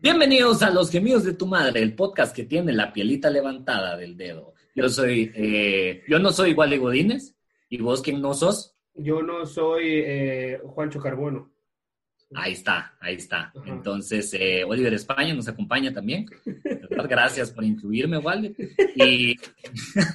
Bienvenidos 0.00 0.62
a 0.62 0.70
Los 0.70 0.92
Gemidos 0.92 1.24
de 1.24 1.34
tu 1.34 1.44
Madre, 1.44 1.82
el 1.82 1.96
podcast 1.96 2.32
que 2.34 2.44
tiene 2.44 2.72
la 2.72 2.92
pielita 2.92 3.30
levantada 3.30 3.96
del 3.96 4.16
dedo. 4.16 4.54
Yo 4.72 4.88
soy, 4.88 5.32
eh, 5.34 6.04
yo 6.08 6.20
no 6.20 6.30
soy 6.30 6.50
igual 6.50 6.70
de 6.70 6.78
Godínez. 6.78 7.34
¿Y 7.68 7.78
vos 7.82 8.00
quién 8.00 8.22
no 8.22 8.32
sos? 8.32 8.76
Yo 8.94 9.22
no 9.22 9.44
soy 9.44 9.86
eh, 9.86 10.60
Juancho 10.62 11.00
Carbono. 11.00 11.50
Ahí 12.32 12.52
está, 12.52 12.96
ahí 13.00 13.16
está. 13.16 13.52
Entonces, 13.66 14.32
eh, 14.34 14.62
Oliver 14.62 14.94
España 14.94 15.34
nos 15.34 15.48
acompaña 15.48 15.92
también. 15.92 16.26
Gracias 17.08 17.50
por 17.50 17.64
incluirme, 17.64 18.18
Walde. 18.18 18.54
Y 18.94 19.34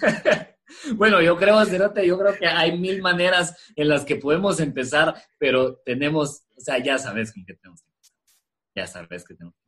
bueno, 0.96 1.22
yo 1.22 1.36
creo, 1.36 1.66
Cerote, 1.66 2.08
yo 2.08 2.18
creo 2.18 2.34
que 2.38 2.48
hay 2.48 2.80
mil 2.80 3.02
maneras 3.02 3.74
en 3.76 3.90
las 3.90 4.06
que 4.06 4.16
podemos 4.16 4.62
empezar, 4.62 5.14
pero 5.38 5.76
tenemos, 5.84 6.46
o 6.56 6.62
sea, 6.62 6.82
ya 6.82 6.98
sabes 6.98 7.34
con 7.34 7.44
qué 7.44 7.56
tenemos 7.56 7.82
que 7.82 7.90
empezar. 7.90 8.16
Ya 8.76 8.88
sabes 8.88 9.26
que 9.26 9.34
tenemos 9.36 9.63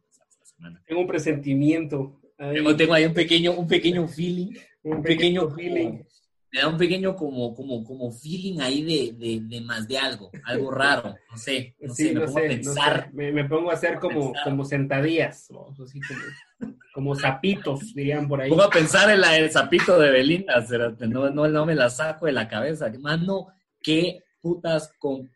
semana. 0.56 0.84
Tengo 0.86 1.02
un 1.02 1.08
presentimiento. 1.08 2.20
Tengo, 2.38 2.76
tengo, 2.76 2.94
ahí 2.94 3.06
un 3.06 3.14
pequeño, 3.14 3.54
un 3.54 3.68
pequeño 3.68 4.08
feeling. 4.08 4.54
Un, 4.84 5.02
pequeño, 5.02 5.50
feeling. 5.50 6.04
me 6.52 6.62
da 6.62 6.68
un 6.68 6.78
pequeño 6.78 7.16
como, 7.16 7.56
como, 7.56 7.84
como 7.84 8.12
feeling 8.12 8.60
ahí 8.60 8.84
de, 8.84 9.14
de, 9.18 9.42
de, 9.42 9.62
más 9.62 9.88
de 9.88 9.98
algo, 9.98 10.30
algo 10.44 10.70
raro, 10.70 11.16
no 11.32 11.38
sé, 11.38 11.76
no 11.80 11.94
sí, 11.94 12.10
sé, 12.10 12.14
me 12.14 12.20
no 12.20 12.26
pongo 12.28 12.38
sé, 12.40 12.46
a 12.46 12.50
pensar. 12.50 12.98
no 12.98 13.04
sé. 13.06 13.16
Me, 13.16 13.32
me, 13.32 13.50
pongo 13.50 13.72
a 13.72 13.74
hacer 13.74 14.00
como, 14.00 14.34
como 14.44 14.64
sentadillas, 14.64 15.48
¿no? 15.50 15.74
así 15.84 16.00
como, 16.02 16.76
como 16.94 17.16
zapitos, 17.16 17.96
dirían 17.96 18.28
por 18.28 18.42
ahí. 18.42 18.50
Pongo 18.50 18.64
a 18.64 18.70
pensar 18.70 19.10
en 19.10 19.22
la, 19.22 19.38
el 19.38 19.50
zapito 19.50 19.98
de 19.98 20.12
Belinda, 20.12 20.64
no, 21.08 21.32
no, 21.32 21.48
no 21.48 21.66
me 21.66 21.74
la 21.74 21.90
saco 21.90 22.28
de 22.28 22.34
la 22.34 22.48
cabeza. 22.48 22.92
Mano, 23.00 23.48
qué 23.82 24.20
putas 24.40 24.94
con 25.00 25.32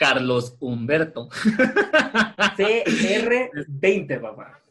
Carlos 0.00 0.56
Humberto. 0.60 1.28
CR20, 2.56 4.18
papá. 4.18 4.64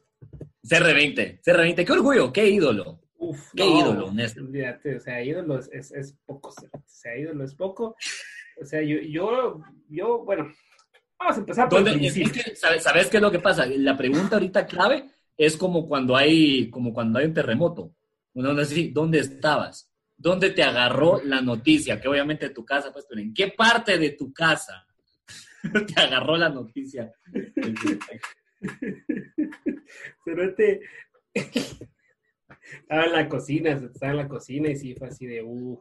CR20, 0.65 1.41
CR20, 1.43 1.85
qué 1.85 1.91
orgullo, 1.91 2.33
qué 2.33 2.49
ídolo. 2.49 2.99
Uf, 3.15 3.39
qué 3.55 3.63
no, 3.63 3.79
ídolo, 3.79 4.11
Néstor. 4.11 4.45
Olvídate, 4.45 4.95
o 4.95 4.99
sea, 4.99 5.23
ídolo 5.23 5.59
es, 5.59 5.69
es, 5.71 5.91
es 5.91 6.17
poco, 6.25 6.49
o 6.49 6.81
sea, 6.87 7.15
ídolo 7.15 7.43
es 7.43 7.53
poco. 7.53 7.95
O 8.59 8.65
sea, 8.65 8.81
yo, 8.81 8.97
yo, 9.01 9.61
yo 9.87 10.23
bueno, 10.25 10.51
vamos 11.19 11.37
a 11.37 11.39
empezar 11.41 11.69
por 11.69 11.77
el 11.77 11.85
¿Dónde, 11.85 12.07
es 12.07 12.31
que, 12.31 12.55
¿sabes, 12.55 12.81
¿Sabes 12.81 13.05
qué 13.07 13.17
es 13.17 13.23
lo 13.23 13.29
que 13.29 13.37
pasa? 13.37 13.67
La 13.67 13.95
pregunta 13.95 14.37
ahorita 14.37 14.65
clave 14.65 15.11
es 15.37 15.55
como 15.57 15.87
cuando 15.87 16.15
hay, 16.15 16.71
como 16.71 16.91
cuando 16.91 17.19
hay 17.19 17.25
un 17.25 17.35
terremoto. 17.35 17.93
Uno 18.33 18.55
dice, 18.55 18.89
¿dónde 18.91 19.19
estabas? 19.19 19.93
¿Dónde 20.17 20.49
te 20.49 20.63
agarró 20.63 21.21
la 21.23 21.39
noticia? 21.39 22.01
Que 22.01 22.07
obviamente 22.07 22.49
tu 22.49 22.65
casa, 22.65 22.91
pues, 22.91 23.05
pero 23.07 23.21
¿en 23.21 23.31
qué 23.31 23.49
parte 23.49 23.99
de 23.99 24.09
tu 24.09 24.33
casa 24.33 24.87
te 25.87 26.01
agarró 26.01 26.37
la 26.37 26.49
noticia? 26.49 27.11
Pero 30.25 30.43
este 30.43 30.81
estaba 31.33 33.05
en 33.05 33.13
la 33.13 33.29
cocina, 33.29 33.71
estaba 33.71 34.11
en 34.11 34.17
la 34.17 34.27
cocina 34.27 34.69
y 34.69 34.75
sí 34.75 34.95
fue 34.95 35.07
así 35.07 35.25
de, 35.25 35.43
uh, 35.43 35.79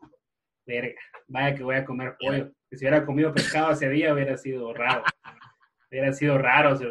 verga, 0.67 1.01
vaya 1.27 1.55
que 1.55 1.63
voy 1.63 1.77
a 1.77 1.85
comer 1.85 2.17
pollo. 2.19 2.53
Que 2.71 2.77
si 2.77 2.85
hubiera 2.85 3.05
comido 3.05 3.33
pescado 3.33 3.73
ese 3.73 3.89
día 3.89 4.13
hubiera 4.13 4.37
sido 4.37 4.73
raro. 4.75 5.03
Hubiera 5.91 6.13
sido 6.13 6.39
raro. 6.39 6.77
¿sí? 6.77 6.87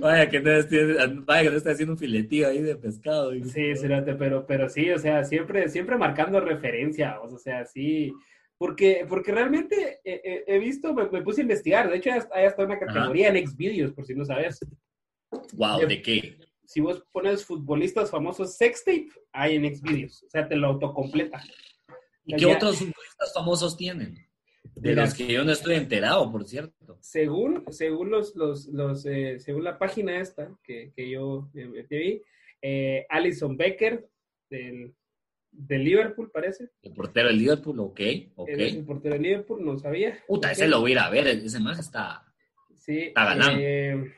Vaya 0.00 0.28
que 0.28 0.40
te 0.40 0.62
vaya 1.26 1.42
que 1.42 1.50
te 1.50 1.56
está 1.56 1.72
haciendo 1.72 1.92
un 1.92 1.98
filetío 1.98 2.48
ahí 2.48 2.62
de 2.62 2.76
pescado. 2.76 3.32
Sí, 3.44 3.76
cerote, 3.76 4.14
pero, 4.14 4.46
pero 4.46 4.68
sí, 4.68 4.90
o 4.90 4.98
sea, 4.98 5.24
siempre, 5.24 5.68
siempre 5.68 5.96
marcando 5.96 6.40
referencia, 6.40 7.20
o 7.20 7.38
sea, 7.38 7.64
sí, 7.66 8.12
porque, 8.58 9.06
porque 9.08 9.32
realmente 9.32 10.00
he, 10.04 10.44
he 10.46 10.58
visto, 10.58 10.92
me, 10.92 11.08
me, 11.08 11.22
puse 11.22 11.40
a 11.40 11.42
investigar, 11.42 11.88
de 11.88 11.96
hecho 11.96 12.10
hay 12.32 12.44
hasta 12.44 12.64
una 12.64 12.78
categoría 12.78 13.28
Ajá. 13.28 13.38
en 13.38 13.46
Xvideos, 13.46 13.92
por 13.92 14.04
si 14.04 14.14
no 14.14 14.24
sabes. 14.24 14.58
Wow, 15.52 15.86
¿de 15.86 16.02
qué? 16.02 16.36
Si 16.64 16.80
vos 16.80 17.02
pones 17.12 17.44
futbolistas 17.44 18.10
famosos 18.10 18.56
sextape, 18.56 19.08
hay 19.32 19.56
en 19.56 19.74
Xvideos, 19.74 20.24
o 20.24 20.30
sea, 20.30 20.46
te 20.48 20.56
lo 20.56 20.66
autocompleta. 20.66 21.40
¿Y 22.24 22.36
qué 22.36 22.46
otros 22.46 22.78
futbolistas 22.78 23.32
famosos 23.32 23.76
tienen? 23.76 24.28
De 24.74 24.94
los 24.94 25.14
que 25.14 25.32
yo 25.32 25.44
no 25.44 25.52
estoy 25.52 25.76
enterado, 25.76 26.30
por 26.30 26.44
cierto. 26.44 26.98
Según, 27.00 27.64
según 27.70 28.10
los, 28.10 28.36
los, 28.36 28.66
los 28.66 29.06
eh, 29.06 29.38
según 29.40 29.64
la 29.64 29.78
página 29.78 30.20
esta 30.20 30.56
que, 30.62 30.92
que 30.94 31.10
yo 31.10 31.48
eh, 31.54 31.86
vi, 31.88 32.22
eh, 32.60 33.06
Alison 33.08 33.56
Becker 33.56 34.08
del, 34.50 34.94
del, 35.66 35.84
Liverpool, 35.84 36.30
parece. 36.32 36.70
El 36.82 36.92
portero 36.92 37.28
del 37.28 37.38
Liverpool, 37.38 37.80
ok, 37.80 38.00
ok. 38.36 38.48
Es 38.48 38.74
el 38.74 38.84
portero 38.84 39.14
del 39.14 39.22
Liverpool, 39.22 39.64
no 39.64 39.78
sabía. 39.78 40.18
Puta, 40.26 40.48
okay. 40.48 40.52
ese 40.52 40.68
lo 40.68 40.80
voy 40.80 40.92
a 40.92 40.94
ir 40.94 40.98
a 41.00 41.10
ver, 41.10 41.26
ese 41.28 41.60
más 41.60 41.78
está, 41.78 42.24
sí, 42.74 42.98
está 42.98 43.24
ganando. 43.24 43.60
Eh, 43.60 44.14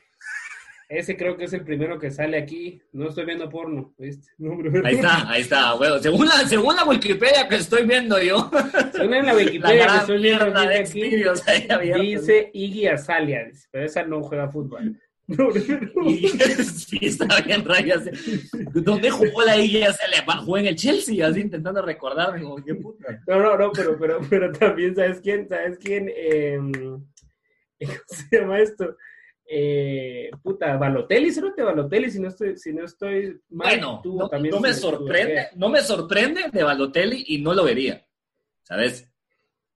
ese 0.90 1.16
creo 1.16 1.36
que 1.36 1.44
es 1.44 1.52
el 1.52 1.62
primero 1.62 2.00
que 2.00 2.10
sale 2.10 2.36
aquí. 2.36 2.82
No 2.92 3.08
estoy 3.08 3.24
viendo 3.24 3.48
porno, 3.48 3.94
¿viste? 3.96 4.26
No, 4.38 4.58
ahí 4.84 4.96
está, 4.96 5.30
ahí 5.30 5.42
está, 5.42 5.74
bueno, 5.74 6.00
según 6.00 6.26
la, 6.26 6.32
según 6.48 6.74
la 6.74 6.84
Wikipedia 6.84 7.48
que 7.48 7.56
estoy 7.56 7.86
viendo 7.86 8.20
yo. 8.20 8.50
Según 8.92 9.24
la 9.24 9.34
Wikipedia 9.36 9.86
la 9.86 9.92
que 9.92 9.98
estoy 9.98 10.20
viendo 10.20 10.50
de 10.50 10.78
aquí, 10.78 12.00
dice 12.00 12.50
Iggy 12.52 12.88
Azalea, 12.88 13.44
dice, 13.44 13.68
pero 13.70 13.86
esa 13.86 14.02
no 14.02 14.20
juega 14.22 14.48
fútbol. 14.48 15.00
No, 15.36 15.48
no. 15.48 16.10
Y, 16.10 16.28
sí, 16.28 17.18
bien, 17.46 17.64
rayas. 17.64 18.04
¿Dónde 18.74 19.10
jugó 19.10 19.42
la 19.42 19.56
Iggy 19.56 19.82
Azalea? 19.82 20.24
Jugó 20.44 20.58
en 20.58 20.66
el 20.66 20.76
Chelsea, 20.76 21.26
así 21.26 21.40
intentando 21.40 21.82
recordarme, 21.82 22.42
como, 22.42 22.56
qué 22.56 22.74
puta. 22.74 23.22
No, 23.26 23.40
no, 23.40 23.56
no, 23.56 23.72
pero, 23.72 23.98
pero, 23.98 24.20
pero 24.28 24.52
también, 24.52 24.94
¿sabes 24.94 25.20
quién? 25.20 25.48
¿Sabes 25.48 25.78
quién? 25.78 26.10
Eh, 26.14 26.58
¿Cómo 27.80 27.92
se 28.08 28.38
llama 28.38 28.60
esto? 28.60 28.96
eh, 29.52 30.30
puta, 30.40 30.76
Balotelli, 30.76 31.30
¿no 31.40 31.52
te 31.52 31.62
Balotelli? 31.64 32.08
Si 32.08 32.20
no 32.20 32.28
estoy, 32.28 32.56
si 32.56 32.72
no 32.72 32.84
estoy 32.84 33.40
mal, 33.48 33.68
bueno, 33.68 34.02
no, 34.04 34.28
también 34.28 34.54
no 34.54 34.60
me 34.60 34.72
sorprende, 34.72 35.48
no 35.56 35.68
me 35.68 35.80
sorprende 35.80 36.44
de 36.52 36.62
Balotelli 36.62 37.24
y 37.26 37.38
no 37.38 37.52
lo 37.52 37.64
vería, 37.64 38.06
¿sabes? 38.62 39.10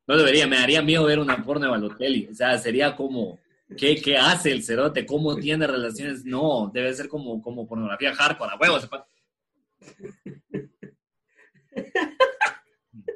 No 0.07 0.15
lo 0.15 0.23
vería, 0.23 0.47
me 0.47 0.59
daría 0.59 0.81
miedo 0.81 1.05
ver 1.05 1.19
una 1.19 1.43
porno 1.43 1.65
de 1.65 1.73
Balotelli, 1.73 2.29
o 2.31 2.35
sea, 2.35 2.57
sería 2.57 2.95
como, 2.95 3.41
¿qué, 3.77 4.01
qué 4.01 4.17
hace 4.17 4.53
el 4.53 4.63
cerote? 4.63 5.07
¿Cómo 5.07 5.37
tiene 5.37 5.67
relaciones? 5.67 6.25
No, 6.25 6.71
debe 6.73 6.93
ser 6.95 7.09
como, 7.09 7.43
como 7.43 7.67
pornografía 7.67 8.15
hardcore, 8.15 8.53
a 8.53 8.57
huevos. 8.57 8.89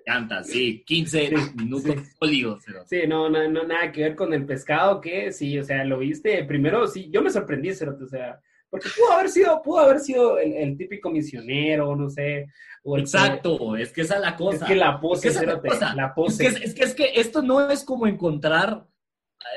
encanta, 0.08 0.42
sí, 0.42 0.82
15 0.86 1.30
minutos 1.56 1.94
sí. 1.97 2.12
sólidos. 2.18 2.64
Sí, 2.86 3.06
no, 3.06 3.28
no, 3.28 3.48
no, 3.48 3.64
nada 3.64 3.92
que 3.92 4.02
ver 4.02 4.16
con 4.16 4.32
el 4.32 4.47
pescado, 4.47 5.00
que 5.00 5.32
sí, 5.32 5.58
o 5.58 5.64
sea, 5.64 5.84
lo 5.84 5.98
viste, 5.98 6.44
primero, 6.44 6.86
sí, 6.86 7.10
yo 7.10 7.22
me 7.22 7.30
sorprendí, 7.30 7.74
Cerote, 7.74 8.04
o 8.04 8.08
sea, 8.08 8.41
porque 8.70 8.88
pudo 8.97 9.12
haber 9.12 9.28
sido, 9.30 9.62
pudo 9.62 9.80
haber 9.80 10.00
sido 10.00 10.38
el, 10.38 10.52
el 10.54 10.76
típico 10.76 11.10
misionero, 11.10 11.94
no 11.97 12.08
sé. 12.08 12.48
Exacto, 12.97 13.74
que, 13.74 13.82
es 13.82 13.92
que 13.92 14.00
esa 14.02 14.16
es 14.16 14.20
la 14.20 14.36
cosa. 14.36 14.64
Es 14.64 14.64
que 14.64 14.76
la 14.76 15.00
pose, 15.00 15.28
es 15.28 15.34
que 15.34 15.41
Cerote, 15.41 15.68
la, 15.80 15.94
la 15.94 16.14
pose. 16.14 16.47
Es 16.47 16.58
que, 16.58 16.64
es 16.64 16.74
que, 16.74 16.84
es 16.84 16.94
que 16.94 17.12
esto 17.16 17.42
no 17.42 17.70
es 17.70 17.84
como 17.84 18.06
encontrar 18.06 18.86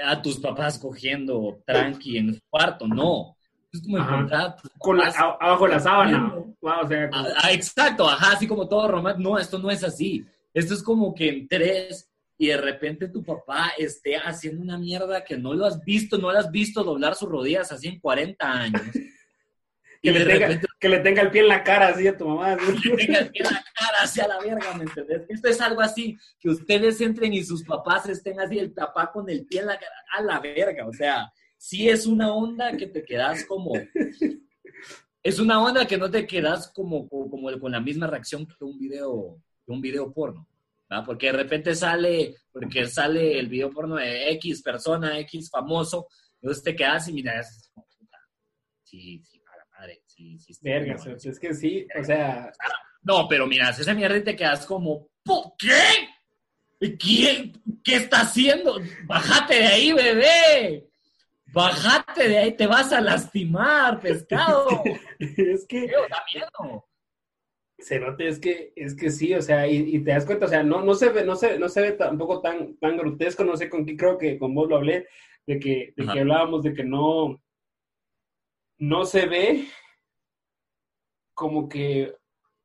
a 0.03 0.21
tus 0.21 0.39
papás 0.39 0.79
cogiendo 0.79 1.61
tranqui 1.65 2.17
en 2.17 2.29
el 2.29 2.41
cuarto, 2.49 2.87
no. 2.87 3.37
Es 3.71 3.81
como 3.81 3.97
encontrar 3.97 4.55
con 4.77 4.97
la, 4.97 5.07
abajo 5.07 5.67
la 5.67 5.79
sábana. 5.79 6.35
Wow, 6.61 6.81
o 6.83 6.87
sea, 6.87 7.09
como... 7.09 7.27
ah, 7.37 7.51
exacto, 7.51 8.07
ajá, 8.07 8.33
así 8.33 8.47
como 8.47 8.67
todo 8.67 8.87
romántico. 8.87 9.29
No, 9.29 9.39
esto 9.39 9.57
no 9.59 9.71
es 9.71 9.83
así. 9.83 10.25
Esto 10.53 10.73
es 10.73 10.83
como 10.83 11.13
que 11.15 11.29
entres 11.29 12.11
y 12.37 12.47
de 12.47 12.57
repente 12.57 13.07
tu 13.07 13.23
papá 13.23 13.71
esté 13.77 14.17
haciendo 14.17 14.63
una 14.63 14.77
mierda 14.77 15.23
que 15.23 15.37
no 15.37 15.53
lo 15.53 15.65
has 15.65 15.79
visto, 15.85 16.17
no 16.17 16.31
lo 16.31 16.39
has 16.39 16.51
visto 16.51 16.83
doblar 16.83 17.15
sus 17.15 17.29
rodillas 17.29 17.71
así 17.71 17.87
en 17.87 17.99
40 17.99 18.51
años. 18.51 18.81
Que, 20.01 20.11
le 20.11 20.25
tenga, 20.25 20.47
repente, 20.47 20.67
que, 20.79 20.89
le 20.89 20.99
tenga, 20.99 21.21
el 21.21 21.31
pie 21.31 21.41
en 21.41 21.47
la 21.47 21.63
cara 21.63 21.87
así 21.89 22.07
a 22.07 22.17
tu 22.17 22.27
mamá. 22.27 22.57
Que 22.83 22.89
le 22.89 23.05
tenga 23.05 23.19
el 23.19 23.29
pie 23.29 23.41
en 23.43 23.53
la 23.53 23.65
cara 23.75 23.97
hacia 24.01 24.27
la 24.27 24.39
verga, 24.39 24.73
¿me 24.73 24.83
entendés? 24.83 25.23
Esto 25.29 25.47
es 25.47 25.61
algo 25.61 25.81
así, 25.81 26.17
que 26.39 26.49
ustedes 26.49 26.99
entren 27.01 27.33
y 27.33 27.43
sus 27.43 27.63
papás 27.63 28.09
estén 28.09 28.39
así, 28.39 28.57
el 28.57 28.71
papá 28.71 29.11
con 29.11 29.29
el 29.29 29.45
pie 29.45 29.61
en 29.61 29.67
la 29.67 29.77
cara, 29.77 29.95
a 30.17 30.21
la 30.21 30.39
verga, 30.39 30.87
o 30.87 30.93
sea, 30.93 31.31
sí 31.57 31.87
es 31.87 32.07
una 32.07 32.33
onda 32.33 32.75
que 32.75 32.87
te 32.87 33.03
quedas 33.03 33.45
como... 33.45 33.73
Es 35.23 35.37
una 35.37 35.63
onda 35.63 35.85
que 35.85 35.99
no 35.99 36.09
te 36.09 36.25
quedas 36.25 36.71
como, 36.73 37.07
como, 37.07 37.59
con 37.59 37.71
la 37.71 37.79
misma 37.79 38.07
reacción 38.07 38.47
que 38.47 38.65
un 38.65 38.79
video 38.79 39.39
un 39.71 39.81
video 39.81 40.11
porno, 40.11 40.47
¿verdad? 40.89 41.05
Porque 41.05 41.27
de 41.27 41.33
repente 41.33 41.75
sale, 41.75 42.35
porque 42.51 42.87
sale 42.87 43.39
el 43.39 43.47
video 43.47 43.71
porno 43.71 43.95
de 43.95 44.31
X 44.31 44.61
persona, 44.61 45.19
X 45.19 45.49
famoso, 45.49 46.07
entonces 46.41 46.63
te 46.63 46.75
quedas 46.75 47.07
y 47.07 47.13
miras, 47.13 47.71
puta, 47.73 48.17
sí, 48.83 49.23
sí, 49.23 49.40
sí, 50.39 50.53
sí. 50.53 50.59
Verga, 50.61 50.95
bueno, 50.97 51.17
es 51.23 51.39
que 51.39 51.53
sí, 51.53 51.87
o 51.99 52.03
sea... 52.03 52.51
No, 53.03 53.27
pero 53.27 53.47
miras 53.47 53.79
esa 53.79 53.93
mierda 53.93 54.17
y 54.17 54.23
te 54.23 54.35
quedas 54.35 54.65
como, 54.65 55.07
¿qué? 55.57 56.89
¿Quién? 56.97 57.53
¿Qué 57.83 57.95
está 57.95 58.21
haciendo? 58.21 58.79
Bájate 59.05 59.55
de 59.55 59.65
ahí, 59.65 59.93
bebé. 59.93 60.87
Bájate 61.47 62.27
de 62.27 62.37
ahí, 62.37 62.51
te 62.55 62.67
vas 62.67 62.91
a 62.93 63.01
lastimar, 63.01 63.99
pescado. 63.99 64.67
es 65.19 65.65
que... 65.67 65.87
Tío, 65.87 66.01
da 66.09 66.23
miedo. 66.33 66.87
Cerote, 67.79 68.27
es 68.27 68.39
que, 68.39 68.73
es 68.75 68.95
que 68.95 69.09
sí, 69.09 69.33
o 69.33 69.41
sea, 69.41 69.67
y, 69.67 69.95
y, 69.95 70.03
te 70.03 70.11
das 70.11 70.25
cuenta, 70.25 70.45
o 70.45 70.49
sea, 70.49 70.61
no, 70.61 70.83
no 70.83 70.93
se 70.93 71.09
ve, 71.09 71.25
no 71.25 71.35
se, 71.35 71.57
no 71.57 71.67
se 71.67 71.81
ve 71.81 71.91
tampoco 71.93 72.39
tan, 72.39 72.77
tan 72.77 72.95
grotesco, 72.95 73.43
no 73.43 73.57
sé 73.57 73.69
con 73.69 73.85
qué, 73.85 73.97
creo 73.97 74.19
que 74.19 74.37
con 74.37 74.53
vos 74.53 74.69
lo 74.69 74.75
hablé, 74.75 75.07
de 75.47 75.59
que, 75.59 75.93
de 75.95 76.05
que 76.05 76.19
hablábamos 76.19 76.61
de 76.61 76.73
que 76.73 76.83
no, 76.83 77.41
no 78.77 79.05
se 79.05 79.25
ve 79.25 79.67
como 81.33 81.67
que 81.69 82.13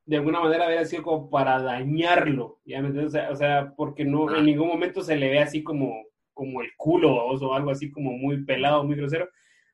de 0.06 0.16
alguna 0.16 0.40
manera 0.40 0.66
había 0.66 0.84
sido 0.84 1.02
como 1.02 1.28
para 1.28 1.60
dañarlo, 1.60 2.60
¿ya 2.64 2.80
me 2.80 2.88
entiendes? 2.88 3.20
O 3.30 3.36
sea, 3.36 3.72
porque 3.76 4.04
no, 4.04 4.34
en 4.34 4.44
ningún 4.44 4.68
momento 4.68 5.02
se 5.02 5.16
le 5.16 5.28
ve 5.28 5.40
así 5.40 5.64
como, 5.64 6.04
como 6.32 6.62
el 6.62 6.70
culo 6.76 7.12
o 7.12 7.54
algo 7.54 7.70
así 7.70 7.90
como 7.90 8.12
muy 8.12 8.44
pelado, 8.44 8.84
muy 8.84 8.94
grosero. 8.94 9.28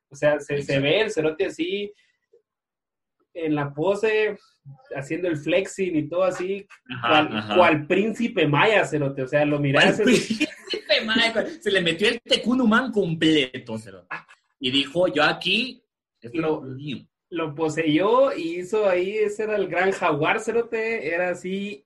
O 0.09 0.15
sea, 0.15 0.39
se, 0.39 0.61
se 0.63 0.79
ve 0.79 1.01
el 1.01 1.11
cerote 1.11 1.45
así 1.45 1.93
en 3.35 3.55
la 3.55 3.73
pose, 3.73 4.37
haciendo 4.95 5.27
el 5.27 5.37
flexing 5.37 5.95
y 5.95 6.09
todo 6.09 6.23
así, 6.23 6.67
cual, 7.55 7.85
príncipe 7.85 8.47
maya, 8.47 8.85
cerote. 8.85 9.23
O 9.23 9.27
sea, 9.27 9.45
lo 9.45 9.59
miras. 9.59 10.01
príncipe 10.01 10.47
maya, 11.05 11.47
se 11.61 11.71
le 11.71 11.81
metió 11.81 12.07
el 12.07 12.19
tecunumán 12.21 12.91
completo, 12.91 13.77
cerote. 13.77 14.07
Y 14.59 14.71
dijo, 14.71 15.07
yo 15.07 15.23
aquí, 15.23 15.83
es 16.21 16.33
lo, 16.33 16.61
mío 16.61 17.05
lo 17.33 17.55
poseyó 17.55 18.31
y 18.35 18.59
hizo 18.59 18.87
ahí, 18.87 19.17
ese 19.17 19.43
era 19.43 19.55
el 19.55 19.67
gran 19.67 19.91
jaguar, 19.91 20.39
cerote, 20.39 21.13
era 21.13 21.29
así. 21.29 21.85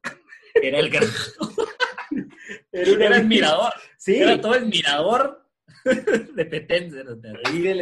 Era 0.54 0.80
el 0.80 0.90
gran 0.90 1.06
Era, 2.72 3.18
admirador. 3.18 3.74
Sí. 3.98 4.18
Era 4.18 4.40
todo 4.40 4.56
el 4.56 4.68
mirador 4.68 5.46
de 5.86 6.46
Petén, 6.46 6.92
cerote. 6.92 7.34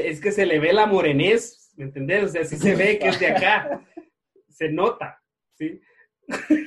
es 0.09 0.21
que 0.21 0.31
se 0.31 0.45
le 0.45 0.59
ve 0.59 0.73
la 0.73 0.85
morenés, 0.85 1.71
¿me 1.75 1.85
entendés? 1.85 2.23
O 2.23 2.27
sea, 2.27 2.45
sí 2.45 2.55
se 2.57 2.75
ve 2.75 2.99
que 2.99 3.09
es 3.09 3.19
de 3.19 3.27
acá. 3.27 3.83
Se 4.49 4.69
nota, 4.69 5.21
¿sí? 5.55 5.81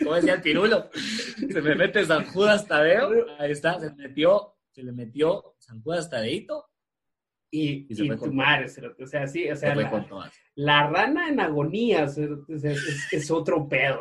Como 0.02 0.14
decía 0.14 0.34
el 0.34 0.42
pirulo, 0.42 0.90
se 0.92 1.60
me 1.62 1.74
mete 1.74 2.04
San 2.04 2.24
Judas 2.26 2.66
Tadeo, 2.66 3.26
ahí 3.38 3.50
está, 3.50 3.80
se 3.80 3.92
metió, 3.94 4.56
se 4.70 4.82
le 4.82 4.92
metió 4.92 5.54
San 5.58 5.82
Judas 5.82 6.08
Tadeito 6.10 6.68
y, 7.50 7.86
y, 7.88 8.16
tu 8.16 8.32
madre, 8.32 8.66
o 8.98 9.06
sea, 9.06 9.26
sí, 9.26 9.50
o 9.50 9.56
sea, 9.56 9.74
la, 10.54 10.88
rana 10.88 11.28
en 11.28 11.40
agonía 11.40 12.04
es, 12.04 13.30
otro 13.30 13.68
pedo, 13.68 14.00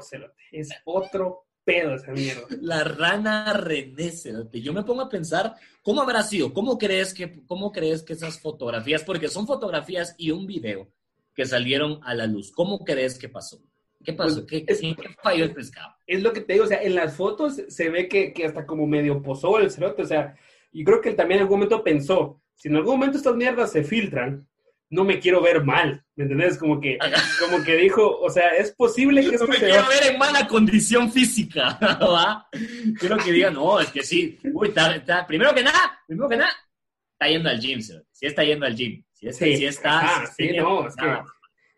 es 0.52 0.70
otro 0.84 1.46
pedo 1.64 1.96
esa 1.96 2.12
mierda. 2.12 2.44
La 2.62 2.84
rana 2.84 3.54
René, 3.54 4.12
yo 4.54 4.74
me 4.74 4.84
pongo 4.84 5.02
a 5.02 5.10
pensar, 5.10 5.56
¿cómo 5.82 6.02
habrá 6.02 6.24
sido? 6.24 6.54
¿Cómo 6.54 6.78
crees 6.78 7.14
que, 7.14 7.46
cómo 7.46 7.72
crees 7.72 8.04
que 8.04 8.14
esas 8.14 8.40
fotografías, 8.40 9.04
porque 9.04 9.28
son 9.28 9.46
fotografías 9.46 10.16
y 10.18 10.32
un 10.32 10.48
video 10.48 10.92
que 11.34 11.46
salieron 11.46 12.00
a 12.04 12.14
la 12.16 12.26
luz, 12.26 12.52
¿cómo 12.52 12.84
crees 12.84 13.20
que 13.20 13.30
pasó? 13.30 13.62
¿Qué 14.04 14.14
pasó? 14.14 14.46
Pues, 14.48 14.64
¿Qué, 14.66 14.66
es, 14.68 14.80
¿Qué, 14.80 14.96
falló 15.22 15.44
el 15.44 15.54
pescado? 15.54 15.94
Es 16.06 16.22
lo 16.22 16.34
que 16.34 16.42
te 16.42 16.54
digo, 16.54 16.66
o 16.66 16.68
sea, 16.68 16.82
en 16.82 16.96
las 16.96 17.16
fotos 17.16 17.62
se 17.68 17.90
ve 17.90 18.08
que, 18.08 18.34
que 18.34 18.46
hasta 18.46 18.66
como 18.66 18.88
medio 18.88 19.22
posó 19.22 19.60
el 19.60 19.70
cerote, 19.70 20.02
o 20.02 20.06
sea, 20.06 20.36
y 20.72 20.84
creo 20.84 21.02
que 21.02 21.10
él 21.10 21.16
también 21.16 21.40
en 21.40 21.44
algún 21.44 21.60
momento 21.60 21.84
pensó, 21.84 22.42
si 22.58 22.68
en 22.68 22.76
algún 22.76 22.96
momento 22.96 23.18
estas 23.18 23.36
mierdas 23.36 23.72
se 23.72 23.84
filtran, 23.84 24.48
no 24.90 25.04
me 25.04 25.20
quiero 25.20 25.42
ver 25.42 25.64
mal, 25.64 26.04
¿me 26.16 26.24
entendés? 26.24 26.58
Como 26.58 26.82
que, 26.82 26.98
como 27.40 27.64
que 27.64 27.76
dijo, 27.76 28.20
o 28.20 28.30
sea, 28.30 28.50
es 28.56 28.72
posible 28.72 29.22
que... 29.22 29.38
No 29.38 29.48
me 29.48 29.58
quiero 29.58 29.88
ver 29.88 30.12
en 30.12 30.18
mala 30.18 30.48
condición 30.48 31.12
física, 31.12 31.78
¿va? 31.82 32.48
Quiero 33.00 33.18
que 33.18 33.32
digan, 33.32 33.54
no, 33.54 33.80
es 33.80 33.92
que 33.92 34.04
sí, 34.04 34.40
uy, 34.54 34.70
está, 34.70 35.26
primero 35.28 35.54
que 35.54 35.64
nada, 35.64 36.00
primero 36.08 36.28
que 36.28 36.38
nada, 36.38 36.52
está 37.14 37.28
yendo 37.28 37.50
al 37.50 37.60
gym, 37.60 37.80
¿sí? 37.80 37.94
sí 38.12 38.26
está 38.26 38.44
yendo 38.44 38.66
al 38.66 38.76
gym, 38.76 39.04
sí, 39.14 39.28
es, 39.28 39.38
sí. 39.38 39.66
está... 39.66 40.26
sí, 40.36 40.58
no, 40.58 40.88
es 40.88 40.96
que... 40.96 41.18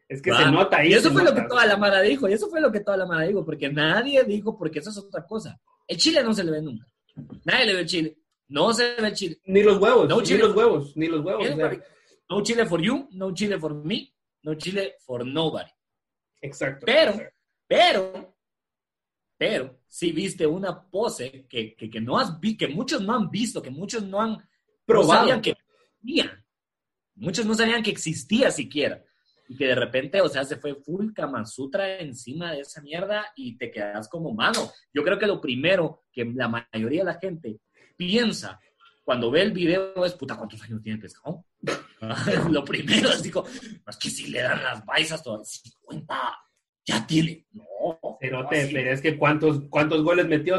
Es 0.08 0.24
que 0.24 0.34
se 0.34 0.46
nota 0.50 0.78
ahí. 0.78 0.90
Y 0.90 0.94
eso 0.94 1.12
fue 1.12 1.24
lo 1.24 1.36
que 1.36 1.44
toda 1.44 1.68
la 1.68 1.78
Mara 1.78 2.02
dijo, 2.02 2.28
y 2.28 2.34
eso 2.34 2.50
fue 2.50 2.60
lo 2.60 2.72
que 2.72 2.80
toda 2.80 2.98
la 2.98 3.06
Mara 3.06 3.28
dijo, 3.28 3.46
porque 3.46 3.70
nadie 3.70 4.24
dijo, 4.24 4.58
porque 4.58 4.80
eso 4.80 4.90
es 4.90 4.98
otra 4.98 5.24
cosa. 5.24 5.62
El 5.88 5.98
chile 5.98 6.24
no 6.24 6.34
se 6.34 6.44
le 6.44 6.50
ve 6.50 6.64
nunca. 6.64 6.88
Nadie 7.44 7.68
le 7.68 7.74
ve 7.76 7.82
el 7.82 7.86
chile. 7.86 8.18
No 8.50 8.74
se 8.74 8.96
ve 8.96 9.14
chile. 9.14 9.40
Ni 9.46 9.64
los 9.64 9.78
huevos, 9.78 10.10
no 10.10 10.22
ni 10.22 10.38
los 10.38 10.56
huevos, 10.56 10.98
ni 10.98 11.08
los 11.08 11.24
huevos. 11.24 11.48
No 12.30 12.44
chile 12.44 12.66
for 12.66 12.82
you, 12.82 13.08
no 13.12 13.32
chile 13.34 13.60
for 13.60 13.74
me, 13.74 14.14
no 14.44 14.56
chile 14.56 14.96
for 15.06 15.26
nobody. 15.26 15.70
Exacto. 16.42 16.86
Pero, 16.86 17.14
pero, 17.68 18.36
pero, 19.38 19.80
si 19.88 20.12
viste 20.12 20.48
una 20.48 20.82
pose 20.90 21.46
que, 21.48 21.76
que, 21.76 22.02
no 22.02 22.18
has 22.18 22.40
visto, 22.40 22.66
que 22.66 22.74
muchos 22.74 23.02
no 23.02 23.16
han 23.16 23.30
visto, 23.30 23.62
que 23.62 23.70
muchos 23.70 24.04
no 24.04 24.22
han 24.22 24.38
probado, 24.86 25.22
sabían 25.22 25.42
que 25.42 25.52
existía. 25.52 26.46
Muchos 27.16 27.46
no 27.46 27.54
sabían 27.54 27.84
que 27.84 27.92
existía 27.92 28.50
siquiera. 28.50 29.04
Y 29.48 29.58
que 29.58 29.66
de 29.66 29.76
repente, 29.76 30.22
o 30.22 30.30
sea, 30.30 30.44
se 30.44 30.58
fue 30.58 30.76
full 30.76 31.12
Kama 31.14 31.46
Sutra 31.46 32.00
encima 32.00 32.52
de 32.52 32.62
esa 32.62 32.82
mierda 32.82 33.32
y 33.36 33.58
te 33.58 33.72
quedas 33.72 34.08
como 34.08 34.34
mano. 34.34 34.72
Yo 34.94 35.04
creo 35.04 35.18
que 35.18 35.28
lo 35.28 35.42
primero 35.42 36.04
que 36.12 36.26
la 36.26 36.48
mayoría 36.48 37.02
de 37.02 37.12
la 37.12 37.20
gente 37.20 37.60
piensa 38.00 38.58
cuando 39.04 39.30
ve 39.30 39.42
el 39.42 39.52
video 39.52 40.06
es, 40.06 40.14
puta, 40.14 40.38
¿cuántos 40.38 40.64
años 40.64 40.82
tiene 40.82 41.00
pescado? 41.00 41.44
Lo 42.50 42.64
primero 42.64 43.10
es, 43.10 43.22
digo, 43.22 43.46
es 43.88 43.98
que 43.98 44.10
si 44.10 44.28
le 44.28 44.42
dan 44.42 44.64
las 44.64 44.86
baisas, 44.86 45.22
todas 45.22 45.50
50, 45.50 46.16
ya 46.86 47.06
tiene. 47.06 47.46
No. 47.52 48.18
Pero, 48.22 48.48
pero 48.50 48.92
es 48.92 49.02
que 49.02 49.18
¿cuántos, 49.18 49.64
¿cuántos 49.70 50.02
goles 50.04 50.28
metió? 50.28 50.58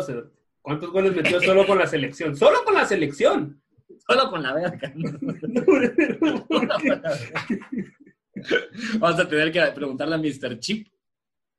¿Cuántos 0.60 0.90
goles 0.90 1.14
metió 1.14 1.40
solo 1.40 1.66
con 1.66 1.78
la 1.78 1.86
selección? 1.86 2.36
¡Solo 2.36 2.62
con 2.64 2.74
la 2.74 2.84
selección! 2.84 3.62
Solo 4.06 4.30
con 4.30 4.42
la 4.42 4.52
verga. 4.52 4.92
Vamos 8.98 9.20
a 9.20 9.28
tener 9.28 9.52
que 9.52 9.62
preguntarle 9.74 10.16
a 10.16 10.18
Mr. 10.18 10.58
Chip 10.58 10.88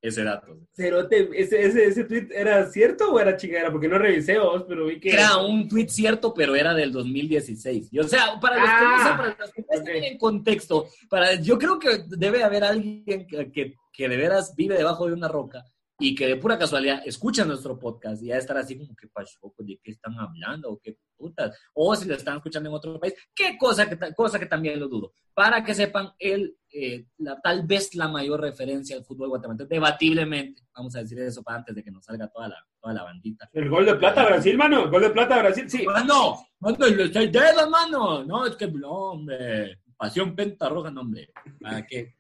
ese 0.02 0.24
dato. 0.24 0.58
Cerote, 0.74 1.30
¿ese, 1.36 1.64
ese, 1.64 1.86
ese 1.86 2.04
tweet 2.06 2.30
era 2.34 2.66
cierto 2.68 3.12
o 3.12 3.20
era 3.20 3.38
chingada? 3.38 3.72
Porque 3.72 3.88
no 3.88 3.98
revisé 3.98 4.40
vos, 4.40 4.66
pero 4.68 4.88
vi 4.88 5.00
que... 5.00 5.12
Era 5.12 5.38
un 5.38 5.68
tweet 5.68 5.90
cierto, 5.90 6.34
pero 6.34 6.56
era 6.56 6.74
del 6.74 6.92
2016. 6.92 7.90
Y, 7.92 8.00
o 8.00 8.08
sea, 8.08 8.40
para 8.40 8.56
los 8.56 8.70
que 8.70 8.86
no 8.86 8.96
ah, 8.96 9.18
para 9.18 9.38
los 9.40 9.52
que 9.52 9.62
no 9.62 9.78
estén 9.78 10.04
en 10.04 10.18
contexto, 10.18 10.88
para, 11.10 11.36
yo 11.36 11.58
creo 11.60 11.78
que 11.78 12.04
debe 12.08 12.44
haber 12.44 12.64
alguien 12.64 13.28
que, 13.28 13.52
que, 13.52 13.76
que 13.94 14.10
de 14.10 14.18
veras 14.18 14.56
vive 14.56 14.76
debajo 14.76 15.08
de 15.08 15.14
una 15.14 15.28
roca 15.28 15.64
y 16.02 16.16
que 16.16 16.26
de 16.26 16.36
pura 16.36 16.58
casualidad 16.58 17.04
escuchan 17.06 17.48
nuestro 17.48 17.78
podcast 17.78 18.24
y 18.24 18.28
ya 18.28 18.38
estar 18.38 18.58
así 18.58 18.76
como 18.76 18.96
que 18.96 19.08
pasó, 19.08 19.54
de 19.60 19.80
qué 19.84 19.92
están 19.92 20.18
hablando, 20.18 20.72
o 20.72 20.80
qué 20.82 20.98
putas, 21.16 21.56
o 21.76 21.96
si 21.96 22.08
lo 22.08 22.16
están 22.16 22.38
escuchando 22.38 22.70
en 22.70 22.76
otro 22.76 23.00
país, 23.00 23.14
qué 23.36 23.56
cosa 23.56 23.88
que, 23.88 23.98
cosa 24.16 24.40
que 24.40 24.48
también 24.48 24.80
lo 24.80 24.88
dudo, 24.88 25.14
para 25.34 25.64
que 25.64 25.76
sepan 25.76 26.12
el, 26.18 26.58
eh, 26.74 27.06
la, 27.20 27.40
tal 27.40 27.68
vez 27.68 27.94
la 27.94 28.08
mayor 28.08 28.42
referencia 28.42 28.98
al 28.98 29.06
fútbol 29.06 29.30
guatemalteco, 29.30 29.70
debatiblemente, 29.70 30.64
vamos 30.76 30.96
a 30.96 31.02
decir 31.02 31.20
eso 31.20 31.44
para 31.44 31.60
antes 31.60 31.76
de 31.76 31.84
que 31.84 31.92
nos 31.92 32.04
salga 32.04 32.28
toda 32.28 32.50
la, 32.50 32.58
toda 32.82 32.96
la 32.96 33.04
bandita. 33.04 33.48
El 33.54 33.70
gol 33.70 33.86
de 33.86 33.96
plata 33.96 34.26
Brasil, 34.26 34.58
mano, 34.58 34.86
el 34.86 34.90
gol 34.90 35.04
de 35.04 35.10
plata 35.12 35.38
Brasil, 35.38 35.70
sí. 35.70 35.86
Mano, 35.86 36.40
mano, 36.60 36.78
dedo, 36.88 37.70
mano, 37.70 38.24
no, 38.24 38.48
es 38.48 38.56
que, 38.56 38.68
no, 38.68 38.90
hombre, 38.90 39.80
pasión 39.96 40.36
penta 40.36 40.68
roja, 40.68 40.90
no, 40.90 41.02
hombre, 41.02 41.30
para 41.62 41.86
que 41.86 42.16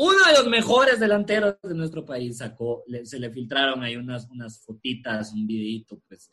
uno 0.00 0.24
de 0.26 0.32
los 0.32 0.46
mejores 0.46 1.00
delanteros 1.00 1.56
de 1.60 1.74
nuestro 1.74 2.04
país 2.04 2.38
sacó, 2.38 2.84
se 3.02 3.18
le 3.18 3.30
filtraron 3.30 3.82
ahí 3.82 3.96
unas, 3.96 4.30
unas 4.30 4.64
fotitas, 4.64 5.32
un 5.32 5.44
videito, 5.44 6.00
pues 6.06 6.30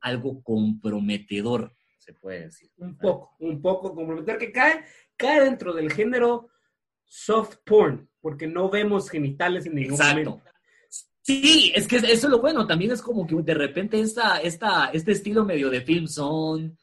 algo 0.00 0.42
comprometedor, 0.42 1.76
se 1.98 2.14
puede 2.14 2.44
decir. 2.44 2.70
Un 2.78 2.96
poco, 2.96 3.36
un 3.40 3.60
poco 3.60 3.94
comprometedor, 3.94 4.38
que 4.38 4.50
cae, 4.50 4.84
cae 5.14 5.44
dentro 5.44 5.74
del 5.74 5.92
género 5.92 6.48
soft 7.04 7.58
porn, 7.66 8.08
porque 8.18 8.46
no 8.46 8.70
vemos 8.70 9.10
genitales 9.10 9.66
en 9.66 9.74
ningún 9.74 9.98
momento. 9.98 10.40
Sí, 11.20 11.70
es 11.76 11.86
que 11.86 11.96
eso 11.96 12.06
es 12.08 12.24
lo 12.24 12.40
bueno, 12.40 12.66
también 12.66 12.92
es 12.92 13.02
como 13.02 13.26
que 13.26 13.36
de 13.36 13.54
repente 13.54 14.00
esta, 14.00 14.38
esta, 14.38 14.86
este 14.86 15.12
estilo 15.12 15.44
medio 15.44 15.68
de 15.68 15.82
film 15.82 16.06
son 16.06 16.78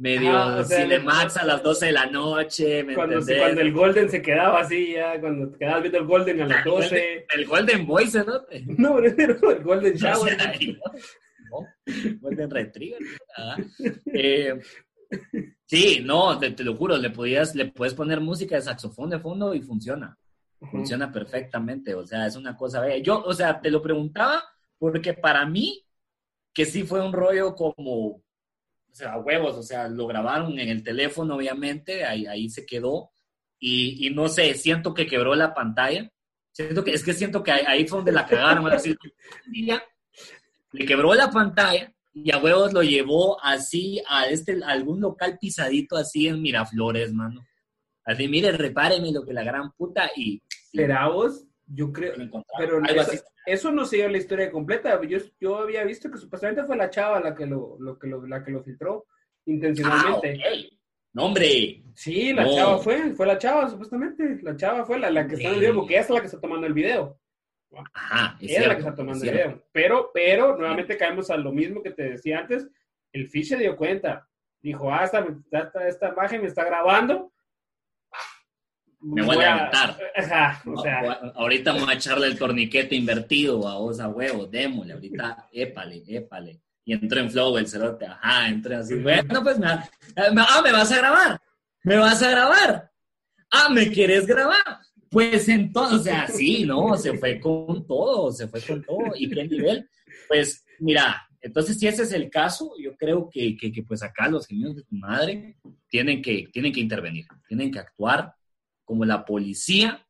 medio 0.00 0.32
ah, 0.34 0.64
Cinemax 0.64 1.36
a 1.36 1.44
las 1.44 1.62
12 1.62 1.86
de 1.86 1.92
la 1.92 2.06
noche, 2.06 2.82
¿me 2.82 2.94
cuando, 2.94 3.20
cuando 3.20 3.60
el 3.60 3.72
Golden 3.72 4.08
se 4.08 4.22
quedaba 4.22 4.60
así, 4.60 4.94
ya, 4.94 5.20
cuando 5.20 5.50
te 5.50 5.58
quedabas 5.58 5.82
viendo 5.82 5.98
el 5.98 6.06
Golden 6.06 6.40
a 6.40 6.46
las 6.46 6.64
12. 6.64 7.26
El, 7.34 7.46
Golden 7.46 7.86
Boy, 7.86 8.10
¿no? 8.14 8.40
No, 8.78 8.98
el 8.98 9.62
Golden 9.62 9.94
Shower. 9.94 10.38
Golden 12.20 12.50
Retriever. 12.50 13.02
Eh, 14.06 14.58
sí, 15.66 16.00
no, 16.02 16.38
te, 16.38 16.64
lo 16.64 16.74
juro, 16.76 16.96
le, 16.96 17.10
podías, 17.10 17.54
le 17.54 17.66
puedes 17.66 17.92
poner 17.92 18.20
música 18.20 18.56
de 18.56 18.62
saxofón 18.62 19.10
de 19.10 19.18
fondo 19.18 19.54
y 19.54 19.60
funciona. 19.60 20.16
Funciona 20.70 21.12
perfectamente, 21.12 21.94
o 21.94 22.06
sea, 22.06 22.26
es 22.26 22.36
una 22.36 22.56
cosa 22.56 22.80
bella. 22.80 23.02
Yo, 23.02 23.22
o 23.22 23.34
sea, 23.34 23.60
te 23.60 23.70
lo 23.70 23.82
preguntaba 23.82 24.42
porque 24.78 25.12
para 25.12 25.44
mí, 25.44 25.84
que 26.54 26.64
sí 26.64 26.84
fue 26.84 27.04
un 27.04 27.12
rollo 27.12 27.54
como 27.54 28.22
o 28.90 28.94
sea, 28.94 29.18
huevos, 29.18 29.56
o 29.56 29.62
sea, 29.62 29.88
lo 29.88 30.06
grabaron 30.06 30.58
en 30.58 30.68
el 30.68 30.82
teléfono, 30.82 31.36
obviamente, 31.36 32.04
ahí, 32.04 32.26
ahí 32.26 32.48
se 32.48 32.66
quedó. 32.66 33.10
Y, 33.58 34.06
y, 34.06 34.10
no 34.10 34.28
sé, 34.28 34.54
siento 34.54 34.94
que 34.94 35.06
quebró 35.06 35.34
la 35.34 35.54
pantalla. 35.54 36.10
Siento 36.52 36.82
que, 36.82 36.92
es 36.92 37.04
que 37.04 37.12
siento 37.12 37.42
que 37.42 37.52
ahí 37.52 37.86
fue 37.86 37.98
donde 37.98 38.12
la 38.12 38.26
cagaron. 38.26 38.66
Así, 38.72 38.94
le 40.72 40.86
quebró 40.86 41.14
la 41.14 41.30
pantalla 41.30 41.92
y 42.12 42.32
a 42.32 42.38
huevos 42.38 42.72
lo 42.72 42.82
llevó 42.82 43.42
así 43.42 44.02
a 44.08 44.26
este, 44.26 44.60
algún 44.64 45.00
local 45.00 45.38
pisadito 45.40 45.96
así 45.96 46.26
en 46.26 46.42
Miraflores, 46.42 47.12
mano. 47.12 47.46
Así, 48.04 48.28
mire, 48.28 48.52
repáreme 48.52 49.12
lo 49.12 49.24
que 49.24 49.32
la 49.32 49.44
gran 49.44 49.72
puta 49.72 50.10
y... 50.16 50.42
¿Será 50.72 51.08
vos? 51.08 51.44
Yo 51.72 51.92
creo, 51.92 52.14
pero 52.58 52.80
eso, 53.46 53.70
no 53.70 53.84
se 53.84 54.08
la 54.08 54.18
historia 54.18 54.50
completa. 54.50 55.00
Yo, 55.02 55.18
yo 55.40 55.58
había 55.58 55.84
visto 55.84 56.10
que 56.10 56.18
supuestamente 56.18 56.64
fue 56.64 56.76
la 56.76 56.90
chava 56.90 57.20
la 57.20 57.34
que 57.34 57.46
lo, 57.46 57.76
lo, 57.78 57.96
que 57.96 58.08
lo, 58.08 58.26
la 58.26 58.42
que 58.42 58.50
lo 58.50 58.62
filtró 58.62 59.06
intencionalmente. 59.46 60.40
Ah, 60.44 60.76
No, 61.12 61.26
hombre. 61.26 61.82
Sí, 61.94 62.32
la 62.32 62.44
No. 62.44 62.54
chava 62.54 62.78
fue, 62.78 63.14
fue 63.14 63.26
la 63.26 63.38
chava, 63.38 63.68
supuestamente. 63.68 64.40
La 64.42 64.56
chava 64.56 64.84
fue 64.84 64.98
la, 64.98 65.10
la 65.10 65.28
que 65.28 65.34
está 65.36 65.48
en 65.48 65.54
el 65.54 65.60
video, 65.60 65.74
porque 65.76 65.94
ella 65.94 66.02
es 66.02 66.10
la 66.10 66.20
que 66.20 66.26
está 66.26 66.40
tomando 66.40 66.66
el 66.66 66.74
video. 66.74 67.18
Ajá, 67.94 68.36
es 68.40 68.50
Ella 68.50 68.60
es 68.60 68.66
la 68.66 68.74
que 68.74 68.80
está 68.80 68.94
tomando 68.94 69.24
el 69.24 69.30
video. 69.30 69.64
Pero, 69.70 70.10
pero, 70.12 70.56
nuevamente 70.56 70.96
caemos 70.96 71.30
a 71.30 71.36
lo 71.36 71.52
mismo 71.52 71.82
que 71.82 71.92
te 71.92 72.02
decía 72.10 72.40
antes. 72.40 72.68
El 73.12 73.28
Fish 73.28 73.48
se 73.48 73.58
dio 73.58 73.76
cuenta. 73.76 74.28
Dijo, 74.60 74.92
ah, 74.92 75.04
esta, 75.04 75.24
esta, 75.52 75.88
esta 75.88 76.08
imagen 76.08 76.42
me 76.42 76.48
está 76.48 76.64
grabando. 76.64 77.32
Me 79.02 79.22
voy 79.22 79.36
a 79.36 79.38
levantar. 79.54 79.98
Ajá, 80.16 80.62
o 80.66 80.82
sea, 80.82 81.00
ahorita 81.34 81.72
vamos 81.72 81.88
a 81.88 81.94
echarle 81.94 82.26
el 82.26 82.38
torniquete 82.38 82.94
invertido 82.94 83.66
a 83.66 83.78
vos 83.78 83.98
a 84.00 84.08
huevo, 84.08 84.46
démosle, 84.46 84.92
ahorita, 84.94 85.48
épale, 85.52 86.02
épale. 86.06 86.60
Y 86.84 86.92
entró 86.94 87.20
en 87.20 87.30
flow 87.30 87.56
el 87.58 87.66
cerote, 87.68 88.06
ajá, 88.06 88.48
entré 88.48 88.74
así, 88.76 88.94
bueno, 88.96 89.42
pues 89.42 89.58
me, 89.58 89.66
va- 89.66 89.88
me- 90.32 90.42
ah, 90.42 90.60
me 90.62 90.72
vas 90.72 90.90
a 90.92 90.96
grabar, 90.98 91.40
me 91.84 91.96
vas 91.96 92.22
a 92.22 92.30
grabar, 92.30 92.90
ah, 93.50 93.68
me 93.70 93.90
quieres 93.90 94.26
grabar. 94.26 94.78
Pues 95.10 95.48
entonces, 95.48 96.00
o 96.00 96.02
sea, 96.04 96.26
sí, 96.28 96.64
¿no? 96.64 96.96
Se 96.96 97.16
fue 97.18 97.40
con 97.40 97.84
todo, 97.86 98.30
se 98.32 98.46
fue 98.48 98.60
con 98.60 98.82
todo. 98.84 98.98
¿Y 99.16 99.28
qué 99.28 99.44
nivel? 99.48 99.88
Pues, 100.28 100.64
mira, 100.78 101.26
entonces 101.40 101.78
si 101.78 101.88
ese 101.88 102.02
es 102.04 102.12
el 102.12 102.30
caso, 102.30 102.72
yo 102.78 102.96
creo 102.96 103.28
que, 103.28 103.56
que, 103.56 103.72
que, 103.72 103.82
pues 103.82 104.02
acá 104.02 104.28
los 104.28 104.46
gemidos 104.46 104.76
de 104.76 104.82
tu 104.84 104.94
madre 104.94 105.56
tienen 105.88 106.22
que, 106.22 106.48
tienen 106.52 106.72
que 106.72 106.80
intervenir, 106.80 107.26
tienen 107.48 107.70
que 107.72 107.78
actuar 107.80 108.34
como 108.90 109.04
la 109.04 109.24
policía 109.24 110.04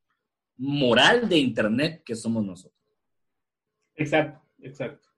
moral 0.57 1.29
de 1.29 1.37
Internet 1.37 2.03
que 2.03 2.15
somos 2.17 2.43
nosotros. 2.43 2.81
exacto, 3.95 4.41
exacto. 4.59 5.11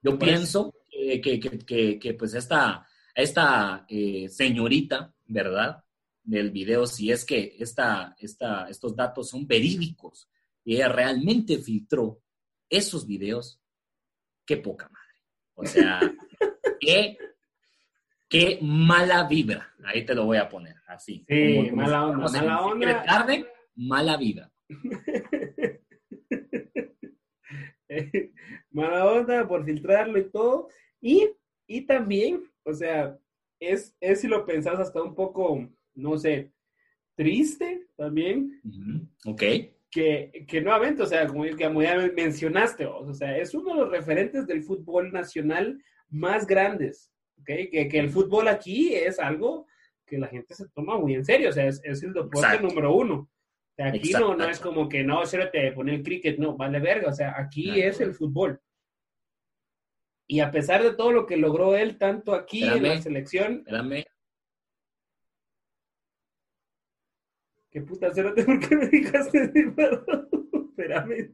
Yo 0.00 0.18
pienso 0.18 0.74
que, 0.90 1.20
que, 1.20 1.38
que, 1.38 1.58
que- 1.58 1.98
que, 1.98 2.14
pues 2.14 2.32
esta, 2.32 2.86
esta 3.14 3.84
eh, 3.86 4.30
señorita, 4.30 5.14
¿verdad? 5.26 5.84
Del 6.22 6.50
video, 6.50 6.86
si 6.86 7.12
es 7.12 7.26
que 7.26 7.54
esta, 7.58 8.16
esta, 8.18 8.66
estos 8.70 8.96
datos 8.96 9.28
son 9.28 9.46
verídicos 9.46 10.30
y 10.64 10.76
ella 10.76 10.88
realmente 10.88 11.58
filtró 11.58 12.22
esos 12.70 13.06
videos, 13.06 13.60
qué 14.46 14.56
poca 14.56 14.88
madre. 14.88 15.20
O 15.54 15.66
sea, 15.66 16.00
qué, 16.80 17.18
qué 18.32 18.58
mala 18.62 19.28
vibra. 19.28 19.68
Ahí 19.84 20.04
te 20.04 20.14
lo 20.14 20.24
voy 20.24 20.38
a 20.38 20.48
poner, 20.48 20.74
así. 20.88 21.24
Sí, 21.28 21.54
Como- 21.56 21.70
como 21.70 21.82
mala 21.82 22.06
onda, 22.06 22.28
mala 22.32 22.62
onda. 22.62 23.04
Garden, 23.04 23.46
mala 23.76 24.16
vibra. 24.16 24.50
Mala 28.70 29.04
onda 29.12 29.46
por 29.46 29.64
filtrarlo 29.64 30.18
y 30.18 30.30
todo. 30.30 30.68
Y, 31.00 31.28
y 31.66 31.82
también, 31.82 32.42
o 32.64 32.72
sea, 32.72 33.18
es, 33.60 33.94
es 34.00 34.20
si 34.22 34.28
lo 34.28 34.46
pensás 34.46 34.78
hasta 34.78 35.02
un 35.02 35.14
poco, 35.14 35.68
no 35.94 36.16
sé, 36.18 36.52
triste 37.14 37.86
también, 37.96 38.62
Ok. 39.26 39.42
que, 39.90 40.46
que 40.48 40.60
nuevamente, 40.62 41.02
o 41.02 41.06
sea, 41.06 41.26
como, 41.26 41.44
como 41.60 41.82
ya 41.82 41.96
mencionaste, 42.16 42.86
o 42.86 43.12
sea, 43.12 43.36
es 43.36 43.52
uno 43.54 43.74
de 43.74 43.80
los 43.82 43.90
referentes 43.90 44.46
del 44.46 44.62
fútbol 44.62 45.12
nacional 45.12 45.78
más 46.08 46.46
grandes, 46.46 47.11
Que, 47.44 47.88
que 47.88 47.98
el 47.98 48.10
fútbol 48.10 48.48
aquí 48.48 48.94
es 48.94 49.18
algo 49.18 49.66
que 50.06 50.18
la 50.18 50.28
gente 50.28 50.54
se 50.54 50.68
toma 50.68 50.98
muy 50.98 51.14
en 51.14 51.24
serio, 51.24 51.48
o 51.48 51.52
sea, 51.52 51.66
es, 51.66 51.80
es 51.84 52.02
el 52.02 52.12
deporte 52.12 52.38
Exacto. 52.38 52.68
número 52.68 52.94
uno. 52.94 53.14
O 53.14 53.74
sea, 53.74 53.86
aquí 53.86 54.12
no, 54.12 54.36
no 54.36 54.44
es 54.44 54.60
como 54.60 54.88
que 54.88 55.02
no, 55.02 55.24
cero 55.24 55.48
te 55.50 55.72
pone 55.72 55.94
el 55.94 56.02
cricket, 56.02 56.38
no, 56.38 56.56
vale 56.56 56.80
verga, 56.80 57.08
o 57.08 57.14
sea, 57.14 57.34
aquí 57.38 57.80
es 57.80 58.00
el 58.00 58.14
fútbol. 58.14 58.60
Y 60.26 60.40
a 60.40 60.50
pesar 60.50 60.82
de 60.82 60.94
todo 60.94 61.12
lo 61.12 61.26
que 61.26 61.36
logró 61.36 61.76
él, 61.76 61.98
tanto 61.98 62.34
aquí 62.34 62.64
en 62.64 62.82
la 62.82 63.00
selección, 63.00 63.64
Espérame. 63.66 64.04
¿Qué 67.70 67.80
puta 67.80 68.12
cerote? 68.12 68.44
¿Por 68.44 68.60
qué 68.60 68.76
me 68.76 68.86
dejaste? 68.86 69.44
Espérame. 70.68 71.32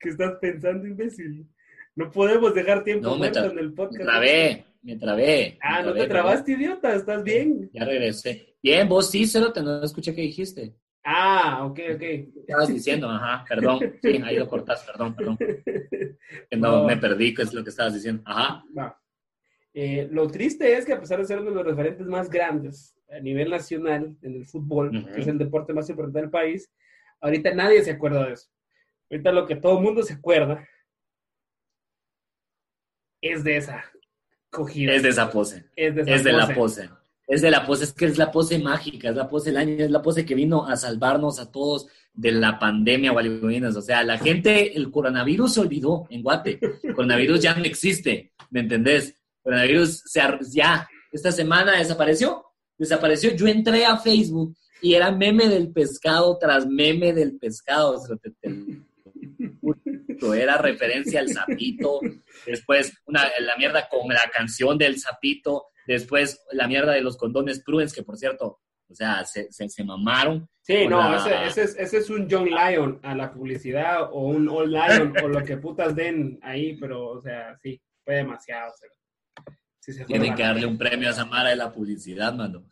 ¿Qué 0.00 0.08
estás 0.08 0.38
pensando, 0.40 0.88
imbécil? 0.88 1.48
No 1.94 2.10
podemos 2.10 2.54
dejar 2.54 2.84
tiempo 2.84 3.06
No, 3.08 3.12
me 3.14 3.18
muerto 3.30 3.44
en 3.50 3.58
el 3.58 3.68
Me 3.70 3.76
podcast. 3.76 4.02
trabé, 4.02 4.64
me 4.82 4.96
trabé. 4.96 5.58
Ah, 5.60 5.78
me 5.80 5.86
no 5.86 5.92
trabé, 5.92 6.00
te 6.00 6.08
trabaste, 6.08 6.52
idiota. 6.52 6.94
¿Estás 6.94 7.22
bien? 7.22 7.70
Ya 7.72 7.84
regresé. 7.84 8.56
Bien, 8.62 8.88
vos 8.88 9.10
sí, 9.10 9.26
Cerote, 9.26 9.62
no 9.62 9.82
escuché 9.82 10.14
qué 10.14 10.22
dijiste. 10.22 10.74
Ah, 11.04 11.64
ok, 11.66 11.78
ok. 11.94 11.98
¿Qué 11.98 12.28
estabas 12.46 12.68
diciendo? 12.68 13.08
Ajá, 13.10 13.44
perdón. 13.48 13.80
Sí, 14.02 14.20
ahí 14.24 14.36
lo 14.38 14.46
cortas, 14.48 14.84
perdón, 14.84 15.14
perdón. 15.14 15.36
Que 15.36 16.56
no, 16.56 16.82
No. 16.82 16.84
me 16.84 16.96
perdí, 16.96 17.34
¿qué 17.34 17.42
es 17.42 17.52
lo 17.52 17.62
que 17.64 17.70
estabas 17.70 17.94
diciendo? 17.94 18.22
Ajá. 18.24 18.64
Va. 18.76 18.98
Eh, 19.74 20.06
lo 20.10 20.28
triste 20.28 20.76
es 20.76 20.84
que 20.84 20.92
a 20.92 21.00
pesar 21.00 21.18
de 21.18 21.24
ser 21.24 21.40
uno 21.40 21.50
de 21.50 21.56
los 21.56 21.64
referentes 21.66 22.06
más 22.06 22.30
grandes 22.30 22.94
a 23.10 23.18
nivel 23.20 23.50
nacional 23.50 24.16
en 24.22 24.34
el 24.36 24.46
fútbol, 24.46 24.96
Ujú. 24.96 25.12
que 25.12 25.20
es 25.22 25.26
el 25.26 25.38
deporte 25.38 25.72
más 25.72 25.88
importante 25.90 26.20
del 26.20 26.30
país, 26.30 26.70
ahorita 27.20 27.52
nadie 27.54 27.82
se 27.82 27.90
acuerda 27.90 28.26
de 28.26 28.34
eso. 28.34 28.48
Ahorita 29.10 29.32
lo 29.32 29.46
que 29.46 29.56
todo 29.56 29.78
el 29.78 29.84
mundo 29.84 30.02
se 30.02 30.14
acuerda 30.14 30.66
es 33.22 33.42
de 33.44 33.56
esa 33.56 33.82
cogida. 34.50 34.92
Es 34.92 35.02
de 35.02 35.08
esa 35.08 35.30
pose. 35.30 35.64
Es 35.76 35.94
de, 35.94 36.02
esa 36.02 36.14
Es 36.14 36.24
de 36.24 36.32
la 36.32 36.46
pose. 36.48 36.54
pose. 36.54 36.90
Es 37.26 37.40
de 37.40 37.50
la 37.50 37.64
pose, 37.64 37.84
es 37.84 37.92
que 37.94 38.04
es 38.04 38.18
la 38.18 38.30
pose 38.30 38.58
mágica, 38.58 39.08
es 39.08 39.16
la 39.16 39.28
pose 39.28 39.50
del 39.50 39.56
año, 39.56 39.84
es 39.84 39.90
la 39.90 40.02
pose 40.02 40.26
que 40.26 40.34
vino 40.34 40.66
a 40.66 40.76
salvarnos 40.76 41.38
a 41.40 41.50
todos 41.50 41.86
de 42.12 42.32
la 42.32 42.58
pandemia, 42.58 43.12
gualibinas. 43.12 43.74
O 43.76 43.80
sea, 43.80 44.02
la 44.04 44.18
gente, 44.18 44.76
el 44.76 44.90
coronavirus 44.90 45.54
se 45.54 45.60
olvidó 45.60 46.06
en 46.10 46.22
Guate. 46.22 46.58
El 46.82 46.94
coronavirus 46.94 47.40
ya 47.40 47.54
no 47.54 47.64
existe, 47.64 48.32
¿me 48.50 48.60
entendés? 48.60 49.08
El 49.08 49.42
coronavirus 49.44 50.02
se 50.04 50.20
ya, 50.50 50.86
esta 51.10 51.32
semana 51.32 51.78
desapareció. 51.78 52.44
Desapareció. 52.76 53.34
Yo 53.34 53.46
entré 53.46 53.86
a 53.86 53.96
Facebook 53.96 54.54
y 54.82 54.94
era 54.94 55.10
meme 55.12 55.48
del 55.48 55.72
pescado 55.72 56.36
tras 56.38 56.66
meme 56.66 57.12
del 57.14 57.38
pescado. 57.38 57.92
o 57.98 57.98
sea, 58.04 58.16
te- 58.16 58.30
te- 58.40 58.82
era 60.34 60.58
referencia 60.58 61.20
al 61.20 61.28
sapito, 61.28 62.00
después 62.46 62.92
una, 63.06 63.24
la 63.40 63.56
mierda 63.56 63.88
con 63.88 64.08
la 64.08 64.22
canción 64.32 64.78
del 64.78 64.98
sapito, 64.98 65.66
después 65.86 66.40
la 66.52 66.66
mierda 66.68 66.92
de 66.92 67.00
los 67.02 67.16
condones 67.16 67.62
Prudence, 67.62 67.94
que 67.94 68.02
por 68.02 68.16
cierto, 68.16 68.60
o 68.88 68.94
sea, 68.94 69.24
se, 69.24 69.50
se, 69.52 69.68
se 69.68 69.84
mamaron. 69.84 70.48
Sí, 70.60 70.86
no, 70.86 70.98
la- 71.00 71.16
ese, 71.16 71.44
ese 71.46 71.62
es, 71.62 71.76
ese 71.78 71.98
es 71.98 72.10
un 72.10 72.28
John 72.30 72.44
Lyon 72.48 73.00
a 73.02 73.14
la 73.14 73.32
publicidad 73.32 74.02
o 74.12 74.26
un 74.26 74.48
All 74.48 74.70
Lion 74.70 75.14
o 75.24 75.28
lo 75.28 75.42
que 75.42 75.56
putas 75.56 75.94
den 75.96 76.38
ahí, 76.42 76.76
pero, 76.76 77.08
o 77.08 77.20
sea, 77.20 77.56
sí, 77.62 77.80
fue 78.04 78.16
demasiado. 78.16 78.70
o 78.72 78.76
sea, 78.76 78.88
sí 79.80 79.92
se 79.92 80.04
Tienen 80.04 80.34
que 80.34 80.42
darle 80.42 80.66
un 80.66 80.76
premio 80.78 81.08
a 81.10 81.12
Samara 81.14 81.48
de 81.50 81.56
la 81.56 81.72
publicidad, 81.72 82.32
mano. 82.34 82.64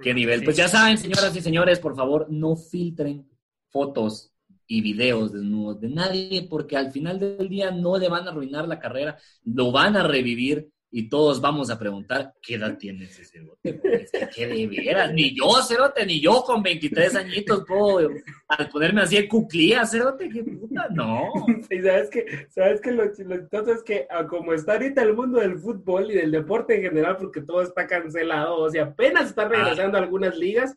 ¿Qué 0.00 0.14
nivel? 0.14 0.38
Sí. 0.40 0.44
Pues 0.44 0.56
ya 0.56 0.68
saben, 0.68 0.96
señoras 0.96 1.34
y 1.34 1.40
señores, 1.40 1.80
por 1.80 1.96
favor, 1.96 2.26
no 2.30 2.54
filtren 2.56 3.28
fotos 3.68 4.32
y 4.68 4.82
videos 4.82 5.32
desnudos 5.32 5.80
de 5.80 5.88
nadie, 5.88 6.46
porque 6.48 6.76
al 6.76 6.92
final 6.92 7.18
del 7.18 7.48
día 7.48 7.70
no 7.70 7.98
le 7.98 8.08
van 8.08 8.26
a 8.26 8.30
arruinar 8.30 8.68
la 8.68 8.78
carrera, 8.78 9.18
lo 9.44 9.72
van 9.72 9.96
a 9.96 10.06
revivir 10.06 10.68
y 10.90 11.08
todos 11.08 11.40
vamos 11.40 11.70
a 11.70 11.78
preguntar, 11.78 12.32
¿qué 12.40 12.54
edad 12.54 12.78
tiene 12.78 13.04
ese 13.04 13.24
cerote? 13.24 13.80
Es 13.82 14.10
que, 14.10 14.28
¿qué 14.34 14.46
de 14.46 14.66
veras? 14.66 15.12
Ni 15.12 15.34
yo, 15.34 15.62
cerote, 15.62 16.06
ni 16.06 16.20
yo 16.20 16.42
con 16.42 16.62
23 16.62 17.14
añitos 17.16 17.64
puedo 17.66 18.10
al 18.48 18.68
ponerme 18.70 19.02
así 19.02 19.16
de 19.16 19.28
cuclía, 19.28 19.84
cerote, 19.86 20.28
¿qué 20.28 20.42
puta? 20.44 20.88
No. 20.90 21.24
Y 21.70 21.82
sabes 21.82 22.08
que, 22.08 22.46
sabes 22.48 22.80
que 22.80 22.92
lo, 22.92 23.04
lo 23.04 23.72
es 23.72 23.82
que 23.82 24.06
a 24.08 24.26
como 24.26 24.54
está 24.54 24.74
ahorita 24.74 25.02
el 25.02 25.14
mundo 25.14 25.40
del 25.40 25.58
fútbol 25.58 26.10
y 26.10 26.14
del 26.14 26.30
deporte 26.30 26.76
en 26.76 26.82
general, 26.82 27.16
porque 27.18 27.42
todo 27.42 27.62
está 27.62 27.86
cancelado, 27.86 28.56
o 28.58 28.70
sea, 28.70 28.84
apenas 28.84 29.28
están 29.28 29.50
regresando 29.50 29.98
algunas 29.98 30.36
ligas, 30.36 30.74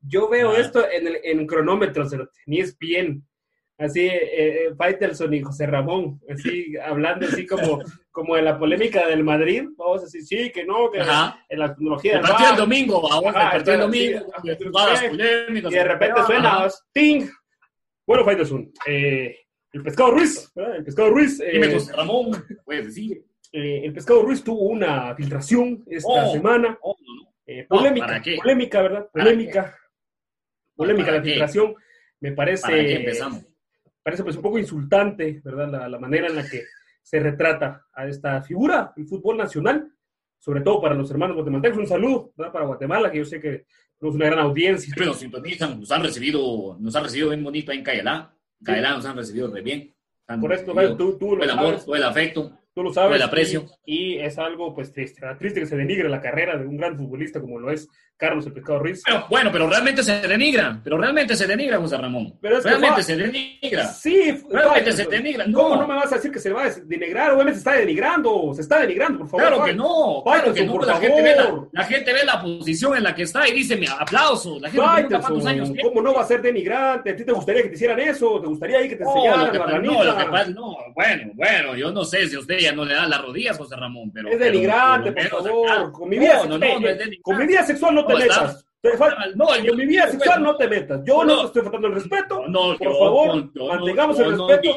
yo 0.00 0.28
veo 0.28 0.50
Ah. 0.50 0.58
esto 0.58 0.84
en, 0.90 1.06
el, 1.06 1.18
en 1.22 1.46
cronómetro, 1.46 2.08
cerote, 2.08 2.40
ni 2.46 2.58
es 2.60 2.76
bien. 2.76 3.24
Así, 3.78 4.06
eh, 4.06 4.66
eh, 4.66 4.74
Faitelson 4.76 5.32
y 5.34 5.40
José 5.42 5.66
Ramón, 5.66 6.20
así, 6.30 6.74
hablando 6.78 7.26
así 7.26 7.46
como, 7.46 7.80
como 8.12 8.36
de 8.36 8.42
la 8.42 8.58
polémica 8.58 9.08
del 9.08 9.24
Madrid, 9.24 9.64
vamos 9.76 10.02
a 10.02 10.04
decir, 10.04 10.22
sí, 10.22 10.52
que 10.52 10.64
no, 10.64 10.90
que 10.90 11.00
Ajá. 11.00 11.44
en 11.48 11.58
la 11.58 11.74
tecnología 11.74 12.12
El 12.12 12.18
del 12.18 12.26
partido 12.30 12.50
VAR, 12.50 12.58
domingo, 12.60 13.02
vamos, 13.02 13.22
el 13.24 13.28
Ajá, 13.40 13.50
partido 13.52 13.72
del 13.88 13.92
sí, 13.92 14.12
domingo, 14.12 14.32
sí, 14.42 15.08
polémicas. 15.08 15.72
y 15.72 15.74
de 15.74 15.84
repente 15.84 16.22
suena, 16.26 16.68
¡ting! 16.92 17.28
Bueno, 18.06 18.24
Faitelson, 18.24 18.72
eh, 18.86 19.36
el 19.72 19.82
Pescado 19.82 20.10
Ruiz, 20.12 20.52
¿verdad? 20.54 20.76
el 20.76 20.84
Pescado 20.84 21.10
Ruiz, 21.10 21.40
eh, 21.40 21.50
Dime, 21.52 21.72
José 21.72 21.92
Ramón, 21.96 22.44
puedes 22.64 22.86
decir. 22.86 23.24
eh, 23.52 23.82
el 23.84 23.92
Pescado 23.92 24.22
Ruiz 24.22 24.44
tuvo 24.44 24.60
una 24.68 25.14
filtración 25.16 25.82
esta 25.88 26.08
Oh. 26.08 26.32
semana, 26.32 26.78
Oh, 26.82 26.94
no, 27.00 27.32
eh, 27.46 27.66
No, 27.68 27.78
polémica, 27.78 28.06
¿para 28.06 28.22
qué? 28.22 28.36
polémica, 28.36 28.82
¿verdad? 28.82 29.08
¿Para 29.12 29.24
Polémica, 29.24 29.78
polémica 30.76 31.06
¿Para 31.06 31.16
la 31.18 31.22
qué? 31.22 31.30
filtración, 31.30 31.74
me 32.20 32.32
parece, 32.32 32.62
¿Para 32.62 32.76
qué 32.76 32.94
empezamos? 32.96 33.44
Parece 34.02 34.22
pues 34.22 34.36
un 34.36 34.42
poco 34.42 34.58
insultante, 34.58 35.40
¿verdad? 35.44 35.70
La, 35.70 35.88
la 35.88 35.98
manera 35.98 36.26
en 36.26 36.36
la 36.36 36.48
que 36.48 36.64
se 37.02 37.18
retrata 37.20 37.86
a 37.92 38.06
esta 38.06 38.42
figura 38.42 38.92
del 38.96 39.06
fútbol 39.06 39.36
nacional, 39.36 39.92
sobre 40.38 40.60
todo 40.60 40.80
para 40.80 40.94
los 40.94 41.10
hermanos 41.10 41.36
guatemaltecos. 41.36 41.78
Un 41.78 41.86
saludo, 41.86 42.32
¿verdad? 42.36 42.52
Para 42.52 42.66
Guatemala, 42.66 43.10
que 43.10 43.18
yo 43.18 43.24
sé 43.24 43.40
que 43.40 43.66
tenemos 43.98 44.16
una 44.16 44.26
gran 44.26 44.38
audiencia. 44.40 44.86
Siempre 44.86 45.06
nos 45.06 45.18
sintonizan, 45.18 45.78
nos 45.78 45.90
han 45.90 46.02
recibido, 46.02 46.76
nos 46.80 46.94
han 46.96 47.04
recibido 47.04 47.28
bien 47.30 47.44
bonito 47.44 47.70
ahí 47.70 47.78
en 47.78 47.84
Cayalá. 47.84 48.34
Cayalá 48.64 48.94
nos 48.94 49.04
han 49.04 49.16
recibido 49.16 49.52
re 49.52 49.62
bien. 49.62 49.94
Por 50.40 50.52
esto, 50.52 50.72
tú, 50.96 51.18
tú 51.18 51.18
todo 51.18 51.42
el 51.42 51.50
amor, 51.50 51.66
sabes. 51.66 51.84
todo 51.84 51.96
el 51.96 52.04
afecto. 52.04 52.58
Tú 52.74 52.82
lo 52.82 52.92
sabes. 52.92 53.16
El 53.16 53.22
aprecio. 53.22 53.66
Y, 53.84 54.14
y 54.14 54.18
es 54.20 54.38
algo, 54.38 54.74
pues, 54.74 54.92
triste. 54.92 55.22
Triste 55.38 55.60
que 55.60 55.66
se 55.66 55.76
denigre 55.76 56.08
la 56.08 56.20
carrera 56.20 56.56
de 56.56 56.66
un 56.66 56.76
gran 56.76 56.96
futbolista 56.96 57.40
como 57.40 57.58
lo 57.58 57.70
es 57.70 57.88
Carlos 58.16 58.46
el 58.46 58.52
Pescado 58.52 58.78
Ruiz. 58.78 59.02
Pero, 59.04 59.26
bueno, 59.28 59.50
pero 59.50 59.68
realmente 59.68 60.02
se 60.04 60.20
denigra, 60.20 60.80
pero 60.84 60.96
realmente 60.96 61.34
se 61.34 61.44
denigra, 61.46 61.78
José 61.78 61.96
Ramón. 61.96 62.38
Pero 62.40 62.58
es 62.58 62.64
realmente 62.64 63.02
se 63.02 63.16
denigra. 63.16 63.84
Sí, 63.86 64.40
Realmente 64.48 64.92
se 64.92 65.06
denigra. 65.06 65.44
¿Cómo 65.46 65.70
No, 65.70 65.82
no 65.82 65.88
me 65.88 65.94
vas 65.94 66.12
a 66.12 66.16
decir 66.16 66.30
que 66.30 66.38
se 66.38 66.50
va 66.52 66.66
a 66.66 66.70
denigrar? 66.70 67.32
Obviamente 67.32 67.54
se 67.54 67.58
está 67.68 67.72
denigrando, 67.72 68.52
se 68.54 68.60
está 68.62 68.80
denigrando, 68.80 69.18
por 69.20 69.28
favor. 69.28 69.46
Claro 69.48 69.64
que 69.64 69.74
no, 69.74 70.22
claro 70.24 70.54
que 70.54 70.64
no. 70.64 70.72
por 70.74 70.86
La 70.86 70.96
gente, 70.96 71.22
ve 71.22 71.36
la, 71.72 71.84
gente 71.84 72.12
ve 72.12 72.24
la 72.24 72.40
posición 72.40 72.96
en 72.96 73.02
la 73.02 73.14
que 73.14 73.22
está 73.22 73.48
y 73.48 73.52
dice, 73.54 73.74
mi 73.76 73.86
aplauso. 73.86 74.60
La 74.60 74.70
gente 74.70 74.86
pregunta 74.86 75.18
cuántos 75.20 75.46
años 75.46 75.68
Faitelson, 75.68 75.74
tiene. 75.74 75.88
¿cómo 75.88 76.02
no 76.02 76.14
va 76.14 76.22
a 76.22 76.26
ser 76.26 76.42
denigrante? 76.42 77.10
¿A 77.10 77.16
ti 77.16 77.24
te 77.24 77.32
gustaría 77.32 77.62
que 77.62 77.68
te 77.70 77.74
hicieran 77.74 77.98
eso? 77.98 78.40
¿Te 78.40 78.46
gustaría 78.46 78.78
ahí 78.78 78.88
que 78.88 78.96
te 78.96 79.02
No, 79.04 79.10
enseñaran 79.16 79.46
lo 79.46 79.52
que 79.52 79.58
no, 79.88 80.04
lo 80.04 80.16
que 80.16 80.24
pasa- 80.26 80.50
no, 80.50 80.76
bueno, 80.94 81.32
bueno, 81.34 81.74
yo 81.76 81.90
no 81.90 82.04
sé 82.04 82.28
si 82.28 82.36
usted 82.36 82.58
ya 82.62 82.72
no 82.72 82.84
le 82.84 82.94
dan 82.94 83.10
las 83.10 83.22
rodillas, 83.22 83.56
José 83.58 83.76
Ramón, 83.76 84.10
pero... 84.12 84.28
Es 84.28 84.38
denigrante, 84.38 85.12
por 85.12 85.42
favor. 85.42 85.92
Con 85.92 86.08
mi 86.08 86.18
vida, 86.18 86.36
No, 86.44 86.58
no, 86.58 86.58
no, 86.58 86.66
eh, 86.88 86.98
es 87.00 87.18
con 87.22 87.36
mi 87.38 87.46
vida 87.46 87.62
sexual 87.64 87.94
no 87.94 88.06
te 88.06 88.14
metas. 88.14 88.66
No, 89.36 89.56
yo- 89.58 89.68
Con 89.68 89.78
mi 89.78 89.86
vida 89.86 90.08
sexual 90.08 90.42
no 90.42 90.56
te 90.56 90.66
metas. 90.68 91.00
Yo 91.06 91.24
no, 91.24 91.40
te 91.42 91.46
estoy 91.46 91.62
faltando 91.62 91.86
el 91.88 91.94
respeto. 91.94 92.48
No, 92.48 92.76
por 92.76 92.82
yo- 92.82 92.98
favor, 92.98 93.52
yo- 93.54 93.66
mantengamos 93.68 94.18
el 94.18 94.30
respeto. 94.38 94.76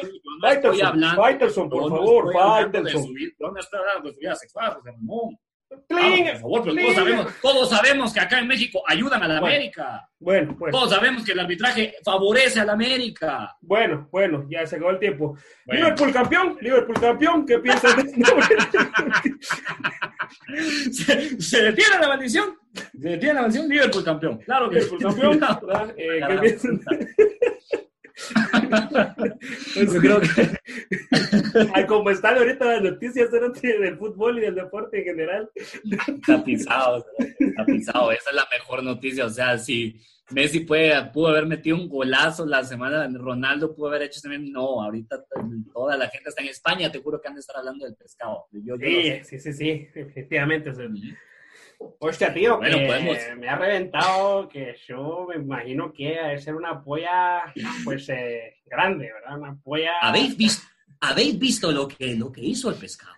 Faitelson, 1.16 1.68
por 1.68 1.90
favor, 1.90 2.32
Faitelson. 2.32 3.02
no 3.40 3.58
estoy 3.58 3.80
hablando 3.80 4.08
de 4.08 4.14
su 4.14 4.20
vida 4.20 4.34
sexual, 4.36 4.74
José 4.74 4.90
Ramón. 4.92 5.36
Cling, 5.88 6.24
Vamos, 6.24 6.30
por 6.30 6.40
favor, 6.40 6.62
pero 6.62 6.74
cling. 6.74 6.84
todos 6.84 6.94
sabemos, 6.96 7.26
todos 7.42 7.70
sabemos 7.70 8.12
que 8.14 8.20
acá 8.20 8.38
en 8.38 8.46
México 8.48 8.82
ayudan 8.86 9.22
a 9.22 9.28
la 9.28 9.40
Bueno. 9.40 9.54
América. 9.56 10.08
Bueno, 10.18 10.54
bueno. 10.58 10.76
Todos 10.78 10.90
sabemos 10.90 11.24
que 11.24 11.32
el 11.32 11.40
arbitraje 11.40 11.94
favorece 12.04 12.60
a 12.60 12.64
la 12.64 12.72
América. 12.72 13.56
Bueno, 13.60 14.08
bueno, 14.10 14.46
ya 14.50 14.66
se 14.66 14.76
acabó 14.76 14.90
el 14.92 14.98
tiempo. 14.98 15.36
Bueno. 15.64 15.82
Liverpool 15.82 16.12
campeón, 16.12 16.56
Liverpool 16.60 17.00
campeón, 17.00 17.46
¿qué 17.46 17.58
piensas 17.58 17.96
de 17.96 18.04
¿Se, 20.92 21.40
se 21.40 21.62
detiene 21.62 21.98
la 22.00 22.08
maldición? 22.08 22.56
¿Se 22.74 23.08
detiene 23.08 23.34
la 23.34 23.40
maldición? 23.42 23.68
Liverpool 23.68 24.04
campeón. 24.04 24.38
Claro 24.38 24.68
que 24.70 24.76
Liverpool 24.80 25.38
campeón? 25.38 25.40
Eh, 25.96 26.20
¿Qué 26.42 26.58
Piensas? 29.74 29.94
Yo 29.94 30.00
creo 30.00 30.20
que 30.20 31.86
como 31.86 32.10
están 32.10 32.36
ahorita 32.38 32.64
las 32.64 32.82
noticias 32.82 33.30
del 33.30 33.96
fútbol 33.98 34.38
y 34.38 34.42
del 34.42 34.54
deporte 34.54 34.98
en 34.98 35.04
general. 35.04 35.50
está 35.54 36.42
pisado. 36.44 37.04
Esa 37.18 38.30
es 38.30 38.34
la 38.34 38.46
mejor 38.50 38.82
noticia. 38.82 39.26
O 39.26 39.30
sea, 39.30 39.58
si 39.58 40.00
Messi 40.30 40.60
puede, 40.60 40.92
pudo 41.12 41.28
haber 41.28 41.46
metido 41.46 41.76
un 41.76 41.88
golazo 41.88 42.46
la 42.46 42.64
semana, 42.64 43.08
Ronaldo 43.12 43.74
pudo 43.74 43.88
haber 43.88 44.02
hecho 44.02 44.20
también. 44.20 44.50
No, 44.50 44.82
ahorita 44.82 45.24
toda 45.72 45.96
la 45.96 46.08
gente 46.08 46.28
está 46.30 46.42
en 46.42 46.48
España. 46.48 46.90
Te 46.90 46.98
juro 47.00 47.20
que 47.20 47.28
han 47.28 47.34
de 47.34 47.40
estar 47.40 47.56
hablando 47.56 47.84
del 47.84 47.94
pescado. 47.96 48.46
Yo- 48.52 48.76
yo 48.76 48.76
lo 48.76 49.02
sé. 49.02 49.24
Sí, 49.24 49.38
sí, 49.38 49.52
sí, 49.52 49.52
sí, 49.52 49.88
efectivamente. 49.94 50.70
o 50.70 50.74
sea, 50.74 50.86
Hostia, 51.98 52.32
tío, 52.32 52.56
Bueno, 52.58 52.78
que 52.78 52.86
podemos. 52.86 53.16
me 53.38 53.48
ha 53.48 53.56
reventado, 53.56 54.48
que 54.48 54.76
yo 54.86 55.26
me 55.28 55.36
imagino 55.36 55.92
que 55.92 56.18
ha 56.18 56.28
de 56.28 56.38
ser 56.38 56.54
una 56.54 56.82
polla, 56.82 57.52
pues, 57.84 58.08
eh, 58.08 58.56
grande, 58.64 59.10
¿verdad? 59.12 59.38
Una 59.38 59.56
polla... 59.62 59.92
¿Habéis 60.00 60.36
visto, 60.36 60.66
habéis 61.00 61.38
visto 61.38 61.70
lo, 61.72 61.86
que, 61.88 62.14
lo 62.14 62.30
que 62.32 62.40
hizo 62.42 62.70
el 62.70 62.76
pescado? 62.76 63.14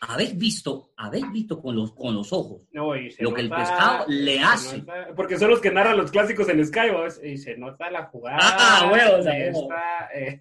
¿Habéis 0.00 0.36
visto, 0.36 0.90
habéis 0.96 1.30
visto 1.32 1.60
con 1.60 1.74
los, 1.76 1.92
con 1.92 2.14
los 2.14 2.32
ojos? 2.32 2.66
No, 2.72 2.94
lo 2.94 3.34
que 3.34 3.40
el 3.40 3.48
nota- 3.48 3.62
pescado 3.62 4.04
le 4.08 4.40
hace. 4.40 4.78
nota- 4.78 5.08
porque 5.16 5.38
son 5.38 5.50
los 5.50 5.60
que 5.60 5.70
narran 5.70 5.96
los 5.96 6.10
clásicos 6.10 6.48
en 6.48 6.64
Sky, 6.66 6.90
¿vos? 6.90 7.20
y 7.22 7.36
se 7.38 7.56
nota 7.56 7.90
la 7.90 8.04
jugada 8.06 8.38
Ah, 8.40 8.90
huevos, 8.92 9.24
de 9.24 9.48
esta, 9.48 10.10
eh, 10.14 10.40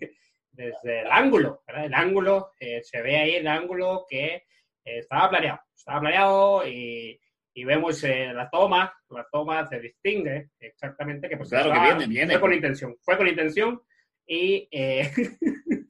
desde 0.52 1.02
el 1.02 1.12
ángulo, 1.12 1.62
¿verdad? 1.68 1.86
El 1.86 1.94
ángulo, 1.94 2.52
eh, 2.60 2.82
se 2.84 3.02
ve 3.02 3.18
ahí 3.18 3.36
el 3.36 3.48
ángulo 3.48 4.06
que 4.10 4.26
eh, 4.36 4.44
estaba 4.84 5.30
planeado, 5.30 5.60
estaba 5.76 6.00
planeado 6.02 6.68
y, 6.68 7.20
y 7.58 7.64
vemos 7.64 8.04
eh, 8.04 8.32
la 8.36 8.48
toma, 8.52 8.94
la 9.10 9.26
toma 9.32 9.66
se 9.66 9.80
distingue 9.80 10.52
exactamente 10.60 11.28
que 11.28 11.38
pues 11.38 11.50
Claro 11.50 11.74
que 11.74 11.80
viene, 11.80 12.06
viene. 12.06 12.34
fue 12.34 12.42
con 12.42 12.54
intención, 12.54 12.96
fue 13.02 13.18
con 13.18 13.28
intención 13.28 13.82
y 14.28 14.68
eh, 14.70 15.12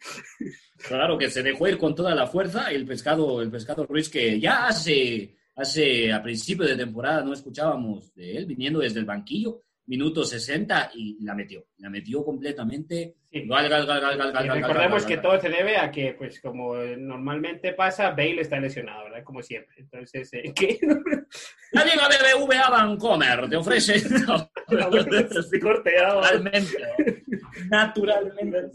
Claro 0.88 1.18
que 1.18 1.30
se 1.30 1.44
dejó 1.44 1.68
ir 1.68 1.78
con 1.78 1.94
toda 1.94 2.16
la 2.16 2.26
fuerza. 2.26 2.72
El 2.72 2.86
pescado, 2.86 3.42
el 3.42 3.52
pescado 3.52 3.86
Ruiz, 3.86 4.08
que 4.08 4.40
ya 4.40 4.68
hace, 4.68 5.36
hace 5.58 6.14
a 6.14 6.24
principio 6.24 6.66
de 6.66 6.78
temporada 6.78 7.22
no 7.22 7.34
escuchábamos 7.34 8.14
de 8.14 8.38
él, 8.38 8.46
viniendo 8.46 8.80
desde 8.80 9.00
el 9.02 9.06
banquillo, 9.06 9.64
minuto 9.88 10.24
60, 10.24 10.92
y 10.96 11.24
la 11.24 11.34
metió. 11.34 11.66
La 11.78 11.90
metió 11.90 12.24
completamente. 12.24 13.16
Sí. 13.32 13.48
Gal, 13.48 13.70
gal, 13.70 13.86
gal, 13.86 14.46
Y 14.46 14.50
recordemos 14.50 15.06
que 15.06 15.18
todo 15.18 15.40
se 15.40 15.50
debe 15.50 15.78
a 15.78 15.90
que, 15.90 16.14
pues, 16.18 16.40
como 16.42 16.76
normalmente 16.76 17.74
pasa, 17.74 18.12
Bale 18.12 18.42
está 18.42 18.60
lesionado, 18.60 19.06
¿verdad? 19.06 19.24
Como 19.24 19.42
siempre. 19.42 19.76
Entonces, 19.80 20.30
eh, 20.34 20.54
¿qué? 20.56 20.80
La 21.72 21.84
Liga 21.84 22.08
BBVA 22.08 22.70
Vancomer 22.70 23.50
te 23.50 23.56
ofrece. 23.56 24.02
No. 24.28 24.50
Naturalmente. 26.10 26.78
Naturalmente. 27.70 28.70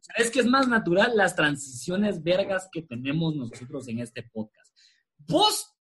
¿Sabes 0.00 0.30
qué 0.30 0.40
es 0.40 0.46
más 0.46 0.66
natural? 0.68 1.12
Las 1.14 1.36
transiciones 1.36 2.22
vergas 2.22 2.68
que 2.72 2.82
tenemos 2.82 3.36
nosotros 3.36 3.86
en 3.88 4.00
este 4.00 4.22
podcast. 4.22 4.72
¿Vos 5.18 5.76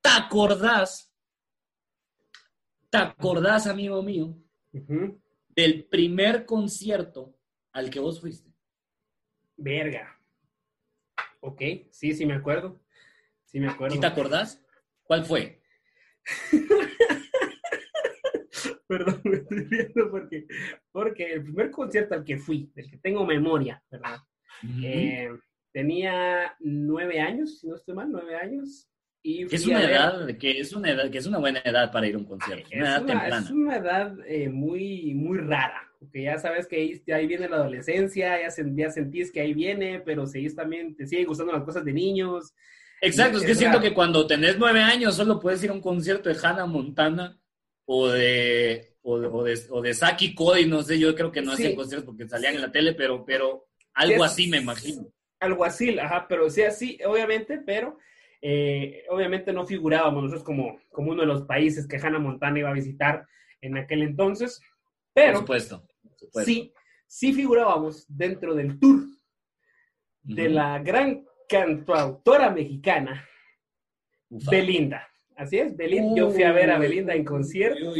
te 0.00 0.08
acordás? 0.08 1.12
¿Te 2.96 3.02
acordás, 3.02 3.66
amigo 3.66 4.02
mío, 4.02 4.34
del 5.50 5.84
primer 5.84 6.46
concierto 6.46 7.36
al 7.72 7.90
que 7.90 8.00
vos 8.00 8.22
fuiste? 8.22 8.50
Verga. 9.54 10.18
Ok, 11.40 11.60
sí, 11.90 12.14
sí 12.14 12.24
me 12.24 12.32
acuerdo. 12.32 12.80
Sí 13.44 13.60
me 13.60 13.68
acuerdo. 13.68 13.94
¿Sí 13.94 14.00
te 14.00 14.06
acordás? 14.06 14.64
¿Cuál 15.02 15.26
fue? 15.26 15.60
Perdón, 18.88 19.20
me 19.24 19.36
estoy 19.36 19.58
riendo 19.64 20.10
porque, 20.10 20.46
porque 20.90 21.34
el 21.34 21.42
primer 21.42 21.70
concierto 21.70 22.14
al 22.14 22.24
que 22.24 22.38
fui, 22.38 22.72
del 22.74 22.90
que 22.90 22.96
tengo 22.96 23.26
memoria, 23.26 23.84
¿verdad? 23.90 24.20
Eh, 24.82 25.28
tenía 25.70 26.56
nueve 26.60 27.20
años, 27.20 27.58
si 27.58 27.68
no 27.68 27.74
estoy 27.74 27.94
mal, 27.94 28.10
nueve 28.10 28.36
años. 28.36 28.88
Y 29.26 29.42
es 29.52 29.66
una 29.66 29.80
ver- 29.80 29.90
edad, 29.90 30.36
que 30.38 30.60
es 30.60 30.72
una 30.72 30.90
edad, 30.90 31.10
que 31.10 31.18
es 31.18 31.26
una 31.26 31.38
buena 31.38 31.60
edad 31.64 31.90
para 31.90 32.06
ir 32.06 32.14
a 32.14 32.18
un 32.18 32.24
concierto. 32.26 32.68
Es 32.70 32.78
Una 32.78 32.88
edad 32.90 33.02
una, 33.02 33.28
es 33.28 33.50
una 33.50 33.76
edad 33.76 34.16
eh, 34.28 34.48
muy, 34.48 35.14
muy 35.14 35.38
rara, 35.38 35.82
porque 35.98 36.22
ya 36.22 36.38
sabes 36.38 36.68
que 36.68 36.76
ahí, 36.76 37.02
ahí 37.12 37.26
viene 37.26 37.48
la 37.48 37.56
adolescencia, 37.56 38.40
ya, 38.40 38.48
sen- 38.48 38.76
ya 38.76 38.90
sentís 38.90 39.32
que 39.32 39.40
ahí 39.40 39.52
viene, 39.52 40.00
pero 40.00 40.26
seguís 40.26 40.54
también, 40.54 40.94
te 40.94 41.06
siguen 41.06 41.26
gustando 41.26 41.52
las 41.52 41.64
cosas 41.64 41.84
de 41.84 41.92
niños. 41.92 42.54
Exacto, 43.00 43.38
es 43.38 43.44
que 43.44 43.52
Es 43.52 43.58
siento 43.58 43.78
raro. 43.78 43.88
que 43.88 43.94
cuando 43.94 44.26
tenés 44.28 44.58
nueve 44.58 44.80
años 44.80 45.16
solo 45.16 45.40
puedes 45.40 45.62
ir 45.64 45.70
a 45.70 45.72
un 45.74 45.80
concierto 45.80 46.28
de 46.28 46.36
Hannah 46.40 46.66
Montana 46.66 47.36
o 47.84 48.08
de, 48.08 48.94
o 49.02 49.18
de, 49.18 49.26
o 49.26 49.42
de, 49.42 49.60
o 49.70 49.82
de 49.82 49.94
Saki 49.94 50.34
Cody, 50.36 50.66
no 50.66 50.82
sé, 50.82 50.98
yo 51.00 51.14
creo 51.16 51.32
que 51.32 51.42
no 51.42 51.50
Sí. 51.56 51.64
hacían 51.64 51.74
conciertos 51.76 52.06
porque 52.06 52.28
salían 52.28 52.54
en 52.54 52.62
la 52.62 52.70
tele, 52.72 52.94
pero, 52.94 53.24
pero 53.24 53.66
algo 53.94 54.24
Es- 54.24 54.30
así 54.32 54.46
me 54.46 54.58
imagino. 54.58 55.08
Alguacil, 55.40 55.98
ajá, 56.00 56.26
pero 56.28 56.48
sí, 56.48 56.62
así, 56.62 56.98
obviamente, 57.06 57.58
pero 57.64 57.98
eh, 58.42 59.04
obviamente 59.08 59.52
no 59.52 59.66
figurábamos 59.66 60.22
nosotros 60.22 60.44
como, 60.44 60.78
como 60.90 61.12
uno 61.12 61.22
de 61.22 61.26
los 61.26 61.42
países 61.42 61.86
que 61.86 61.96
Hannah 61.96 62.18
Montana 62.18 62.58
iba 62.58 62.70
a 62.70 62.74
visitar 62.74 63.26
en 63.60 63.76
aquel 63.76 64.02
entonces, 64.02 64.60
pero 65.12 65.32
por 65.32 65.40
supuesto, 65.40 65.86
por 66.02 66.18
supuesto. 66.18 66.50
sí, 66.50 66.72
sí 67.06 67.32
figurábamos 67.32 68.04
dentro 68.08 68.54
del 68.54 68.78
tour 68.78 69.04
de 70.22 70.48
uh 70.48 70.50
-huh. 70.50 70.54
la 70.54 70.78
gran 70.80 71.24
cantautora 71.48 72.50
mexicana, 72.50 73.26
Ufa. 74.28 74.50
Belinda. 74.50 75.08
Así 75.36 75.58
es, 75.58 75.76
Belinda. 75.76 76.16
Yo 76.16 76.30
fui 76.30 76.42
a 76.42 76.52
ver 76.52 76.70
a 76.70 76.78
Belinda 76.78 77.14
en 77.14 77.24
concierto. 77.24 77.92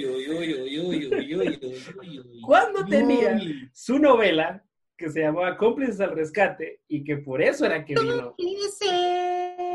Cuando 2.45 2.85
tenía 2.87 3.39
su 3.73 3.99
novela 3.99 4.65
que 4.97 5.11
se 5.11 5.21
llamaba 5.21 5.57
Cómplices 5.59 6.01
al 6.01 6.17
Rescate 6.17 6.81
y 6.89 7.05
que 7.05 7.19
por 7.19 7.43
eso 7.43 7.67
era 7.67 7.85
que 7.85 7.95
vino. 7.95 8.35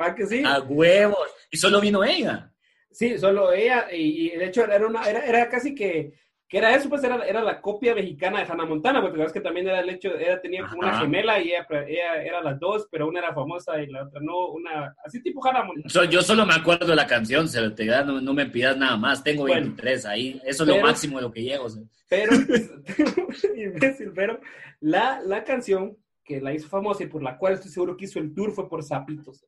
¿Ah, 0.01 0.13
que 0.15 0.25
sí? 0.25 0.43
A 0.45 0.59
huevos. 0.59 1.27
Y 1.51 1.57
solo 1.57 1.79
vino 1.81 2.03
ella. 2.03 2.51
Sí, 2.91 3.17
solo 3.17 3.51
ella, 3.53 3.87
y, 3.91 4.27
y 4.27 4.29
de 4.37 4.45
hecho 4.45 4.65
era, 4.65 4.85
una, 4.85 5.09
era, 5.09 5.25
era 5.25 5.47
casi 5.49 5.73
que, 5.73 6.11
que 6.47 6.57
era 6.57 6.75
eso, 6.75 6.89
pues 6.89 7.01
era, 7.05 7.25
era 7.25 7.41
la 7.41 7.61
copia 7.61 7.95
mexicana 7.95 8.39
de 8.43 8.51
Hannah 8.51 8.65
Montana, 8.65 9.01
porque 9.01 9.15
sabes 9.17 9.31
que 9.31 9.39
también 9.39 9.67
era 9.69 9.79
el 9.79 9.89
hecho, 9.89 10.13
ella 10.13 10.41
tenía 10.41 10.67
como 10.67 10.79
una 10.81 10.99
gemela 10.99 11.39
y 11.39 11.49
ella, 11.53 11.65
ella 11.87 12.21
era 12.21 12.41
las 12.43 12.59
dos, 12.59 12.89
pero 12.91 13.07
una 13.07 13.19
era 13.19 13.33
famosa 13.33 13.81
y 13.81 13.87
la 13.87 14.03
otra 14.03 14.19
no, 14.21 14.49
una, 14.49 14.93
así 15.05 15.23
tipo 15.23 15.45
Hannah 15.45 15.63
Montana. 15.63 15.87
So- 15.89 16.03
yo 16.03 16.21
solo 16.21 16.45
me 16.45 16.53
acuerdo 16.53 16.87
de 16.87 16.95
la 16.97 17.07
canción, 17.07 17.47
se 17.47 17.69
te 17.69 17.85
da, 17.85 18.03
no, 18.03 18.19
no 18.19 18.33
me 18.33 18.47
pidas 18.47 18.75
nada 18.75 18.97
más. 18.97 19.23
Tengo 19.23 19.43
Bueno. 19.43 19.67
23 19.67 20.05
ahí. 20.07 20.41
Eso 20.45 20.63
es 20.63 20.69
lo 20.69 20.81
máximo 20.81 21.15
de 21.17 21.23
lo 21.23 21.31
que 21.31 21.43
llego. 21.43 21.63
o 21.65 21.69
sea. 21.69 21.83
Pero, 22.09 22.33
imbécil, 23.55 24.11
pero 24.13 24.39
la, 24.81 25.21
la 25.21 25.45
canción 25.45 25.97
que 26.25 26.41
la 26.41 26.53
hizo 26.53 26.67
famosa 26.67 27.03
y 27.03 27.07
por 27.07 27.23
la 27.23 27.37
cual 27.37 27.53
estoy 27.53 27.71
seguro 27.71 27.95
que 27.95 28.03
hizo 28.05 28.19
el 28.19 28.33
tour 28.33 28.51
fue 28.51 28.67
por 28.67 28.83
Zapitos. 28.83 29.45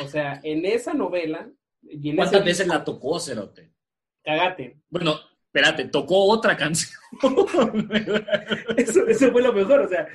O 0.00 0.08
sea, 0.08 0.40
en 0.42 0.64
esa 0.64 0.94
novela, 0.94 1.50
y 1.82 2.10
en 2.10 2.16
¿Cuántas 2.16 2.40
ese 2.40 2.44
veces 2.44 2.66
la 2.68 2.84
tocó, 2.84 3.18
Cerote? 3.18 3.72
cagate, 4.24 4.78
Bueno, 4.88 5.16
espérate, 5.46 5.86
tocó 5.86 6.24
otra 6.26 6.56
canción. 6.56 6.98
eso, 8.76 9.06
eso, 9.06 9.32
fue 9.32 9.42
lo 9.42 9.52
mejor, 9.52 9.80
o 9.80 9.88
sea, 9.88 10.06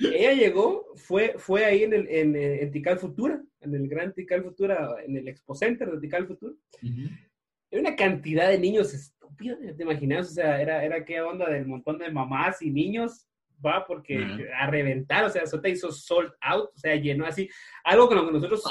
ella 0.00 0.32
llegó, 0.32 0.86
fue, 0.96 1.34
fue 1.38 1.64
ahí 1.64 1.84
en, 1.84 1.92
el, 1.92 2.08
en, 2.08 2.34
en 2.36 2.70
Tical 2.72 2.98
Futura, 2.98 3.40
en 3.60 3.74
el 3.74 3.86
gran 3.88 4.12
Tical 4.12 4.42
Futura, 4.42 4.96
en 5.06 5.16
el 5.16 5.28
Expo 5.28 5.54
Center 5.54 5.90
de 5.90 6.00
Tical 6.00 6.26
Futura. 6.26 6.54
Hay 6.82 7.78
una 7.78 7.94
cantidad 7.94 8.48
de 8.48 8.58
niños 8.58 8.92
estúpidos, 8.94 9.58
¿te 9.76 9.82
imaginas? 9.82 10.30
O 10.30 10.32
sea, 10.32 10.60
era, 10.60 10.84
era 10.84 11.04
qué 11.04 11.20
onda 11.20 11.48
del 11.48 11.66
montón 11.66 11.98
de 11.98 12.10
mamás 12.10 12.62
y 12.62 12.70
niños, 12.70 13.26
va, 13.64 13.84
porque 13.86 14.48
a 14.58 14.66
reventar, 14.66 15.24
o 15.24 15.30
sea, 15.30 15.42
eso 15.42 15.60
te 15.60 15.70
hizo 15.70 15.90
sold 15.90 16.32
out, 16.40 16.70
o 16.74 16.78
sea, 16.78 16.94
llenó 16.96 17.26
así, 17.26 17.48
algo 17.84 18.08
con 18.08 18.18
lo 18.18 18.26
que 18.26 18.32
nosotros, 18.32 18.62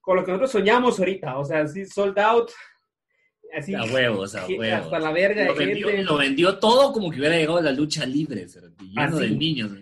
con 0.00 0.16
lo 0.16 0.24
que 0.24 0.32
nosotros 0.32 0.52
soñamos 0.52 0.98
ahorita, 0.98 1.38
o 1.38 1.44
sea, 1.44 1.60
así 1.60 1.84
sold 1.86 2.18
out, 2.18 2.50
Así, 3.56 3.74
a 3.74 3.82
huevos, 3.82 4.34
a 4.34 4.46
huevos. 4.46 4.84
Hasta 4.84 4.98
la 4.98 5.10
verga 5.10 5.46
lo 5.46 5.54
vendió, 5.54 6.02
Lo 6.02 6.18
vendió 6.18 6.58
todo 6.58 6.92
como 6.92 7.10
que 7.10 7.18
hubiera 7.18 7.34
llegado 7.34 7.56
a 7.56 7.62
la 7.62 7.72
lucha 7.72 8.04
libre, 8.04 8.46
lleno 8.78 9.16
de 9.16 9.30
niños. 9.30 9.72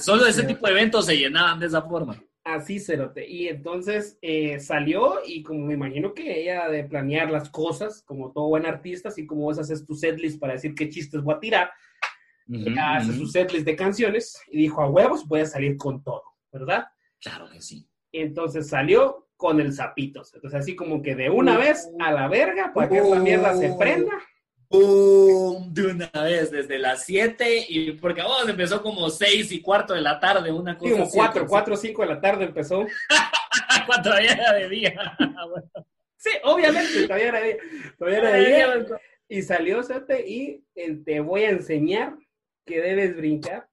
Solo 0.00 0.26
ese 0.26 0.44
tipo 0.44 0.66
de 0.66 0.72
eventos 0.72 1.06
se 1.06 1.16
llenaban 1.16 1.58
de 1.58 1.66
esa 1.66 1.82
forma. 1.82 2.22
Así, 2.42 2.80
Cerote. 2.80 3.28
Y 3.28 3.48
entonces 3.48 4.18
eh, 4.22 4.58
salió 4.60 5.18
y 5.26 5.42
como 5.42 5.66
me 5.66 5.74
imagino 5.74 6.14
que 6.14 6.40
ella 6.40 6.68
de 6.68 6.84
planear 6.84 7.30
las 7.30 7.50
cosas, 7.50 8.02
como 8.02 8.32
todo 8.32 8.48
buen 8.48 8.64
artista, 8.64 9.10
así 9.10 9.26
como 9.26 9.42
vos 9.42 9.58
haces 9.58 9.84
tu 9.84 9.94
setlist 9.94 10.40
para 10.40 10.54
decir 10.54 10.74
qué 10.74 10.88
chistes 10.88 11.22
voy 11.22 11.34
a 11.34 11.40
tirar, 11.40 11.70
hace 12.80 13.12
su 13.12 13.26
setlist 13.26 13.64
de 13.64 13.76
canciones 13.76 14.40
y 14.50 14.58
dijo, 14.58 14.82
a 14.82 14.88
huevos 14.88 15.26
voy 15.26 15.40
a 15.40 15.46
salir 15.46 15.76
con 15.76 16.02
todo, 16.02 16.24
¿verdad? 16.52 16.86
Claro 17.20 17.48
que 17.50 17.60
sí. 17.60 17.88
Entonces 18.12 18.68
salió 18.68 19.28
con 19.36 19.60
el 19.60 19.72
zapitos. 19.72 20.34
Entonces, 20.34 20.60
así 20.60 20.76
como 20.76 21.02
que 21.02 21.14
de 21.14 21.30
una 21.30 21.56
vez 21.56 21.90
a 21.98 22.12
la 22.12 22.28
verga 22.28 22.72
para 22.74 22.88
que 22.88 22.98
esa 22.98 23.18
mierda 23.18 23.56
se 23.56 23.72
prenda. 23.72 24.12
¡Pum! 24.68 25.72
De 25.72 25.86
una 25.86 26.10
vez, 26.22 26.50
desde 26.50 26.78
las 26.78 27.04
7 27.04 27.66
y 27.68 27.92
porque 27.92 28.22
vos 28.22 28.48
empezó 28.48 28.82
como 28.82 29.10
6 29.10 29.50
y 29.50 29.60
cuarto 29.60 29.94
de 29.94 30.00
la 30.00 30.20
tarde, 30.20 30.52
una 30.52 30.78
cosa. 30.78 30.92
como 30.92 31.10
4, 31.10 31.46
4 31.48 31.74
o 31.74 31.76
5 31.76 32.02
de 32.02 32.08
la 32.08 32.20
tarde 32.20 32.44
empezó. 32.44 32.86
Cuando 33.86 34.10
todavía 34.10 34.32
era 34.32 34.52
de 34.54 34.68
día. 34.68 35.16
Sí, 36.22 36.28
obviamente, 36.44 37.04
todavía 37.04 37.28
era 37.28 37.40
de 37.40 37.46
día. 37.46 37.56
Todavía 37.98 38.18
era 38.18 38.30
de 38.32 38.44
día. 38.44 39.00
Y 39.26 39.40
salió 39.40 39.82
Sate 39.82 40.22
y 40.28 40.62
te 41.06 41.20
voy 41.20 41.44
a 41.44 41.50
enseñar 41.50 42.14
que 42.70 42.80
debes 42.80 43.16
brincar 43.16 43.68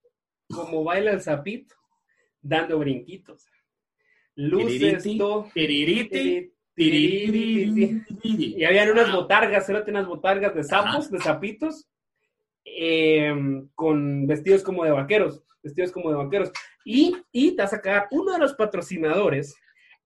como 0.49 0.83
baila 0.83 1.11
el 1.11 1.21
zapito, 1.21 1.75
dando 2.41 2.79
brinquitos. 2.79 3.45
Luces, 4.35 5.05
y 8.23 8.63
habían 8.63 8.91
unas 8.91 9.11
botargas, 9.11 9.69
eran 9.69 9.83
unas 9.87 10.07
botargas 10.07 10.55
de 10.55 10.63
sapos, 10.63 11.11
de 11.11 11.19
sapitos, 11.19 11.87
em, 12.63 13.67
con 13.73 14.27
vestidos 14.27 14.63
como 14.63 14.83
de 14.83 14.91
vaqueros, 14.91 15.43
vestidos 15.63 15.91
como 15.91 16.09
de 16.09 16.17
vaqueros. 16.17 16.51
Y, 16.85 17.15
y 17.31 17.55
te 17.55 17.61
vas 17.61 17.73
a 17.73 18.07
uno 18.11 18.33
de 18.33 18.39
los 18.39 18.53
patrocinadores 18.53 19.55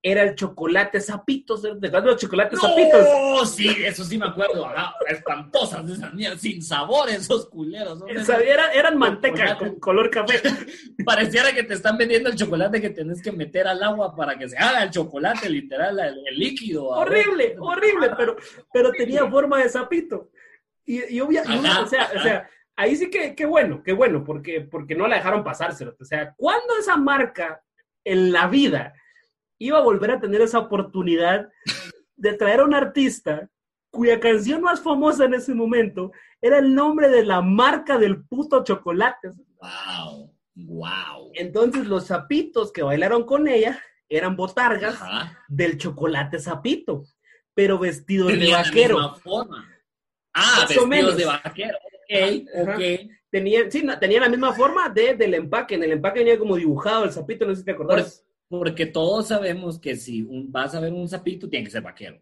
era 0.04 0.24
el 0.24 0.36
chocolate 0.36 1.00
zapitos, 1.00 1.62
¿de 1.62 1.90
los 1.90 2.18
chocolates 2.18 2.60
no, 2.62 2.70
zapitos? 2.70 3.56
sí, 3.56 3.70
eso 3.86 4.04
sí 4.04 4.18
me 4.18 4.26
acuerdo, 4.26 4.68
espantosas 5.08 5.88
esas 5.90 6.14
mierdas, 6.14 6.42
sin 6.42 6.62
sabor 6.64 7.10
esos 7.10 7.48
culeros. 7.50 8.02
eran 8.74 8.98
manteca 8.98 9.58
con 9.58 9.80
color 9.80 10.10
café. 10.10 10.42
Pareciera 11.06 11.54
que 11.54 11.64
te 11.64 11.76
están 11.76 11.98
vendiendo 11.98 12.30
el 12.30 12.36
chocolate 12.36 12.82
que 12.82 12.90
tenés 12.90 13.22
que 13.22 13.32
meter 13.32 13.68
al 13.68 13.84
agua 13.84 14.16
para 14.16 14.38
que 14.38 14.50
se 14.50 14.58
haga 14.58 14.84
el 14.84 14.90
chocolate, 14.90 15.50
literal, 15.50 16.00
el, 16.00 16.24
líquido. 16.36 16.88
Horrible, 16.88 17.56
horrible, 17.60 18.12
pero, 18.18 18.36
pero 18.74 18.92
tenía 18.92 19.30
forma 19.30 19.62
de 19.62 19.70
zapito. 19.70 20.32
Y, 20.84 21.16
y 21.16 21.22
obviamente, 21.22 21.70
o 21.80 21.86
sea, 21.86 22.10
o 22.16 22.22
sea, 22.22 22.50
ahí 22.76 22.96
sí 22.96 23.12
que, 23.12 23.36
qué 23.36 23.46
bueno, 23.46 23.84
qué 23.84 23.94
bueno, 23.94 24.24
porque, 24.24 24.62
porque 24.62 24.96
no 24.96 25.08
la 25.08 25.18
dejaron 25.18 25.44
pasárselo. 25.44 25.96
O 26.00 26.06
sea, 26.06 26.34
¿cuándo 26.36 26.76
esa 26.80 26.98
marca 26.98 27.64
en 28.04 28.32
la 28.32 28.48
vida 28.48 28.96
iba 29.62 29.78
a 29.78 29.84
volver 29.84 30.12
a 30.12 30.20
tener 30.20 30.42
esa 30.42 30.60
oportunidad 30.60 31.50
de 32.16 32.34
traer 32.34 32.62
a 32.62 32.66
un 32.66 32.74
artista 32.74 33.48
cuya 33.92 34.20
canción 34.20 34.62
más 34.62 34.82
famosa 34.82 35.26
en 35.26 35.36
ese 35.36 35.54
momento 35.54 36.12
era 36.42 36.58
el 36.58 36.74
nombre 36.74 37.10
de 37.10 37.24
la 37.24 37.42
marca 37.42 38.00
del 38.00 38.24
puto 38.24 38.64
chocolate. 38.64 39.30
Wow, 39.60 40.34
wow. 40.56 41.32
Entonces 41.36 41.86
los 41.86 42.08
zapitos 42.08 42.72
que 42.72 42.82
bailaron 42.82 43.24
con 43.24 43.48
ella 43.48 43.80
eran 44.10 44.36
botargas 44.36 45.00
del 45.48 45.78
chocolate 45.78 46.40
zapito, 46.40 47.04
pero 47.54 47.78
vestidos 47.78 48.32
de 48.32 48.52
vaquero. 48.52 49.00
La 49.00 49.14
forma. 49.14 49.70
Ah, 50.34 50.66
vestidos 50.68 51.18
de 51.18 51.26
vaquero. 51.26 51.78
Ok, 51.78 52.68
ok. 52.68 52.82
Tenían, 53.30 53.72
sí, 53.72 53.86
tenían 54.00 54.24
la 54.24 54.30
misma 54.30 54.54
forma 54.54 54.90
de, 54.90 55.16
del 55.16 55.36
empaque. 55.36 55.76
En 55.76 55.84
el 55.84 55.92
empaque 55.92 56.20
venía 56.20 56.40
como 56.40 56.56
dibujado 56.56 57.04
el 57.04 57.12
zapito, 57.12 57.46
no 57.46 57.54
sé 57.54 57.60
si 57.60 57.66
te 57.66 57.72
acordás. 57.72 58.26
Porque 58.52 58.86
todos 58.86 59.30
sabemos 59.30 59.80
que 59.80 59.96
si 59.96 60.28
vas 60.50 60.76
a 60.76 60.82
ver 60.82 60.92
un 60.92 61.08
sapito, 61.08 61.48
tiene 61.48 61.64
que 61.64 61.72
ser 61.72 61.82
vaquero. 61.82 62.20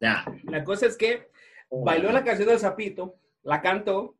Ya. 0.00 0.24
La 0.42 0.64
cosa 0.64 0.86
es 0.86 0.96
que 0.96 1.30
bailó 1.70 2.10
la 2.10 2.24
canción 2.24 2.48
del 2.48 2.58
sapito, 2.58 3.14
la 3.44 3.62
cantó, 3.62 4.16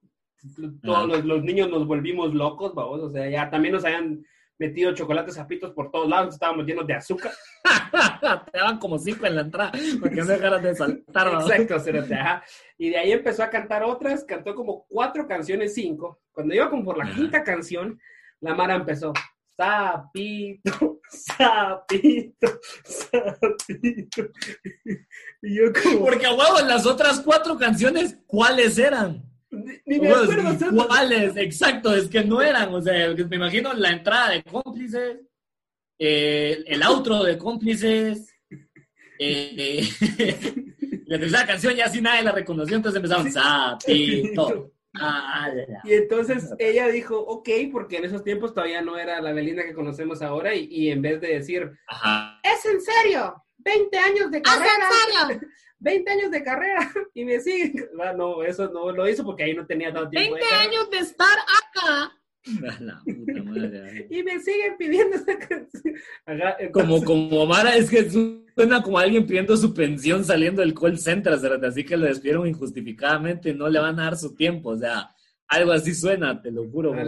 todos 0.84 1.24
los, 1.24 1.42
niños 1.42 1.68
nos 1.68 1.84
volvimos 1.84 2.32
locos, 2.32 2.76
vamos, 2.76 3.00
o 3.00 3.10
sea, 3.10 3.28
ya 3.28 3.50
también 3.50 3.74
nos 3.74 3.84
habían 3.84 4.24
metido 4.56 4.94
chocolates 4.94 5.34
zapitos 5.34 5.72
por 5.72 5.90
todos 5.90 6.08
lados, 6.08 6.34
estábamos 6.34 6.64
llenos 6.64 6.86
de 6.86 6.94
azúcar. 6.94 7.32
Te 8.52 8.58
daban 8.58 8.78
como 8.78 8.98
cinco 8.98 9.26
en 9.26 9.34
la 9.34 9.40
entrada, 9.40 9.72
porque 10.00 10.14
no 10.14 10.26
dejaras 10.26 10.62
de 10.62 10.76
saltar. 10.76 11.42
Exacto, 11.42 11.74
ajá. 12.14 12.44
Y 12.78 12.90
de 12.90 12.98
ahí 12.98 13.10
empezó 13.10 13.42
a 13.42 13.50
cantar 13.50 13.82
otras, 13.82 14.22
cantó 14.22 14.54
como 14.54 14.86
cuatro 14.86 15.26
canciones, 15.26 15.74
cinco. 15.74 16.20
Cuando 16.30 16.54
iba 16.54 16.70
como 16.70 16.84
por 16.84 16.98
la 16.98 17.12
quinta 17.12 17.42
canción, 17.42 17.98
la 18.40 18.54
Mara 18.54 18.76
empezó, 18.76 19.12
sapito, 19.56 21.00
sapito, 21.08 22.60
sapito. 22.84 24.30
Y 25.42 25.54
yo 25.56 25.72
como... 25.72 26.06
Porque 26.06 26.26
a 26.26 26.34
huevo, 26.34 26.60
las 26.66 26.86
otras 26.86 27.20
cuatro 27.20 27.56
canciones, 27.56 28.18
¿cuáles 28.26 28.78
eran? 28.78 29.24
Ni, 29.50 29.98
me 29.98 30.10
acuerdo. 30.10 30.86
¿Cuáles? 30.86 31.36
Exacto, 31.36 31.94
es 31.94 32.08
que 32.08 32.24
no 32.24 32.42
eran, 32.42 32.74
o 32.74 32.82
sea, 32.82 33.14
me 33.14 33.36
imagino 33.36 33.72
la 33.72 33.90
entrada 33.90 34.30
de 34.30 34.42
cómplices, 34.42 35.20
eh, 35.98 36.62
el 36.66 36.82
outro 36.82 37.22
de 37.22 37.38
cómplices, 37.38 38.34
eh, 39.18 39.88
la 41.06 41.18
tercera 41.18 41.46
canción 41.46 41.74
ya 41.74 41.86
así 41.86 42.02
nadie 42.02 42.22
la 42.22 42.32
reconoció, 42.32 42.76
entonces 42.76 42.96
empezaron, 42.96 43.32
sapito. 43.32 44.75
Ah, 45.00 45.50
y 45.84 45.94
entonces 45.94 46.52
ella 46.58 46.88
dijo, 46.88 47.18
ok, 47.18 47.48
porque 47.72 47.98
en 47.98 48.04
esos 48.04 48.22
tiempos 48.22 48.54
todavía 48.54 48.82
no 48.82 48.98
era 48.98 49.20
la 49.20 49.32
Belinda 49.32 49.64
que 49.64 49.74
conocemos 49.74 50.22
ahora, 50.22 50.54
y, 50.54 50.90
en 50.90 51.02
vez 51.02 51.20
de 51.20 51.28
decir, 51.28 51.70
es 52.42 52.66
en 52.66 52.80
serio, 52.80 53.42
20 53.58 53.98
años 53.98 54.30
de 54.30 54.42
carrera. 54.42 54.72
¿Es 54.72 55.30
en 55.30 55.40
serio? 55.40 55.48
20 55.78 56.10
años 56.10 56.30
de 56.30 56.42
carrera 56.42 56.92
y 57.14 57.24
me 57.24 57.40
siguen. 57.40 57.88
Ah, 58.02 58.12
no, 58.16 58.42
eso 58.42 58.68
no 58.68 58.90
lo 58.92 59.08
hizo 59.08 59.24
porque 59.24 59.44
ahí 59.44 59.54
no 59.54 59.66
tenía 59.66 59.92
tanto 59.92 60.10
tiempo. 60.10 60.36
20 60.36 60.54
años 60.54 60.90
de 60.90 60.98
estar 60.98 61.38
acá. 61.38 62.12
y 64.10 64.22
me 64.22 64.40
siguen 64.40 64.76
pidiendo 64.78 65.16
esa 65.16 65.38
canción. 65.38 65.94
Como, 66.72 67.02
como 67.02 67.46
Mara, 67.46 67.76
es 67.76 67.90
que 67.90 68.08
suena 68.54 68.82
como 68.82 68.98
alguien 68.98 69.26
pidiendo 69.26 69.56
su 69.56 69.74
pensión 69.74 70.24
saliendo 70.24 70.62
del 70.62 70.74
call 70.74 70.98
center, 70.98 71.34
así 71.34 71.84
que 71.84 71.96
lo 71.96 72.06
despidieron 72.06 72.46
injustificadamente, 72.46 73.52
no 73.52 73.68
le 73.68 73.80
van 73.80 73.98
a 73.98 74.04
dar 74.04 74.16
su 74.16 74.34
tiempo, 74.34 74.70
o 74.70 74.78
sea, 74.78 75.10
algo 75.48 75.72
así 75.72 75.94
suena, 75.94 76.40
te 76.40 76.50
lo 76.50 76.68
juro, 76.68 76.90
como, 76.90 77.02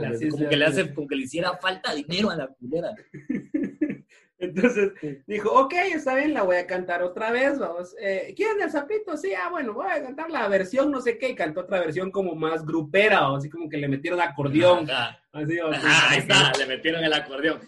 que 0.49 0.57
le 0.57 0.67
hace, 0.67 0.93
como 0.93 1.07
que 1.09 1.17
le 1.17 1.23
hiciera 1.23 1.57
falta 1.57 1.95
dinero 1.95 2.31
a 2.31 2.37
la 2.37 2.49
culera. 2.49 2.95
Entonces 4.41 4.93
dijo, 5.27 5.51
ok, 5.51 5.75
está 5.93 6.15
bien, 6.15 6.33
la 6.33 6.45
voy 6.45 6.57
a 6.57 6.67
cantar 6.67 7.03
otra 7.03 7.33
vez, 7.33 7.59
vamos. 7.59 7.97
Eh, 8.01 8.35
¿Quieren 8.37 8.63
el 8.63 8.71
sapito? 8.71 9.17
Sí, 9.17 9.33
ah, 9.35 9.51
bueno, 9.51 9.75
voy 9.75 9.91
a 9.91 10.01
cantar 10.01 10.31
la 10.31 10.47
versión 10.47 10.93
no 10.93 11.01
sé 11.01 11.19
qué, 11.19 11.31
y 11.31 11.35
cantó 11.35 11.63
otra 11.63 11.81
versión 11.81 12.13
como 12.13 12.37
más 12.37 12.65
grupera, 12.65 13.31
o 13.31 13.37
así 13.37 13.51
como 13.51 13.69
que 13.69 13.79
le 13.79 13.89
metieron 13.89 14.21
acordeón. 14.21 14.87
Así, 15.31 15.59
ahí 15.61 16.19
está, 16.21 16.53
le 16.59 16.67
metieron 16.67 17.05
el 17.05 17.13
acordeón. 17.13 17.61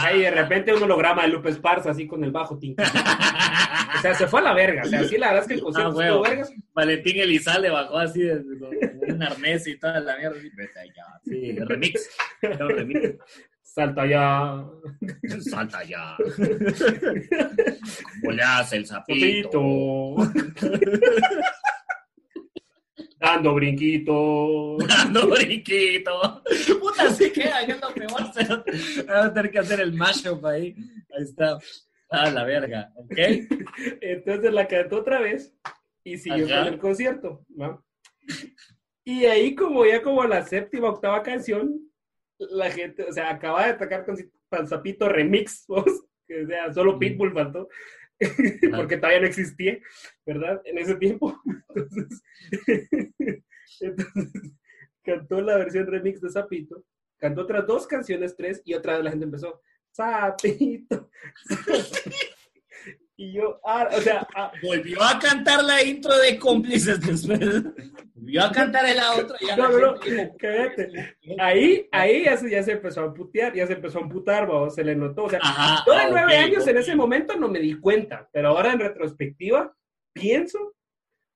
Ahí 0.00 0.22
de 0.22 0.30
repente 0.30 0.72
un 0.72 0.82
holograma 0.82 1.22
de 1.22 1.28
Lupe 1.28 1.50
Esparza, 1.50 1.90
así 1.90 2.06
con 2.06 2.24
el 2.24 2.30
bajo 2.30 2.58
tinta. 2.58 2.82
o 3.98 4.00
sea, 4.00 4.14
se 4.14 4.26
fue 4.26 4.40
a 4.40 4.44
la 4.44 4.54
verga, 4.54 4.82
o 4.84 4.86
sea, 4.86 5.04
sí, 5.04 5.18
la 5.18 5.28
verdad 5.28 5.42
es 5.42 5.48
que 5.48 5.54
el 5.54 5.60
concierto 5.60 6.00
ah, 6.00 6.04
estuvo 6.06 6.22
vergas. 6.22 6.52
Valentín 6.72 7.20
Elizalde 7.20 7.68
bajó 7.68 7.98
así 7.98 8.22
de, 8.22 8.42
un 9.08 9.22
arnés 9.22 9.66
y 9.66 9.78
toda 9.78 10.00
la 10.00 10.16
mierda. 10.16 10.38
Sí, 11.24 11.58
remix. 11.58 12.10
remix. 12.40 13.18
Salta 13.62 14.06
ya. 14.06 14.64
Salta 15.40 15.84
ya. 15.84 16.16
¿Cómo 18.20 18.32
le 18.32 18.42
hace 18.42 18.76
el 18.76 18.86
sapito? 18.86 20.16
Dando 23.20 23.54
brinquito. 23.54 24.78
Dando 24.88 25.28
brinquito. 25.28 26.42
Puta, 26.80 27.10
sí 27.10 27.30
que 27.30 27.42
es 27.42 27.80
lo 27.80 27.92
peor. 27.92 28.10
Vamos 28.10 28.38
a 29.08 29.34
tener 29.34 29.50
que 29.50 29.58
hacer 29.58 29.80
el 29.80 29.92
mashup 29.92 30.44
ahí. 30.46 30.74
Ahí 31.16 31.22
está. 31.24 31.58
Ah, 32.10 32.30
la 32.30 32.44
verga, 32.44 32.92
ok. 32.96 33.18
Entonces 34.00 34.52
la 34.52 34.66
cantó 34.66 34.96
otra 34.96 35.20
vez 35.20 35.54
y 36.02 36.18
siguió 36.18 36.48
con 36.48 36.66
el 36.66 36.78
concierto, 36.78 37.44
¿no? 37.48 37.84
Y 39.04 39.26
ahí 39.26 39.54
como 39.54 39.86
ya 39.86 40.02
como 40.02 40.24
la 40.24 40.42
séptima, 40.42 40.88
octava 40.88 41.22
canción, 41.22 41.88
la 42.38 42.70
gente, 42.70 43.04
o 43.04 43.12
sea, 43.12 43.30
acaba 43.30 43.64
de 43.64 43.72
atacar 43.72 44.04
con 44.04 44.66
Zapito 44.66 45.08
Remix, 45.08 45.64
o 45.68 45.84
sea, 46.48 46.72
solo 46.72 46.98
Pitbull 46.98 47.32
faltó, 47.32 47.68
porque 48.76 48.96
todavía 48.96 49.20
no 49.20 49.26
existía, 49.26 49.78
¿verdad? 50.26 50.60
En 50.64 50.78
ese 50.78 50.94
tiempo. 50.96 51.40
Entonces, 51.74 52.22
entonces, 53.80 54.52
cantó 55.02 55.40
la 55.40 55.56
versión 55.56 55.86
remix 55.86 56.20
de 56.20 56.30
Zapito, 56.30 56.84
cantó 57.18 57.42
otras 57.42 57.66
dos 57.66 57.86
canciones, 57.86 58.36
tres, 58.36 58.60
y 58.64 58.74
otra 58.74 58.94
vez 58.94 59.04
la 59.04 59.10
gente 59.10 59.24
empezó, 59.24 59.62
Zapito. 59.94 61.10
Y 63.20 63.32
yo, 63.32 63.60
ah, 63.66 63.86
o 63.92 64.00
sea... 64.00 64.26
Ah. 64.34 64.50
Volvió 64.62 65.02
a 65.02 65.18
cantar 65.18 65.62
la 65.62 65.84
intro 65.84 66.16
de 66.16 66.38
cómplices 66.38 66.98
después. 67.02 67.38
Volvió 68.14 68.42
a 68.42 68.50
cantar 68.50 68.96
la 68.96 69.12
otra. 69.12 69.36
Ya 69.46 69.56
no, 69.58 69.68
no, 69.68 69.94
cállate. 70.38 71.18
Ahí, 71.38 71.86
ahí 71.92 72.24
ya 72.24 72.38
se, 72.38 72.50
ya 72.50 72.62
se 72.62 72.72
empezó 72.72 73.02
a 73.02 73.12
putear, 73.12 73.54
ya 73.54 73.66
se 73.66 73.74
empezó 73.74 73.98
a 73.98 74.02
amputar, 74.04 74.48
se 74.70 74.82
le 74.82 74.96
notó. 74.96 75.24
O 75.24 75.28
sea, 75.28 75.38
yo 75.86 75.92
de 75.92 76.10
nueve 76.10 76.34
años 76.34 76.66
en 76.66 76.78
ese 76.78 76.96
momento 76.96 77.36
no 77.36 77.48
me 77.48 77.58
di 77.58 77.78
cuenta, 77.78 78.26
pero 78.32 78.48
ahora 78.48 78.72
en 78.72 78.80
retrospectiva 78.80 79.70
pienso 80.14 80.74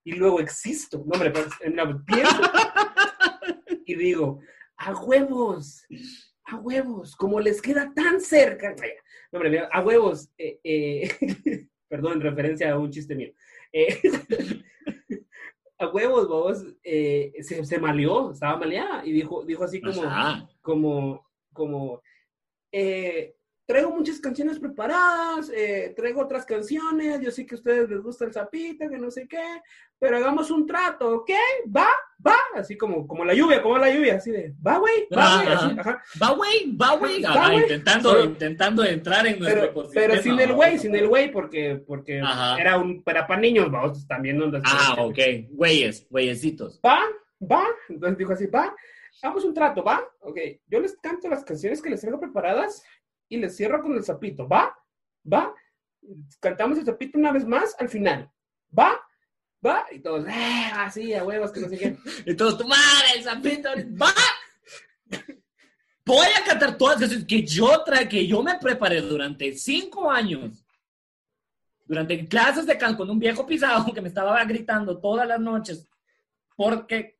y 0.06 0.12
luego 0.12 0.40
existo. 0.40 1.04
No, 1.04 1.12
hombre, 1.12 1.32
pienso 2.06 2.40
y 3.84 3.94
digo, 3.94 4.40
a 4.78 4.94
huevos, 4.94 5.84
a 6.46 6.56
huevos, 6.56 7.14
como 7.14 7.40
les 7.40 7.60
queda 7.60 7.92
tan 7.94 8.22
cerca. 8.22 8.74
No, 9.30 9.38
hombre, 9.38 9.68
a 9.70 9.80
huevos. 9.82 10.30
Eh, 10.38 10.58
eh, 10.64 11.68
perdón, 11.88 12.14
en 12.14 12.20
referencia 12.20 12.72
a 12.72 12.78
un 12.78 12.90
chiste 12.90 13.14
mío. 13.14 13.32
Eh, 13.72 14.00
a 15.78 15.88
huevos, 15.88 16.28
vos, 16.28 16.64
eh, 16.82 17.32
se, 17.40 17.64
se, 17.64 17.78
maleó, 17.78 18.32
estaba 18.32 18.58
maleada 18.58 19.04
y 19.04 19.12
dijo, 19.12 19.44
dijo 19.44 19.64
así 19.64 19.80
como, 19.80 20.02
como, 20.60 21.26
como, 21.52 22.02
eh, 22.72 23.36
traigo 23.66 23.90
muchas 23.90 24.20
canciones 24.20 24.58
preparadas, 24.58 25.50
eh, 25.54 25.94
traigo 25.96 26.20
otras 26.20 26.44
canciones, 26.44 27.20
yo 27.20 27.30
sé 27.30 27.46
que 27.46 27.54
a 27.54 27.58
ustedes 27.58 27.88
les 27.88 28.02
gusta 28.02 28.26
el 28.26 28.32
zapito, 28.32 28.88
que 28.88 28.98
no 28.98 29.10
sé 29.10 29.26
qué, 29.26 29.62
pero 29.98 30.18
hagamos 30.18 30.50
un 30.50 30.66
trato, 30.66 31.16
¿ok? 31.16 31.30
Va, 31.74 31.88
va, 32.24 32.36
así 32.56 32.76
como, 32.76 33.06
como 33.06 33.24
la 33.24 33.32
lluvia, 33.32 33.62
como 33.62 33.78
la 33.78 33.90
lluvia, 33.90 34.16
así 34.16 34.30
de, 34.30 34.54
va, 34.64 34.76
güey, 34.78 35.08
va, 35.16 35.42
güey, 35.42 35.54
así, 35.54 35.76
ajá. 35.78 36.02
Va, 36.22 36.30
güey, 36.32 36.76
va, 36.76 36.96
güey, 36.96 37.22
intentando, 37.62 38.22
intentando 38.22 38.84
entrar 38.84 39.26
en 39.26 39.38
nuestro 39.38 39.72
Pero, 39.72 39.90
pero 39.94 40.22
sin 40.22 40.38
el 40.38 40.52
güey, 40.52 40.78
sin 40.78 40.94
el 40.94 41.08
güey, 41.08 41.32
porque, 41.32 41.82
porque 41.86 42.18
era 42.58 42.76
un, 42.76 43.02
para, 43.02 43.26
para 43.26 43.40
niños, 43.40 43.70
vamos, 43.70 44.06
también 44.06 44.38
donde 44.38 44.60
Ah, 44.64 44.96
ok, 44.98 45.18
güeyes, 45.50 46.06
güeyecitos. 46.10 46.80
Va, 46.84 47.00
va, 47.40 47.64
entonces 47.88 48.18
dijo 48.18 48.32
así, 48.34 48.46
va, 48.46 48.74
hagamos 49.22 49.44
un 49.44 49.54
trato, 49.54 49.82
va, 49.82 50.06
ok, 50.20 50.38
yo 50.66 50.80
les 50.80 50.96
canto 50.98 51.28
las 51.30 51.44
canciones 51.44 51.80
que 51.80 51.88
les 51.88 52.00
traigo 52.02 52.20
preparadas, 52.20 52.84
y 53.34 53.38
le 53.38 53.50
cierro 53.50 53.82
con 53.82 53.94
el 53.94 54.04
zapito. 54.04 54.48
¿Va? 54.48 54.76
¿Va? 55.30 55.54
Cantamos 56.40 56.78
el 56.78 56.84
zapito 56.84 57.18
una 57.18 57.32
vez 57.32 57.44
más 57.44 57.74
al 57.78 57.88
final. 57.88 58.30
¿Va? 58.76 59.00
¿Va? 59.64 59.86
Y 59.90 60.00
todos, 60.00 60.26
eh, 60.26 60.70
así, 60.74 61.14
a 61.14 61.24
huevos, 61.24 61.50
que 61.52 61.60
no 61.60 61.68
sé 61.68 61.78
qué. 61.78 61.96
y 62.30 62.34
todos, 62.34 62.58
tu 62.58 62.66
madre, 62.66 63.08
el 63.16 63.24
zapito, 63.24 63.70
¿va? 64.00 64.12
Voy 66.06 66.26
a 66.38 66.44
cantar 66.44 66.76
todas 66.76 67.00
las 67.00 67.08
canciones 67.08 67.26
que 67.26 67.42
yo 67.46 67.82
traje, 67.82 68.08
que 68.08 68.26
yo 68.26 68.42
me 68.42 68.58
preparé 68.58 69.00
durante 69.00 69.52
cinco 69.54 70.10
años. 70.10 70.62
Durante 71.86 72.26
clases 72.28 72.66
de 72.66 72.78
canto 72.78 72.98
con 72.98 73.10
un 73.10 73.18
viejo 73.18 73.46
pisado 73.46 73.84
que 73.94 74.00
me 74.00 74.08
estaba 74.08 74.42
gritando 74.44 74.98
todas 74.98 75.26
las 75.26 75.40
noches. 75.40 75.88
Porque 76.56 77.18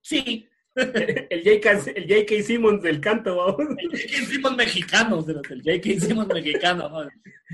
sí, 0.00 0.48
el, 0.76 1.42
J.K. 1.44 1.70
el 1.96 2.08
J.K. 2.08 2.42
Simmons 2.42 2.82
del 2.82 3.00
canto, 3.00 3.36
vamos. 3.36 3.76
El 3.78 3.90
J.K. 3.90 4.26
Simmons 4.26 4.56
mexicano, 4.56 5.24
el 5.26 5.62
J.K. 5.62 6.00
Simmons 6.00 6.28
mexicano. 6.28 7.08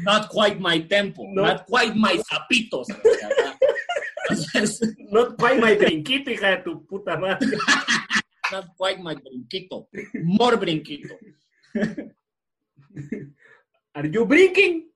Not 0.04 0.28
quite 0.28 0.60
my 0.60 0.80
tempo, 0.80 1.24
not 1.32 1.66
quite 1.66 1.94
my 1.94 2.18
zapitos. 2.18 2.86
not 5.10 5.36
quite 5.38 5.60
my 5.60 5.74
brinquito, 5.76 6.30
hija 6.30 6.50
de 6.50 6.62
tu 6.62 6.86
puta 6.86 7.16
madre. 7.16 7.48
not 8.52 8.66
quite 8.76 9.00
my 9.00 9.14
brinquito. 9.14 9.88
More 10.22 10.56
brinquito. 10.56 11.16
Are 13.94 14.06
you 14.06 14.26
brinking? 14.26 14.88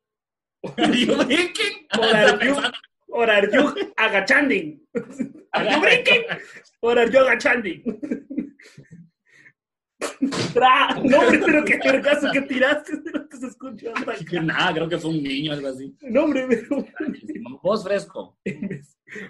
Are 0.76 0.94
you 0.94 1.16
brinking? 1.24 1.86
Or 1.98 2.04
are 2.04 2.44
you, 2.44 2.56
or 3.08 3.30
are 3.30 3.48
you 3.48 3.92
agachanding? 3.98 4.79
Are 5.52 5.70
you 5.70 5.80
brinking? 5.80 6.24
Or 6.82 6.98
are 6.98 7.10
you 7.10 7.18
agachanding? 7.18 7.84
no, 10.20 11.20
hombre, 11.20 11.40
pero 11.44 11.64
qué 11.64 11.78
caso 11.78 12.30
que 12.32 12.42
tiraste, 12.42 12.92
no 13.12 13.28
te 13.28 13.46
escuchó. 13.46 13.92
Nada, 14.42 14.74
creo 14.74 14.88
que 14.88 14.98
fue 14.98 15.10
un 15.10 15.22
niño, 15.22 15.52
algo 15.52 15.68
así. 15.68 15.94
No, 16.02 16.24
hombre, 16.24 16.46
pero... 16.48 16.86
Voz 17.62 17.84
fresco. 17.84 18.38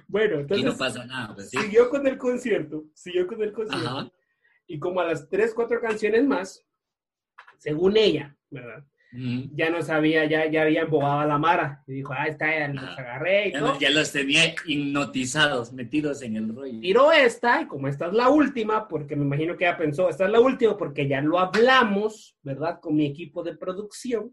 Bueno, 0.09 0.41
entonces... 0.41 0.59
Y 0.59 0.69
no 0.69 0.77
pasa 0.77 1.07
nada, 1.07 1.35
pues, 1.35 1.51
Siguió 1.51 1.89
con 1.89 2.07
el 2.07 2.19
concierto, 2.19 2.85
siguió 2.95 3.27
con 3.27 3.43
el 3.43 3.53
concierto. 3.53 4.13
Y 4.67 4.79
como 4.79 5.01
a 5.01 5.07
las 5.07 5.29
tres, 5.29 5.55
cuatro 5.55 5.81
canciones 5.81 6.25
más, 6.27 6.65
según 7.59 7.97
ella, 7.97 8.37
¿verdad? 8.51 8.85
Ya 9.13 9.71
no 9.71 9.83
sabía, 9.83 10.25
ya, 10.27 10.47
ya 10.47 10.63
había 10.63 10.83
embobado 10.83 11.21
a 11.21 11.27
la 11.27 11.39
Mara. 11.39 11.83
Y 11.87 11.95
dijo, 11.95 12.13
ah, 12.17 12.29
está, 12.29 12.47
ya 12.47 12.69
los 12.69 12.99
agarré 12.99 13.49
y 13.49 13.53
ya, 13.53 13.59
todo. 13.59 13.79
ya 13.79 13.91
los 13.91 14.13
tenía 14.13 14.55
hipnotizados, 14.65 15.73
metidos 15.73 16.23
en 16.23 16.37
el 16.37 16.55
rollo. 16.55 16.81
Tiró 16.81 17.11
esta, 17.11 17.63
y 17.63 17.67
como 17.67 17.89
esta 17.89 18.07
es 18.07 18.13
la 18.13 18.29
última, 18.29 18.87
porque 18.87 19.17
me 19.17 19.25
imagino 19.25 19.57
que 19.57 19.65
ella 19.65 19.77
pensó, 19.77 20.09
esta 20.09 20.27
es 20.27 20.31
la 20.31 20.41
última, 20.41 20.77
porque 20.77 21.09
ya 21.09 21.21
lo 21.21 21.41
hablamos, 21.41 22.37
¿verdad? 22.43 22.79
Con 22.81 22.97
mi 22.97 23.07
equipo 23.07 23.43
de 23.43 23.57
producción. 23.57 24.33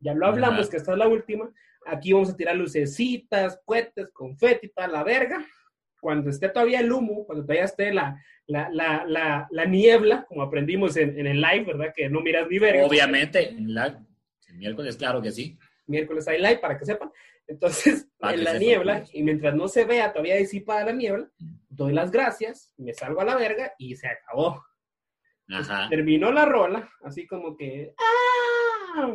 Ya 0.00 0.14
lo 0.14 0.26
hablamos, 0.26 0.68
que 0.68 0.76
esta 0.76 0.92
es 0.92 0.98
la 0.98 1.08
última. 1.08 1.50
Aquí 1.86 2.12
vamos 2.12 2.30
a 2.30 2.36
tirar 2.36 2.56
lucecitas, 2.56 3.60
cohetes, 3.64 4.08
confeti, 4.12 4.68
tal, 4.68 4.92
la 4.92 5.02
verga. 5.02 5.44
Cuando 5.98 6.30
esté 6.30 6.48
todavía 6.48 6.80
el 6.80 6.92
humo, 6.92 7.24
cuando 7.26 7.44
todavía 7.44 7.64
esté 7.64 7.92
la, 7.92 8.22
la, 8.46 8.68
la, 8.70 9.04
la, 9.06 9.48
la 9.50 9.64
niebla, 9.64 10.24
como 10.26 10.42
aprendimos 10.42 10.96
en, 10.96 11.18
en, 11.18 11.26
el 11.26 11.40
live, 11.40 11.64
¿verdad? 11.64 11.92
Que 11.94 12.08
no 12.08 12.20
miras 12.20 12.48
ni 12.48 12.58
verga. 12.58 12.86
Obviamente, 12.86 13.50
en 13.50 13.74
live 13.74 14.09
miércoles, 14.54 14.96
claro 14.96 15.20
que 15.20 15.32
sí. 15.32 15.58
Miércoles 15.86 16.26
hay 16.28 16.38
live, 16.38 16.58
para 16.58 16.78
que 16.78 16.84
sepan. 16.84 17.10
Entonces, 17.46 18.08
en 18.20 18.44
la 18.44 18.58
niebla, 18.58 19.04
y 19.12 19.22
mientras 19.22 19.54
no 19.54 19.68
se 19.68 19.84
vea 19.84 20.12
todavía 20.12 20.36
disipada 20.36 20.84
la 20.86 20.92
niebla, 20.92 21.28
doy 21.68 21.92
las 21.92 22.10
gracias, 22.10 22.72
me 22.76 22.94
salgo 22.94 23.20
a 23.20 23.24
la 23.24 23.36
verga 23.36 23.72
y 23.78 23.96
se 23.96 24.08
acabó. 24.08 24.64
terminó 25.88 26.30
la 26.32 26.44
rola, 26.44 26.88
así 27.02 27.26
como 27.26 27.56
que... 27.56 27.94
¡Ah! 27.98 29.12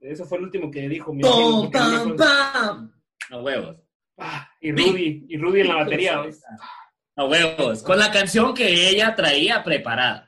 Eso 0.00 0.24
fue 0.24 0.38
el 0.38 0.44
último 0.44 0.70
que 0.70 0.88
dijo. 0.88 1.12
Mi 1.12 1.22
¡Pum, 1.22 1.70
pam, 1.70 2.16
pam! 2.16 2.92
A 3.30 3.38
huevos. 3.38 3.76
Ah, 4.18 4.48
y 4.60 4.70
Rudy, 4.70 5.26
y 5.28 5.36
Rudy 5.36 5.62
en 5.62 5.68
la 5.68 5.76
batería. 5.76 6.22
A 7.18 7.24
huevos, 7.24 7.82
con 7.82 7.98
la 7.98 8.10
canción 8.10 8.52
que 8.52 8.90
ella 8.90 9.14
traía 9.14 9.64
preparada 9.64 10.25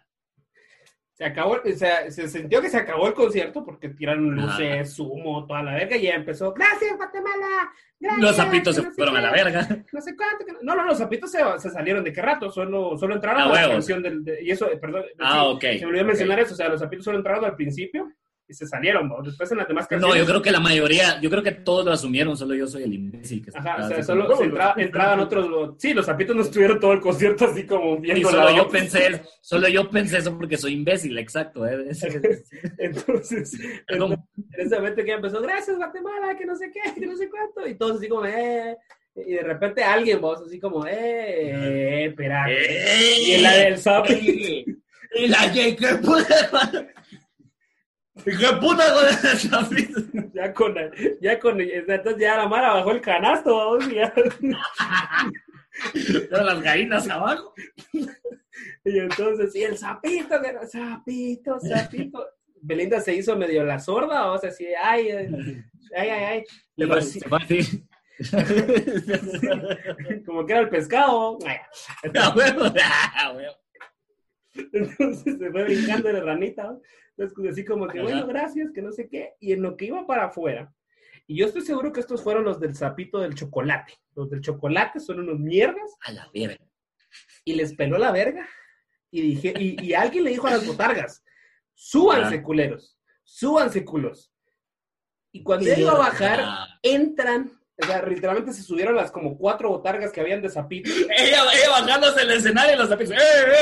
se 1.18 1.24
acabó, 1.24 1.54
o 1.54 1.72
sea, 1.76 2.08
se 2.12 2.28
sintió 2.28 2.62
que 2.62 2.70
se 2.70 2.76
acabó 2.76 3.08
el 3.08 3.12
concierto 3.12 3.64
porque 3.64 3.88
tiraron 3.88 4.36
luces, 4.36 4.96
humo, 5.00 5.44
toda 5.46 5.64
la 5.64 5.74
verga, 5.74 5.96
y 5.96 6.02
ya 6.02 6.14
empezó, 6.14 6.52
gracias, 6.52 6.96
Guatemala, 6.96 7.72
gracias. 7.98 8.22
Los 8.22 8.36
zapitos 8.36 8.76
se 8.76 8.82
fueron 8.92 9.16
a 9.16 9.22
la 9.22 9.32
verga. 9.32 9.66
No 9.92 10.00
sé 10.00 10.14
cuánto. 10.14 10.44
No, 10.62 10.76
no, 10.76 10.84
los 10.84 10.96
zapitos 10.96 11.32
se, 11.32 11.40
se, 11.58 11.70
salieron 11.70 12.04
de 12.04 12.12
qué 12.12 12.22
rato, 12.22 12.52
solo, 12.52 12.96
solo 12.96 13.16
entraron 13.16 13.42
a, 13.42 13.48
la 13.48 13.68
canción 13.68 14.00
del, 14.00 14.22
y 14.40 14.52
eso, 14.52 14.70
eh, 14.70 14.76
perdón. 14.76 15.06
Ah, 15.18 15.48
ok. 15.48 15.60
Se 15.60 15.80
me 15.80 15.86
olvidó 15.86 16.04
mencionar 16.04 16.38
eso, 16.38 16.54
o 16.54 16.56
sea, 16.56 16.68
los 16.68 16.80
zapitos 16.80 17.04
solo 17.04 17.18
entraron 17.18 17.44
al 17.44 17.56
principio 17.56 18.12
y 18.48 18.54
se 18.54 18.66
salieron, 18.66 19.08
¿no? 19.08 19.22
Después 19.22 19.52
en 19.52 19.58
las 19.58 19.68
demás 19.68 19.86
canciones. 19.86 20.16
No, 20.16 20.20
yo 20.20 20.26
creo 20.26 20.40
que 20.40 20.50
la 20.50 20.60
mayoría, 20.60 21.20
yo 21.20 21.28
creo 21.28 21.42
que 21.42 21.52
todos 21.52 21.84
lo 21.84 21.92
asumieron, 21.92 22.34
solo 22.36 22.54
yo 22.54 22.66
soy 22.66 22.84
el 22.84 22.94
imbécil. 22.94 23.44
Que 23.44 23.50
Ajá, 23.54 23.84
o 23.84 23.88
sea, 23.88 24.02
solo 24.02 24.34
se 24.36 24.44
entraban 24.82 25.20
otros. 25.20 25.74
sí, 25.78 25.92
los 25.92 26.06
zapitos 26.06 26.34
no 26.34 26.42
estuvieron 26.42 26.80
todo 26.80 26.94
el 26.94 27.00
concierto 27.00 27.44
así 27.44 27.66
como 27.66 27.98
viendo. 27.98 28.20
Y 28.20 28.24
solo 28.24 28.56
yo 28.56 28.68
pensé, 28.68 29.22
solo 29.42 29.68
yo 29.68 29.90
pensé 29.90 30.18
eso 30.18 30.36
porque 30.36 30.56
soy 30.56 30.72
imbécil, 30.72 31.18
exacto. 31.18 31.66
¿eh? 31.66 31.90
entonces, 32.78 33.60
en 33.88 34.18
ese 34.56 34.76
momento 34.76 35.04
que 35.04 35.12
empezó, 35.12 35.42
gracias 35.42 35.76
Guatemala, 35.76 36.36
que 36.38 36.46
no 36.46 36.56
sé 36.56 36.72
qué, 36.72 36.98
que 36.98 37.06
no 37.06 37.16
sé 37.16 37.28
cuánto, 37.28 37.68
y 37.68 37.74
todos 37.74 37.98
así 37.98 38.08
como, 38.08 38.24
eh. 38.24 38.76
Y 39.14 39.32
de 39.32 39.42
repente 39.42 39.82
alguien, 39.82 40.20
vos, 40.20 40.40
así 40.46 40.60
como, 40.60 40.86
eh, 40.86 42.06
espera. 42.06 42.46
Eh, 42.48 43.14
y 43.26 43.40
la 43.42 43.52
del 43.52 43.78
zapito. 43.78 44.78
Y 45.14 45.26
la 45.26 45.50
J. 48.24 48.38
¿Qué 48.38 48.56
puta 48.60 48.94
con 48.94 49.06
esa 49.06 49.68
Ya 50.34 50.54
con, 50.54 50.74
ya 51.20 51.38
con, 51.38 51.60
entonces 51.60 52.16
ya 52.18 52.36
la 52.36 52.48
mara 52.48 52.74
bajó 52.74 52.90
el 52.92 53.00
canasto, 53.00 53.56
vamos, 53.56 53.88
ya. 53.92 54.12
las 56.30 56.62
gallinas 56.62 57.08
abajo. 57.08 57.54
Y 58.84 58.98
entonces, 58.98 59.54
y 59.54 59.62
el 59.62 59.76
sapito, 59.76 60.34
sapito, 60.66 61.60
sapito. 61.60 62.26
Belinda 62.60 63.00
se 63.00 63.14
hizo 63.14 63.36
medio 63.36 63.62
la 63.64 63.78
sorda, 63.78 64.32
o 64.32 64.38
sea, 64.38 64.50
así, 64.50 64.66
ay, 64.82 65.10
ay, 65.10 65.62
ay, 65.96 66.10
ay. 66.10 66.44
Le 66.76 66.86
como 70.26 70.44
que 70.44 70.52
era 70.52 70.62
el 70.62 70.68
pescado. 70.68 71.38
Huevo, 71.38 71.62
ah, 72.82 73.32
huevo. 73.34 73.54
Entonces 74.72 75.38
se 75.38 75.50
fue 75.50 75.64
brincando 75.64 76.08
de 76.08 76.14
la 76.14 76.20
ranita. 76.20 76.64
¿no? 76.64 76.80
Entonces, 77.16 77.52
así 77.52 77.64
como 77.64 77.86
que, 77.88 77.98
Ajá. 78.00 78.08
bueno, 78.08 78.26
gracias, 78.26 78.70
que 78.72 78.82
no 78.82 78.92
sé 78.92 79.08
qué. 79.08 79.34
Y 79.40 79.52
en 79.52 79.62
lo 79.62 79.76
que 79.76 79.86
iba 79.86 80.06
para 80.06 80.26
afuera, 80.26 80.72
y 81.26 81.36
yo 81.36 81.46
estoy 81.46 81.60
seguro 81.62 81.92
que 81.92 82.00
estos 82.00 82.22
fueron 82.22 82.44
los 82.44 82.58
del 82.58 82.74
sapito 82.74 83.18
del 83.20 83.34
chocolate. 83.34 83.92
Los 84.14 84.30
del 84.30 84.40
chocolate 84.40 84.98
son 84.98 85.20
unos 85.20 85.38
mierdas 85.38 85.94
A 86.00 86.12
la 86.12 86.30
verga. 86.32 86.64
y 87.44 87.54
les 87.54 87.74
peló 87.74 87.98
la 87.98 88.12
verga. 88.12 88.48
Y 89.10 89.20
dije, 89.22 89.52
y, 89.58 89.82
y 89.84 89.94
alguien 89.94 90.24
le 90.24 90.30
dijo 90.30 90.46
a 90.46 90.50
las 90.52 90.66
botargas, 90.66 91.22
súbanse, 91.74 92.42
culeros, 92.42 92.98
súbanse, 93.24 93.84
culos. 93.84 94.32
Y 95.32 95.42
cuando 95.42 95.66
ya 95.66 95.78
iba 95.78 95.92
a 95.92 95.98
bajar, 95.98 96.68
entran, 96.82 97.52
o 97.80 97.86
sea, 97.86 98.02
literalmente 98.02 98.52
se 98.52 98.62
subieron 98.62 98.96
las 98.96 99.12
como 99.12 99.38
cuatro 99.38 99.68
botargas 99.68 100.10
que 100.10 100.20
habían 100.20 100.42
de 100.42 100.48
sapito. 100.48 100.90
Ella, 101.16 101.42
ella 101.54 101.70
bajándose 101.70 102.22
el 102.22 102.30
escenario 102.32 102.74
y 102.74 102.78
los 102.78 102.88
zapitos. 102.88 103.14
¡Eh, 103.14 103.16
eh, 103.18 103.52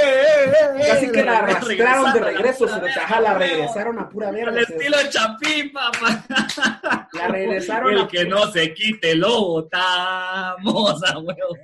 eh, 0.46 0.50
eh! 0.79 0.87
Casi 0.88 1.11
que 1.12 1.22
la 1.22 1.38
arrastraron 1.38 2.12
de 2.14 2.20
la 2.20 2.26
regreso, 2.26 2.66
pura 2.66 2.81
se 2.94 3.20
la 3.20 3.35
regresaron 3.35 3.98
a 3.98 4.09
pura 4.09 4.31
verga. 4.31 4.52
Al 4.52 4.59
estilo 4.59 4.96
Chapín, 5.11 5.72
papá. 5.72 7.09
La 7.12 7.29
regresaron 7.29 7.92
El 7.92 8.00
a- 8.00 8.09
que 8.09 8.24
no 8.24 8.50
se 8.52 8.72
quite 8.74 9.14
lo 9.14 9.40
botamos, 9.40 11.02
a 11.05 11.18
huevo. 11.18 11.57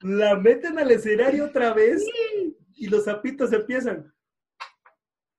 La 0.00 0.36
meten 0.36 0.78
al 0.78 0.90
escenario 0.90 1.46
otra 1.46 1.72
vez 1.72 2.04
y 2.74 2.86
los 2.88 3.04
zapitos 3.04 3.52
empiezan. 3.52 4.12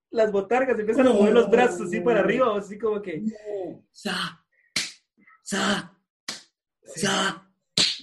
Las 0.09 0.31
botargas 0.31 0.79
empiezan 0.79 1.07
a 1.07 1.11
mover 1.11 1.33
los 1.33 1.49
brazos 1.49 1.81
así 1.87 1.99
para 2.01 2.21
arriba, 2.21 2.57
así 2.57 2.77
como 2.79 3.01
que. 3.01 3.23
Sa, 5.47 5.93
sa. 6.95 7.43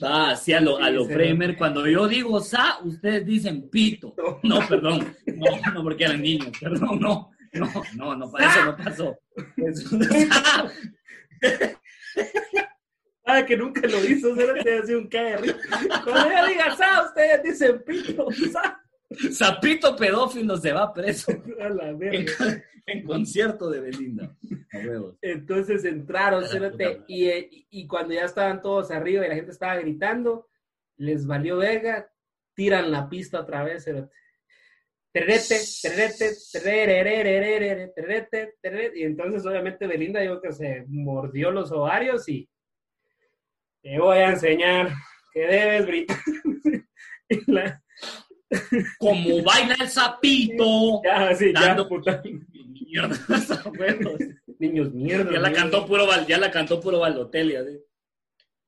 Va 0.03 0.31
así 0.31 0.53
a 0.55 0.61
lo, 0.61 0.79
a 0.79 0.89
lo 0.91 1.03
Sí, 1.03 1.09
sí. 1.09 1.15
Fremer. 1.15 1.57
Cuando 1.57 1.87
yo 1.87 2.09
digo 2.09 2.41
sa, 2.41 2.79
ustedes 2.83 3.27
dicen 3.27 3.69
pito. 3.69 4.15
No, 4.43 4.67
perdón. 4.67 5.15
No, 5.27 5.73
no, 5.73 5.83
porque 5.83 6.05
eran 6.05 6.23
niños. 6.23 6.51
Perdón, 6.59 6.99
no. 7.01 7.31
No, 7.53 7.71
no, 7.95 8.17
no, 8.17 8.31
para 8.33 8.51
eso 8.51 8.65
no 8.65 8.77
pasó. 8.77 9.19
Eso- 9.57 9.99
sa. 10.33 10.73
Ah, 13.27 13.45
que 13.47 13.57
nunca 13.57 13.81
lo 13.87 14.05
hizo, 14.05 14.35
solo 14.35 14.55
te 14.63 14.79
hace 14.79 14.97
un 14.97 15.07
caer. 15.09 15.57
Cuando 16.05 16.31
ella 16.31 16.47
diga 16.47 16.77
sa, 16.77 17.05
ustedes 17.07 17.43
dicen 17.43 17.83
pito, 17.87 18.27
sa. 18.53 18.81
Sapito 19.33 19.95
pedófilo 19.97 20.57
se 20.57 20.73
va 20.73 20.93
preso 20.93 21.31
A 21.61 21.69
la 21.69 21.89
en, 21.91 21.99
verga. 21.99 22.65
en 22.87 23.05
concierto 23.05 23.71
de 23.71 23.81
Belinda. 23.81 24.37
Entonces 25.23 25.85
entraron, 25.85 26.45
y, 27.07 27.27
eh, 27.27 27.49
y- 27.51 27.67
y 27.71 27.87
cuando 27.87 28.15
ya 28.15 28.25
estaban 28.25 28.61
todos 28.61 28.91
arriba 28.91 29.25
y 29.25 29.29
la 29.29 29.35
gente 29.37 29.53
estaba 29.53 29.77
gritando, 29.77 30.49
les 30.97 31.27
valió 31.27 31.59
verga, 31.59 32.11
tiran 32.55 32.91
la 32.91 33.09
pista 33.09 33.41
otra 33.41 33.63
vez, 33.63 33.85
cerote. 33.85 34.13
Tererete, 35.13 35.57
tererete, 35.81 36.31
terererererere, 36.53 37.89
tererete, 37.95 38.55
tererete. 38.61 38.99
Y 38.99 39.03
entonces 39.05 39.47
obviamente 39.47 39.87
Belinda 39.87 40.21
dijo 40.21 40.41
que 40.41 40.53
se 40.53 40.85
mordió 40.89 41.53
los 41.53 41.71
ovarios 41.71 42.29
y 42.29 42.49
te 43.81 43.99
voy 44.01 44.19
a 44.19 44.31
enseñar 44.31 44.91
que 45.33 45.41
debes 45.47 45.87
gritar. 45.87 46.19
Y 47.29 47.51
la- 47.53 47.83
Como 48.99 49.43
baila 49.43 49.75
el 49.81 49.89
sapito. 49.89 51.01
ya, 51.05 51.35
sí, 51.37 51.53
ya, 51.55 51.61
Dando- 51.61 51.89
puta. 51.89 52.23
Mierda, 52.25 53.17
a. 53.41 54.17
Niños 54.59 54.93
mierda. 54.93 55.33
Ya 55.33 55.39
la 55.41 55.49
mierda. 55.49 55.53
cantó 55.63 55.87
puro, 55.87 56.07
ya 56.29 56.39
la 56.39 56.51
cantó 56.51 56.81
puro 56.81 57.01
Balotelli, 57.01 57.57
así. 57.57 57.81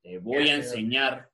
Te 0.03 0.19
voy 0.19 0.47
Ya, 0.47 0.53
a 0.53 0.57
enseñar. 0.57 1.31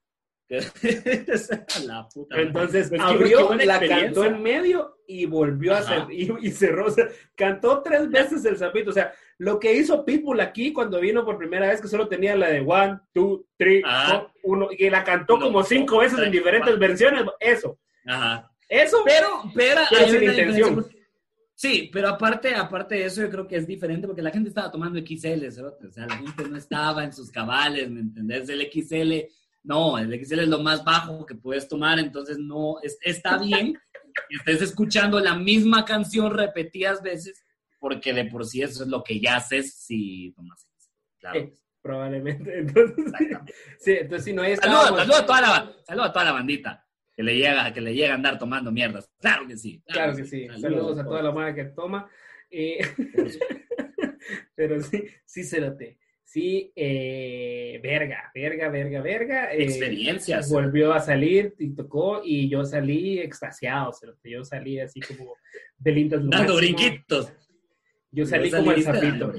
la 1.87 2.07
puta. 2.13 2.39
Entonces 2.39 2.89
Pues 2.89 3.01
abrió, 3.01 3.53
la 3.55 3.79
cantó 3.79 4.25
en 4.25 4.41
medio 4.43 4.97
y 5.07 5.25
volvió 5.25 5.73
a 5.73 5.79
Ajá. 5.79 6.03
hacer, 6.03 6.13
y, 6.13 6.31
y 6.41 6.51
cerró, 6.51 6.85
o 6.87 6.91
sea, 6.91 7.07
cantó 7.35 7.81
tres 7.81 8.09
veces 8.11 8.45
el 8.45 8.57
sapito, 8.57 8.91
o 8.91 8.93
sea, 8.93 9.11
lo 9.39 9.59
que 9.59 9.73
hizo 9.73 10.05
Pitbull 10.05 10.39
aquí 10.41 10.71
cuando 10.71 10.99
vino 10.99 11.25
por 11.25 11.37
primera 11.39 11.67
vez, 11.69 11.81
que 11.81 11.87
solo 11.87 12.07
tenía 12.07 12.35
la 12.35 12.49
de 12.49 12.59
one, 12.61 12.99
two, 13.13 13.45
three, 13.57 13.81
Ajá. 13.83 14.19
four, 14.19 14.31
uno, 14.43 14.69
y 14.77 14.89
la 14.89 15.03
cantó 15.03 15.39
como 15.39 15.63
cinco 15.63 15.99
veces 15.99 16.19
en 16.19 16.31
diferentes 16.31 16.77
versiones, 16.77 17.23
eso, 17.39 17.79
Ajá. 18.05 18.51
eso, 18.69 18.97
Pero, 19.05 19.27
pero, 19.53 19.81
hay 19.97 20.11
una 20.11 20.25
intención. 20.25 20.75
porque- 20.75 21.03
Sí, 21.55 21.89
pero 21.93 22.09
aparte, 22.09 22.53
aparte 22.55 22.95
de 22.95 23.05
eso, 23.05 23.21
yo 23.21 23.29
creo 23.29 23.47
que 23.47 23.55
es 23.57 23.67
diferente 23.67 24.07
porque 24.07 24.23
la 24.23 24.31
gente 24.31 24.49
estaba 24.49 24.71
tomando 24.71 24.99
XL, 24.99 25.47
o 25.47 25.51
sea, 25.91 26.07
la 26.07 26.17
gente 26.17 26.49
no 26.49 26.57
estaba 26.57 27.03
en 27.03 27.13
sus 27.13 27.29
cabales, 27.31 27.89
¿me 27.89 28.01
entendés? 28.01 28.49
El 28.49 28.61
XL, 28.71 29.29
no, 29.63 29.97
el 29.97 30.11
XL 30.25 30.39
es 30.41 30.47
lo 30.49 30.59
más 30.59 30.83
bajo 30.83 31.25
que 31.25 31.35
puedes 31.35 31.67
tomar, 31.67 31.99
entonces 31.99 32.37
no, 32.39 32.77
es- 32.81 32.97
está 33.01 33.37
bien 33.37 33.79
que 34.29 34.35
estés 34.37 34.61
escuchando 34.63 35.19
la 35.19 35.35
misma 35.35 35.85
canción 35.85 36.33
repetidas 36.35 37.01
veces, 37.03 37.41
porque 37.79 38.13
de 38.13 38.25
por 38.25 38.45
sí 38.45 38.61
eso 38.63 38.83
es 38.83 38.89
lo 38.89 39.03
que 39.03 39.19
ya 39.19 39.37
haces 39.37 39.75
si 39.75 40.33
tomas. 40.35 40.67
Claro. 41.19 41.39
Eh, 41.39 41.53
probablemente, 41.81 42.57
entonces, 42.59 43.05
sí, 43.79 43.91
entonces 43.91 44.25
si 44.25 44.33
no 44.33 44.41
hay 44.41 44.55
Saludos, 44.57 45.07
a 45.19 45.25
toda 45.25 45.39
la, 45.41 45.71
saludos 45.85 46.09
a 46.09 46.13
toda 46.13 46.25
la 46.25 46.31
bandita 46.33 46.85
que 47.15 47.23
le 47.23 47.35
llega, 47.35 47.71
que 47.73 47.81
le 47.81 47.93
llega 47.93 48.11
a 48.11 48.15
andar 48.15 48.37
tomando 48.39 48.71
mierdas. 48.71 49.09
Claro 49.19 49.47
que 49.47 49.57
sí. 49.57 49.81
Claro 49.85 50.15
que 50.15 50.25
sí. 50.25 50.47
Saludos 50.59 50.99
a 50.99 51.03
toda 51.03 51.21
la 51.21 51.31
madre 51.31 51.55
que 51.55 51.65
toma. 51.65 52.09
Eh, 52.49 52.79
pero 54.55 54.81
sí, 54.81 55.03
sí 55.25 55.43
se 55.43 55.61
noté. 55.61 55.97
Sí, 56.23 56.71
eh, 56.75 57.79
verga, 57.83 58.31
verga, 58.33 58.69
verga, 58.69 59.01
verga. 59.01 59.53
eh, 59.53 59.63
Experiencias. 59.63 60.49
Volvió 60.51 60.93
a 60.93 60.99
salir 60.99 61.53
y 61.59 61.75
tocó 61.75 62.21
y 62.23 62.49
yo 62.49 62.65
salí 62.65 63.19
extasiado. 63.19 63.93
cerote. 63.93 64.31
Yo 64.31 64.43
salí 64.43 64.79
así 64.79 64.99
como 65.01 65.35
de 65.77 65.91
lindas 65.91 66.23
lo 66.23 66.29
Dando 66.31 66.55
brinquitos. 66.55 67.31
Yo 68.09 68.25
salí 68.25 68.49
como 68.49 68.71
el 68.71 68.81
sapito. 68.81 69.33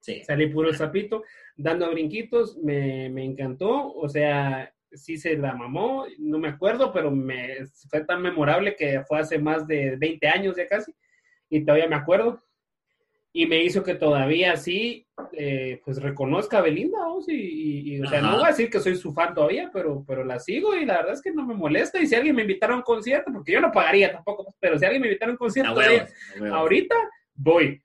Sí. 0.00 0.22
Salí 0.24 0.46
puro 0.46 0.72
sapito, 0.72 1.24
dando 1.56 1.90
brinquitos, 1.90 2.56
me, 2.58 3.10
me 3.10 3.24
encantó, 3.24 3.92
o 3.92 4.08
sea, 4.08 4.72
sí 4.92 5.16
se 5.18 5.36
la 5.36 5.54
mamó, 5.54 6.06
no 6.18 6.38
me 6.38 6.48
acuerdo, 6.48 6.92
pero 6.92 7.10
me, 7.10 7.66
fue 7.90 8.04
tan 8.04 8.22
memorable 8.22 8.74
que 8.76 9.02
fue 9.06 9.18
hace 9.20 9.38
más 9.38 9.66
de 9.66 9.96
20 9.96 10.26
años 10.28 10.56
ya 10.56 10.66
casi, 10.68 10.92
y 11.50 11.64
todavía 11.64 11.88
me 11.88 11.96
acuerdo, 11.96 12.42
y 13.32 13.46
me 13.46 13.62
hizo 13.62 13.82
que 13.84 13.94
todavía 13.94 14.56
sí, 14.56 15.06
eh, 15.32 15.80
pues 15.84 16.00
reconozca 16.00 16.58
a 16.58 16.62
Belinda, 16.62 17.04
vos, 17.06 17.28
y, 17.28 17.34
y- 17.34 17.94
y, 17.96 18.00
o 18.00 18.06
sea, 18.08 18.20
no 18.22 18.36
voy 18.36 18.44
a 18.46 18.48
decir 18.48 18.70
que 18.70 18.80
soy 18.80 18.96
su 18.96 19.12
fan 19.12 19.34
todavía, 19.34 19.70
pero, 19.72 20.02
pero 20.06 20.24
la 20.24 20.38
sigo, 20.38 20.74
y 20.74 20.86
la 20.86 20.96
verdad 20.98 21.12
es 21.12 21.20
que 21.22 21.32
no 21.32 21.44
me 21.46 21.54
molesta, 21.54 22.00
y 22.00 22.06
si 22.06 22.14
alguien 22.14 22.34
me 22.34 22.42
invitara 22.42 22.72
a 22.72 22.76
un 22.76 22.82
concierto, 22.82 23.30
porque 23.32 23.52
yo 23.52 23.60
no 23.60 23.70
pagaría 23.72 24.10
tampoco, 24.12 24.54
pero 24.58 24.78
si 24.78 24.84
alguien 24.86 25.02
me 25.02 25.08
invitara 25.08 25.30
a 25.30 25.34
un 25.34 25.38
concierto, 25.38 25.72
ahorita 26.54 26.94
voy. 27.34 27.82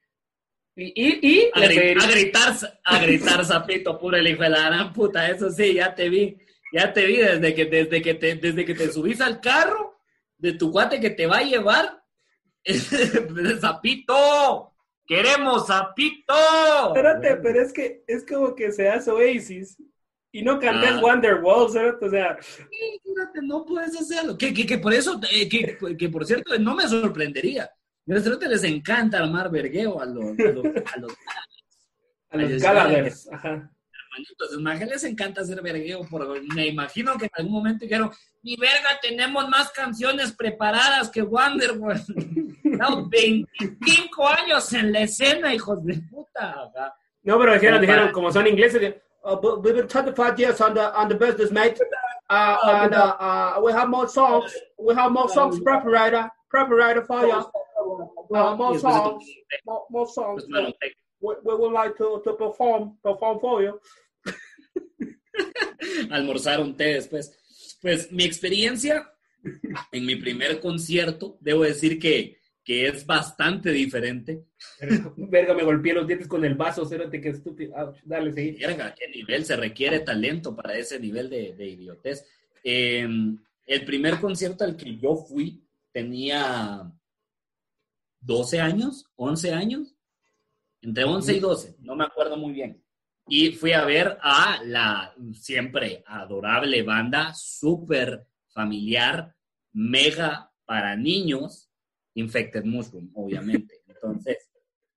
Y, 0.73 0.85
y, 0.95 1.19
y 1.21 1.49
A, 1.53 1.59
le 1.59 1.67
gri- 1.67 1.75
pediría- 1.75 2.03
a 2.03 2.11
gritar, 2.11 2.53
a 2.85 2.99
gritar, 3.03 3.45
sapito 3.45 3.99
puro 3.99 4.15
el 4.15 4.27
hijo 4.27 4.43
de 4.43 4.49
la 4.49 4.67
gran 4.69 4.93
puta. 4.93 5.29
Eso 5.29 5.49
sí, 5.49 5.73
ya 5.73 5.93
te 5.93 6.07
vi. 6.07 6.37
Ya 6.71 6.93
te 6.93 7.05
vi 7.05 7.17
desde 7.17 7.53
que, 7.53 7.65
desde 7.65 8.01
que, 8.01 8.13
te, 8.13 8.35
desde 8.35 8.65
que 8.65 8.73
te 8.73 8.91
subís 8.91 9.19
al 9.21 9.41
carro 9.41 9.99
de 10.37 10.53
tu 10.53 10.71
cuate 10.71 10.99
que 10.99 11.09
te 11.09 11.25
va 11.27 11.37
a 11.37 11.43
llevar. 11.43 12.03
¡Sapito! 13.61 14.73
¡Queremos 15.05 15.67
sapito! 15.67 16.33
Espérate, 16.87 17.37
pero 17.37 17.61
es 17.61 17.73
que 17.73 18.03
es 18.07 18.25
como 18.25 18.55
que 18.55 18.71
se 18.71 18.87
hace 18.87 19.11
Oasis 19.11 19.77
y 20.31 20.41
no 20.43 20.59
cantes 20.59 20.91
Ah. 20.93 20.99
Wonderwall. 21.01 21.65
O 21.65 21.69
sea, 22.09 22.37
Sí, 22.39 23.01
fíjate, 23.03 23.41
no 23.41 23.65
puedes 23.65 23.99
hacerlo. 23.99 24.37
Que, 24.37 24.53
que, 24.53 24.65
que 24.65 24.77
por 24.77 24.93
eso, 24.93 25.19
eh, 25.31 25.49
que, 25.49 25.77
que 25.97 26.09
por 26.09 26.25
cierto, 26.25 26.57
no 26.59 26.75
me 26.75 26.87
sorprendería. 26.87 27.63
A 27.63 28.13
los 28.13 28.25
les 28.25 28.63
encanta 28.63 29.19
armar 29.19 29.51
vergueo 29.51 30.01
a 30.01 30.05
los, 30.05 30.25
a 30.39 30.51
los, 30.51 30.65
a 30.65 30.99
los 30.99 31.13
a 32.29 32.37
los 32.37 32.61
Gallaghers, 32.61 33.29
ajá. 33.31 33.71
Hermanitos. 34.11 34.61
Más 34.61 34.79
que 34.79 34.85
les 34.85 35.03
encanta 35.03 35.41
hacer 35.41 35.61
vergueo. 35.61 36.01
Por, 36.09 36.41
me 36.55 36.67
imagino 36.67 37.17
que 37.17 37.25
en 37.25 37.31
algún 37.33 37.53
momento 37.53 37.85
dijeron, 37.85 38.11
mi 38.43 38.55
verga, 38.55 38.99
tenemos 39.01 39.47
más 39.49 39.71
canciones 39.71 40.33
preparadas 40.33 41.09
que 41.09 41.21
Wonderwall. 41.21 42.01
No, 42.63 43.07
25 43.09 44.27
años 44.27 44.71
en 44.73 44.93
la 44.93 45.01
escena, 45.01 45.53
hijos 45.53 45.83
de 45.83 46.01
puta. 46.09 46.51
Ajá. 46.51 46.95
No, 47.21 47.37
pero 47.37 47.53
dijeron, 47.53 47.81
dijeron, 47.81 48.11
como 48.11 48.31
son 48.31 48.47
ingleses, 48.47 48.95
"Uh, 49.23 49.35
we've 49.61 49.73
been 49.75 49.87
25 49.87 50.37
years 50.39 50.61
on 50.61 50.73
the, 50.73 50.79
on 50.79 51.07
the 51.09 51.15
business, 51.15 51.51
mate. 51.51 51.77
Uh, 51.81 51.85
Ah, 52.33 52.83
and 52.85 52.93
uh, 52.95 53.15
uh, 53.19 53.61
we 53.61 53.73
have 53.73 53.89
more 53.89 54.07
songs. 54.07 54.55
We 54.79 54.95
have 54.95 55.11
more 55.11 55.27
songs 55.27 55.59
preparator, 55.59 56.29
preparator 56.49 57.05
for 57.05 57.25
you. 57.27 57.33
Uh, 58.33 58.55
more 58.55 58.71
después 58.73 58.81
songs, 58.81 59.25
more, 59.65 59.83
more 59.89 60.07
songs. 60.07 60.45
pues, 60.49 60.93
We, 61.19 61.35
we 61.43 61.53
would 61.55 61.73
like 61.73 61.97
to, 61.97 62.21
to 62.23 62.33
perform, 62.33 62.97
perform 63.03 63.39
for 63.41 63.61
you. 63.61 63.79
almorzar 66.09 66.59
un 66.59 66.75
té 66.75 66.95
después. 66.95 67.77
Pues 67.81 68.11
mi 68.11 68.23
experiencia 68.23 69.11
en 69.91 70.05
mi 70.05 70.15
primer 70.15 70.59
concierto, 70.59 71.37
debo 71.41 71.63
decir 71.63 71.99
que 71.99 72.41
que 72.63 72.87
es 72.87 73.05
bastante 73.05 73.71
diferente. 73.71 74.45
Verga, 75.17 75.53
me 75.53 75.63
golpeé 75.63 75.93
los 75.93 76.07
dientes 76.07 76.27
con 76.27 76.45
el 76.45 76.55
vaso, 76.55 76.85
cérate, 76.85 77.19
qué 77.19 77.29
estúpido. 77.29 77.73
Ah, 77.75 77.91
dale, 78.03 78.31
sí. 78.33 78.57
Verga, 78.59 78.93
qué 78.97 79.07
nivel, 79.07 79.45
se 79.45 79.55
requiere 79.55 80.01
talento 80.01 80.55
para 80.55 80.77
ese 80.77 80.99
nivel 80.99 81.29
de, 81.29 81.53
de 81.53 81.67
idiotez. 81.67 82.25
Eh, 82.63 83.07
el 83.65 83.85
primer 83.85 84.19
concierto 84.19 84.63
al 84.63 84.75
que 84.75 84.97
yo 84.97 85.15
fui 85.15 85.65
tenía 85.91 86.91
12 88.19 88.59
años, 88.59 89.09
11 89.15 89.53
años, 89.53 89.95
entre 90.81 91.03
11 91.03 91.33
y 91.33 91.39
12, 91.39 91.75
no 91.79 91.95
me 91.95 92.05
acuerdo 92.05 92.37
muy 92.37 92.53
bien. 92.53 92.83
Y 93.33 93.53
fui 93.53 93.71
a 93.71 93.85
ver 93.85 94.17
a 94.21 94.59
la 94.65 95.15
siempre 95.31 96.03
adorable 96.05 96.83
banda, 96.83 97.33
súper 97.33 98.27
familiar, 98.49 99.33
mega 99.71 100.51
para 100.65 100.97
niños, 100.97 101.69
Infected 102.15 102.65
Mushroom, 102.65 103.09
obviamente. 103.13 103.83
Entonces, 103.87 104.49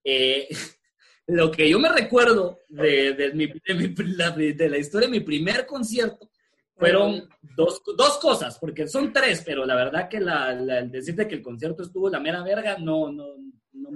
eh, 0.03 0.49
lo 1.29 1.53
que 1.53 1.71
yo 1.71 1.79
me 1.79 1.89
recuerdo 1.89 2.59
de, 2.69 3.13
de, 3.13 3.35
mi, 3.35 3.47
de, 3.47 4.69
la, 4.69 4.79
historia 4.79 5.07
de 5.07 5.13
mi 5.13 5.21
primer 5.21 5.65
concierto 5.65 6.29
fueron 6.77 7.29
dos, 7.55 7.83
dos, 7.97 8.19
cosas, 8.19 8.59
porque 8.59 8.89
son 8.89 9.13
tres, 9.13 9.45
pero 9.47 9.65
la 9.65 9.77
verdad 9.77 10.09
que 10.09 10.19
la, 10.19 10.51
el 10.51 10.91
decirte 10.91 11.29
que 11.29 11.37
el 11.37 11.43
concierto 11.43 11.85
estuvo 11.85 12.11
la 12.11 12.19
mera 12.19 12.43
verga 12.43 12.79
no, 12.79 13.13
no, 13.13 13.37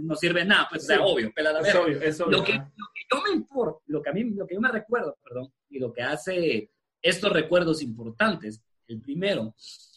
no, 0.01 0.15
sirve 0.15 0.45
nada, 0.45 0.67
pues 0.71 0.89
es 0.89 0.99
obvio, 1.01 1.33
pela 1.33 1.53
la 1.53 1.63
verga. 1.63 1.81
lo, 1.81 2.45
que, 2.45 2.53
lo 2.55 2.87
que 2.95 3.03
yo 3.11 3.23
me 3.23 3.31
importa, 3.35 3.81
lo 3.87 4.03
que 4.03 4.11
a 4.11 4.13
mí, 4.13 4.25
lo 4.25 4.47
que 4.47 4.55
yo 4.55 4.61
me 4.61 4.71
recuerdo, 4.71 5.17
perdón, 5.23 5.53
y 5.69 5.79
lo 5.79 5.93
que 5.93 6.03
hace 6.03 6.71
estos 7.03 7.33
recuerdos 7.33 7.83
importantes, 7.83 8.63
el 8.87 9.01
primero, 9.01 9.55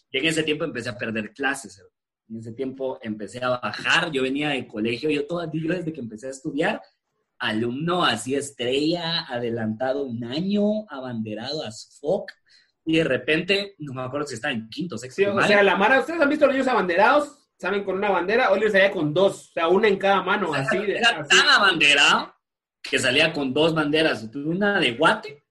que 0.09 0.19
en 0.19 0.25
ese 0.25 0.43
tiempo 0.43 0.63
empecé 0.63 0.89
a 0.89 0.97
perder 0.97 1.33
clases, 1.33 1.81
en 2.29 2.37
ese 2.37 2.53
tiempo 2.53 2.99
empecé 3.01 3.43
a 3.43 3.49
bajar, 3.49 4.11
yo 4.11 4.23
venía 4.23 4.49
de 4.49 4.67
colegio, 4.67 5.09
yo 5.09 5.25
todo, 5.25 5.49
yo 5.53 5.73
desde 5.73 5.93
que 5.93 5.99
empecé 5.99 6.27
a 6.27 6.31
estudiar, 6.31 6.81
alumno 7.39 8.05
así 8.05 8.35
estrella, 8.35 9.25
adelantado 9.27 10.03
un 10.03 10.23
año, 10.23 10.85
abanderado 10.89 11.63
a 11.63 11.71
SFOC, 11.71 12.31
y 12.85 12.97
de 12.97 13.03
repente, 13.03 13.75
no 13.79 13.93
me 13.93 14.01
acuerdo 14.01 14.27
si 14.27 14.35
está 14.35 14.51
en 14.51 14.67
quinto, 14.69 14.97
sexto. 14.97 15.21
Sí, 15.21 15.25
o 15.25 15.41
sea, 15.41 15.63
la 15.63 15.75
Mara, 15.75 15.99
¿ustedes 15.99 16.19
han 16.19 16.29
visto 16.29 16.45
los 16.45 16.55
niños 16.55 16.67
abanderados? 16.67 17.37
¿Saben? 17.61 17.83
Con 17.83 17.97
una 17.97 18.09
bandera, 18.09 18.49
Oliver 18.49 18.71
salía 18.71 18.89
con 18.89 19.13
dos, 19.13 19.49
o 19.49 19.53
sea, 19.53 19.67
una 19.67 19.87
en 19.87 19.97
cada 19.97 20.23
mano, 20.23 20.51
así. 20.51 20.79
De, 20.79 20.97
era 20.97 21.23
tan 21.23 21.47
abanderado 21.47 22.33
que 22.81 22.97
salía 22.97 23.31
con 23.31 23.53
dos 23.53 23.75
banderas, 23.75 24.27
una 24.33 24.79
de 24.79 24.93
guate 24.93 25.43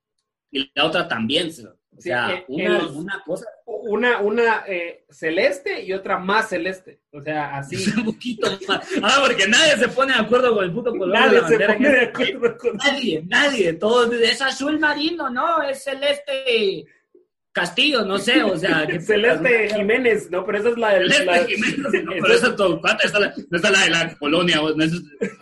y 0.51 0.69
la 0.75 0.87
otra 0.87 1.07
también. 1.07 1.53
O 1.97 2.01
sea, 2.01 2.33
eh, 2.33 2.45
una, 2.49 2.85
una, 2.89 3.23
cosa. 3.25 3.47
Una, 3.65 4.19
una 4.19 4.65
eh, 4.67 5.05
celeste 5.09 5.85
y 5.85 5.93
otra 5.93 6.19
más 6.19 6.49
celeste. 6.49 7.01
O 7.13 7.23
sea, 7.23 7.59
así. 7.59 7.77
Un 7.99 8.07
poquito 8.07 8.59
más. 8.67 8.89
Ah, 9.05 9.23
porque 9.25 9.47
nadie 9.47 9.77
se 9.77 9.87
pone 9.87 10.13
de 10.13 10.19
acuerdo 10.19 10.53
con 10.53 10.65
el 10.65 10.73
puto 10.73 10.91
color 10.91 11.17
nadie 11.17 11.29
de 11.29 11.37
la 11.37 11.43
bandera. 11.43 11.67
Se 11.69 11.79
pone 11.79 11.91
de 11.91 12.01
acuerdo 12.07 12.59
con... 12.59 12.77
Nadie, 12.77 13.23
nadie. 13.25 13.73
Todos, 13.75 14.13
es 14.15 14.43
azul 14.43 14.81
marino, 14.81 15.31
no, 15.31 15.63
es 15.63 15.85
celeste 15.85 16.85
Castillo, 17.53 18.05
no 18.05 18.19
sé, 18.19 18.43
o 18.43 18.57
sea. 18.57 18.87
Celeste 19.01 19.75
Jiménez, 19.75 20.31
no, 20.31 20.45
pero 20.45 20.59
esa 20.59 20.69
es 20.71 20.79
la 20.79 20.95
de 20.95 21.11
Celeste 21.11 21.57
Jiménez, 21.57 22.05
no, 22.05 22.13
pero 22.23 22.35
esa 22.35 22.49
es 22.49 22.57
tu 22.57 22.81
pata, 22.81 23.19
la, 23.19 23.35
no 23.51 23.57
está 23.57 23.71
la 23.71 23.85
de 23.85 23.91
la 23.91 24.19
colonia. 24.19 24.57
No 24.57 24.85
es, 24.85 24.93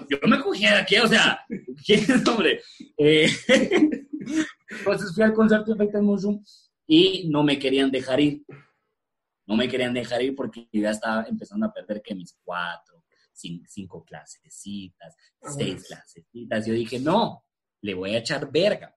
yo 0.08 0.18
me 0.26 0.40
cogí 0.40 0.66
aquí, 0.66 0.96
o 0.98 1.06
sea, 1.06 1.44
¿quién 1.84 2.00
es, 2.00 2.26
hombre? 2.26 2.62
Eh, 2.96 3.30
entonces 4.70 5.14
fui 5.14 5.22
al 5.22 5.34
concierto 5.34 5.74
de 5.74 5.86
Fate 5.86 6.00
Mushroom 6.00 6.42
y 6.86 7.28
no 7.28 7.42
me 7.42 7.58
querían 7.58 7.90
dejar 7.90 8.20
ir. 8.20 8.42
No 9.46 9.56
me 9.56 9.68
querían 9.68 9.94
dejar 9.94 10.22
ir 10.22 10.34
porque 10.34 10.68
ya 10.72 10.90
estaba 10.90 11.24
empezando 11.24 11.66
a 11.66 11.72
perder 11.72 12.02
que 12.02 12.14
mis 12.14 12.36
cuatro, 12.42 13.04
cinco, 13.32 13.64
cinco 13.68 14.04
clasecitas, 14.04 15.14
seis 15.40 15.86
clasecitas. 15.86 16.66
Yo 16.66 16.74
dije, 16.74 17.00
no, 17.00 17.44
le 17.80 17.94
voy 17.94 18.14
a 18.14 18.18
echar 18.18 18.50
verga 18.50 18.94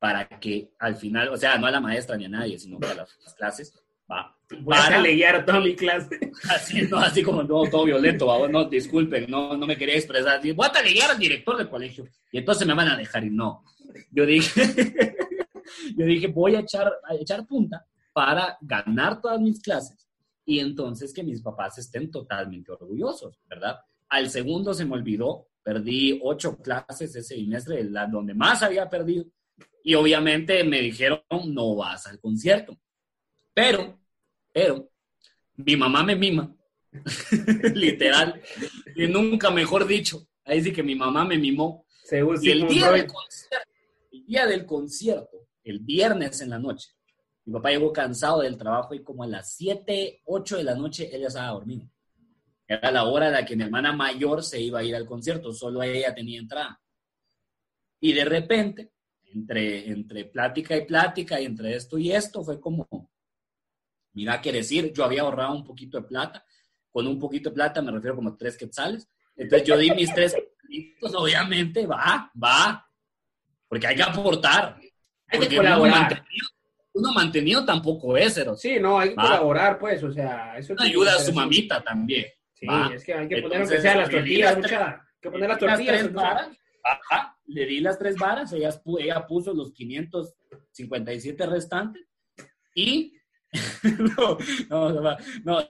para 0.00 0.26
que 0.26 0.72
al 0.78 0.96
final, 0.96 1.28
o 1.28 1.36
sea, 1.36 1.58
no 1.58 1.66
a 1.66 1.70
la 1.70 1.80
maestra 1.80 2.16
ni 2.16 2.24
a 2.24 2.28
nadie, 2.30 2.58
sino 2.58 2.78
a 2.78 2.94
las, 2.94 3.34
clases, 3.36 3.72
va. 4.10 4.34
Voy 4.50 4.74
para, 4.74 4.96
a 4.96 5.00
leer 5.00 5.44
toda 5.44 5.60
mi 5.60 5.76
clase. 5.76 6.18
Así, 6.48 6.82
no, 6.82 6.96
así 6.98 7.22
como 7.22 7.46
todo 7.46 7.84
violento, 7.84 8.26
¿va? 8.26 8.48
no, 8.48 8.64
disculpen, 8.64 9.30
no, 9.30 9.56
no 9.56 9.66
me 9.66 9.76
quería 9.76 9.96
expresar. 9.96 10.40
Voy 10.54 10.66
a 10.66 10.82
leer 10.82 11.10
al 11.10 11.18
director 11.18 11.56
del 11.58 11.68
colegio 11.68 12.08
y 12.32 12.38
entonces 12.38 12.66
me 12.66 12.72
van 12.72 12.88
a 12.88 12.96
dejar 12.96 13.24
y 13.24 13.30
no. 13.30 13.62
Yo 14.10 14.24
dije, 14.24 15.14
yo 15.96 16.06
dije, 16.06 16.28
voy 16.28 16.54
a 16.54 16.60
echar, 16.60 16.90
a 17.04 17.14
echar 17.14 17.46
punta 17.46 17.84
para 18.14 18.56
ganar 18.62 19.20
todas 19.20 19.38
mis 19.38 19.60
clases 19.60 20.08
y 20.46 20.60
entonces 20.60 21.12
que 21.12 21.22
mis 21.22 21.42
papás 21.42 21.76
estén 21.76 22.10
totalmente 22.10 22.72
orgullosos, 22.72 23.38
¿verdad? 23.46 23.78
Al 24.08 24.30
segundo 24.30 24.72
se 24.72 24.86
me 24.86 24.94
olvidó, 24.94 25.48
perdí 25.62 26.18
ocho 26.22 26.56
clases 26.56 27.14
ese 27.14 27.36
semestre, 27.36 27.84
la 27.84 28.06
donde 28.06 28.32
más 28.32 28.62
había 28.62 28.88
perdido 28.88 29.26
y 29.82 29.94
obviamente 29.94 30.62
me 30.64 30.80
dijeron, 30.80 31.22
no 31.46 31.76
vas 31.76 32.06
al 32.06 32.18
concierto. 32.20 32.78
Pero, 33.54 34.00
pero, 34.52 34.90
mi 35.56 35.76
mamá 35.76 36.02
me 36.02 36.16
mima, 36.16 36.54
literal, 37.74 38.40
y 38.94 39.06
nunca 39.06 39.50
mejor 39.50 39.86
dicho, 39.86 40.26
ahí 40.44 40.62
sí 40.62 40.72
que 40.72 40.82
mi 40.82 40.94
mamá 40.94 41.24
me 41.24 41.38
mimó. 41.38 41.86
y 42.42 42.50
el 42.50 42.66
día, 42.68 42.90
del 42.92 43.06
concierto, 43.06 43.70
el 44.10 44.26
día 44.26 44.46
del 44.46 44.66
concierto, 44.66 45.48
el 45.64 45.80
viernes 45.80 46.40
en 46.40 46.50
la 46.50 46.58
noche, 46.58 46.90
mi 47.44 47.54
papá 47.54 47.70
llegó 47.70 47.92
cansado 47.92 48.42
del 48.42 48.56
trabajo 48.56 48.94
y 48.94 49.02
como 49.02 49.24
a 49.24 49.26
las 49.26 49.54
7, 49.54 50.22
8 50.24 50.56
de 50.58 50.64
la 50.64 50.74
noche 50.74 51.10
ella 51.14 51.28
estaba 51.28 51.50
dormido. 51.50 51.88
Era 52.66 52.92
la 52.92 53.04
hora 53.04 53.26
de 53.26 53.32
la 53.32 53.44
que 53.44 53.56
mi 53.56 53.64
hermana 53.64 53.92
mayor 53.92 54.44
se 54.44 54.60
iba 54.60 54.78
a 54.78 54.84
ir 54.84 54.94
al 54.94 55.06
concierto, 55.06 55.52
solo 55.52 55.82
ella 55.82 56.14
tenía 56.14 56.38
entrada. 56.38 56.80
Y 58.00 58.12
de 58.12 58.24
repente, 58.24 58.92
entre, 59.34 59.90
entre 59.90 60.24
plática 60.26 60.76
y 60.76 60.84
plática 60.84 61.40
y 61.40 61.46
entre 61.46 61.74
esto 61.74 61.98
y 61.98 62.12
esto, 62.12 62.42
fue 62.42 62.60
como, 62.60 63.10
mira, 64.12 64.40
qué 64.40 64.52
decir, 64.52 64.92
yo 64.92 65.04
había 65.04 65.22
ahorrado 65.22 65.54
un 65.54 65.64
poquito 65.64 66.00
de 66.00 66.06
plata, 66.06 66.44
con 66.90 67.06
un 67.06 67.18
poquito 67.18 67.50
de 67.50 67.54
plata 67.54 67.82
me 67.82 67.92
refiero 67.92 68.16
como 68.16 68.36
tres 68.36 68.56
quetzales, 68.56 69.08
entonces 69.36 69.66
yo 69.66 69.76
di 69.76 69.90
mis 69.92 70.12
tres 70.12 70.36
pues 71.00 71.14
obviamente 71.14 71.86
va, 71.86 72.30
va, 72.42 72.86
porque 73.68 73.86
hay 73.86 73.96
que 73.96 74.02
aportar. 74.02 74.76
Hay 75.28 75.40
que 75.40 75.56
colaborar. 75.56 76.24
Uno 76.92 77.12
mantenido, 77.12 77.64
tampoco 77.64 78.16
es, 78.16 78.34
pero 78.34 78.56
Sí, 78.56 78.78
no, 78.80 78.98
hay 78.98 79.10
que 79.10 79.14
colaborar, 79.14 79.78
pues, 79.78 80.02
o 80.02 80.12
sea, 80.12 80.58
eso 80.58 80.74
ayuda 80.78 81.14
a 81.14 81.18
su 81.18 81.32
mamita 81.32 81.80
también. 81.80 82.26
Sí, 82.52 82.66
es 82.92 83.04
que 83.04 83.14
hay 83.14 83.28
que 83.28 83.42
poner 83.42 83.60
aunque 83.60 83.80
sea 83.80 83.96
las 83.96 84.10
tortillas, 84.10 84.56
mucha, 84.56 84.88
hay 84.88 85.20
que 85.20 85.30
poner 85.30 85.48
las 85.48 85.58
tortillas. 85.58 86.10
Ajá, 86.82 87.38
le 87.52 87.66
di 87.66 87.80
las 87.80 87.98
tres 87.98 88.16
varas, 88.16 88.52
ella, 88.52 88.70
ella 88.98 89.26
puso 89.26 89.52
los 89.52 89.72
557 89.72 91.46
restantes 91.46 92.06
y 92.74 93.14
no, 94.16 94.38
no, 94.68 94.90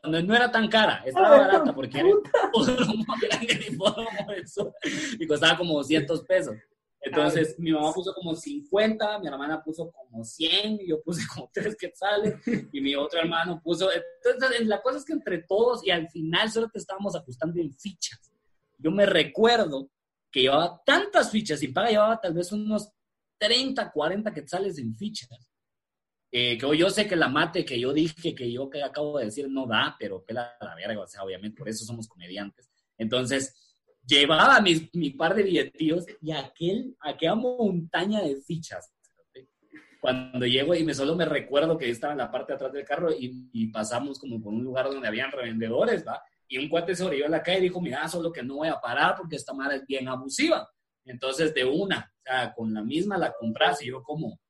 no, 0.03 0.23
no, 0.23 0.35
era 0.35 0.53
tan 0.53 0.69
cara, 0.69 1.03
estaba 1.07 1.39
barata 1.39 1.75
porque 1.75 2.01
era 2.01 2.11
y 5.19 5.27
costaba 5.27 5.57
como 5.57 5.79
200 5.79 6.23
pesos. 6.25 6.57
Entonces, 7.03 7.59
mi 7.59 7.73
mamá 7.73 7.95
puso 7.95 8.13
como 8.13 8.35
50, 8.35 9.21
mi 9.21 9.29
hermana 9.29 9.63
puso 9.63 9.91
como 9.91 10.23
100, 10.23 10.83
y 10.83 10.89
yo 10.89 11.03
puse 11.03 11.27
como 11.27 11.51
3 11.55 11.75
quetzales, 11.77 12.35
y 12.73 12.81
mi 12.81 12.95
otro 12.95 13.21
hermano 13.21 13.59
puso... 13.63 13.89
Entonces, 13.91 14.67
la 14.67 14.83
cosa 14.83 14.99
es 14.99 15.07
que 15.07 15.15
entre 15.15 15.39
todos, 15.39 15.83
y 15.87 15.91
al 15.91 16.11
final 16.11 16.51
solo 16.51 16.69
te 16.69 16.79
estábamos 16.79 17.17
ajustando 17.17 17.59
en 17.59 17.73
fichas. 17.73 18.31
Yo 18.77 18.91
me 18.91 19.07
recuerdo 19.07 19.89
que 20.31 20.43
llevaba 20.43 20.81
tantas 20.85 21.31
fichas 21.31 21.63
y 21.63 21.69
paga 21.69 21.91
llevaba 21.91 22.21
tal 22.21 22.35
vez 22.35 22.53
unos 22.53 22.91
30, 23.39 23.91
40 23.91 24.33
quetzales 24.33 24.79
en 24.79 24.95
fichas. 24.95 25.51
Eh, 26.33 26.57
que 26.57 26.79
yo 26.79 26.91
sé 26.91 27.09
que 27.09 27.17
la 27.17 27.29
mate 27.29 27.65
que 27.65 27.81
yo 27.81 27.93
dije, 27.93 28.35
que 28.35 28.53
yo 28.53 28.71
que 28.71 28.83
acabo 28.83 29.19
de 29.19 29.25
decir, 29.25 29.49
no 29.49 29.67
da, 29.67 29.97
pero 29.99 30.25
que 30.25 30.33
la, 30.33 30.57
verga, 30.77 31.01
o 31.01 31.07
sea, 31.07 31.25
obviamente, 31.25 31.59
por 31.59 31.69
eso 31.69 31.85
somos 31.85 32.07
comediantes. 32.07 32.71
Entonces, 32.97 33.77
llevaba 34.07 34.61
mis, 34.61 34.95
mi 34.95 35.11
par 35.11 35.35
de 35.35 35.43
billetillos 35.43 36.07
y 36.21 36.31
aquel, 36.31 36.97
aquella 37.01 37.35
montaña 37.35 38.21
de 38.23 38.37
fichas. 38.37 38.93
Cuando 40.01 40.47
llego 40.47 40.75
y 40.75 40.85
me 40.85 40.95
solo 40.95 41.15
me 41.15 41.27
recuerdo 41.27 41.77
que 41.77 41.91
estaba 41.91 42.13
en 42.13 42.19
la 42.21 42.31
parte 42.31 42.55
atrás 42.55 42.73
del 42.73 42.87
carro 42.87 43.13
y, 43.13 43.51
y 43.53 43.67
pasamos 43.67 44.19
como 44.19 44.41
por 44.41 44.53
un 44.53 44.63
lugar 44.63 44.87
donde 44.87 45.09
habían 45.09 45.31
revendedores, 45.31 46.07
¿va? 46.07 46.23
Y 46.53 46.59
un 46.59 46.69
cuate 46.69 46.97
se 46.97 47.05
orilló 47.05 47.27
a 47.27 47.31
la 47.31 47.43
calle 47.45 47.59
y 47.59 47.63
dijo, 47.63 47.81
mira, 47.81 48.09
solo 48.09 48.33
que 48.33 48.43
no 48.43 48.57
voy 48.57 48.69
a 48.69 48.81
parar 48.81 49.15
porque 49.17 49.37
esta 49.37 49.55
madre 49.55 49.77
es 49.77 49.87
bien 49.87 50.09
abusiva. 50.09 50.69
Entonces, 51.05 51.55
de 51.55 51.65
una, 51.65 52.13
con 52.57 52.75
la 52.75 52.83
misma 52.83 53.17
la 53.17 53.33
compras 53.33 53.81
y 53.83 53.87
yo 53.87 54.03
como, 54.03 54.41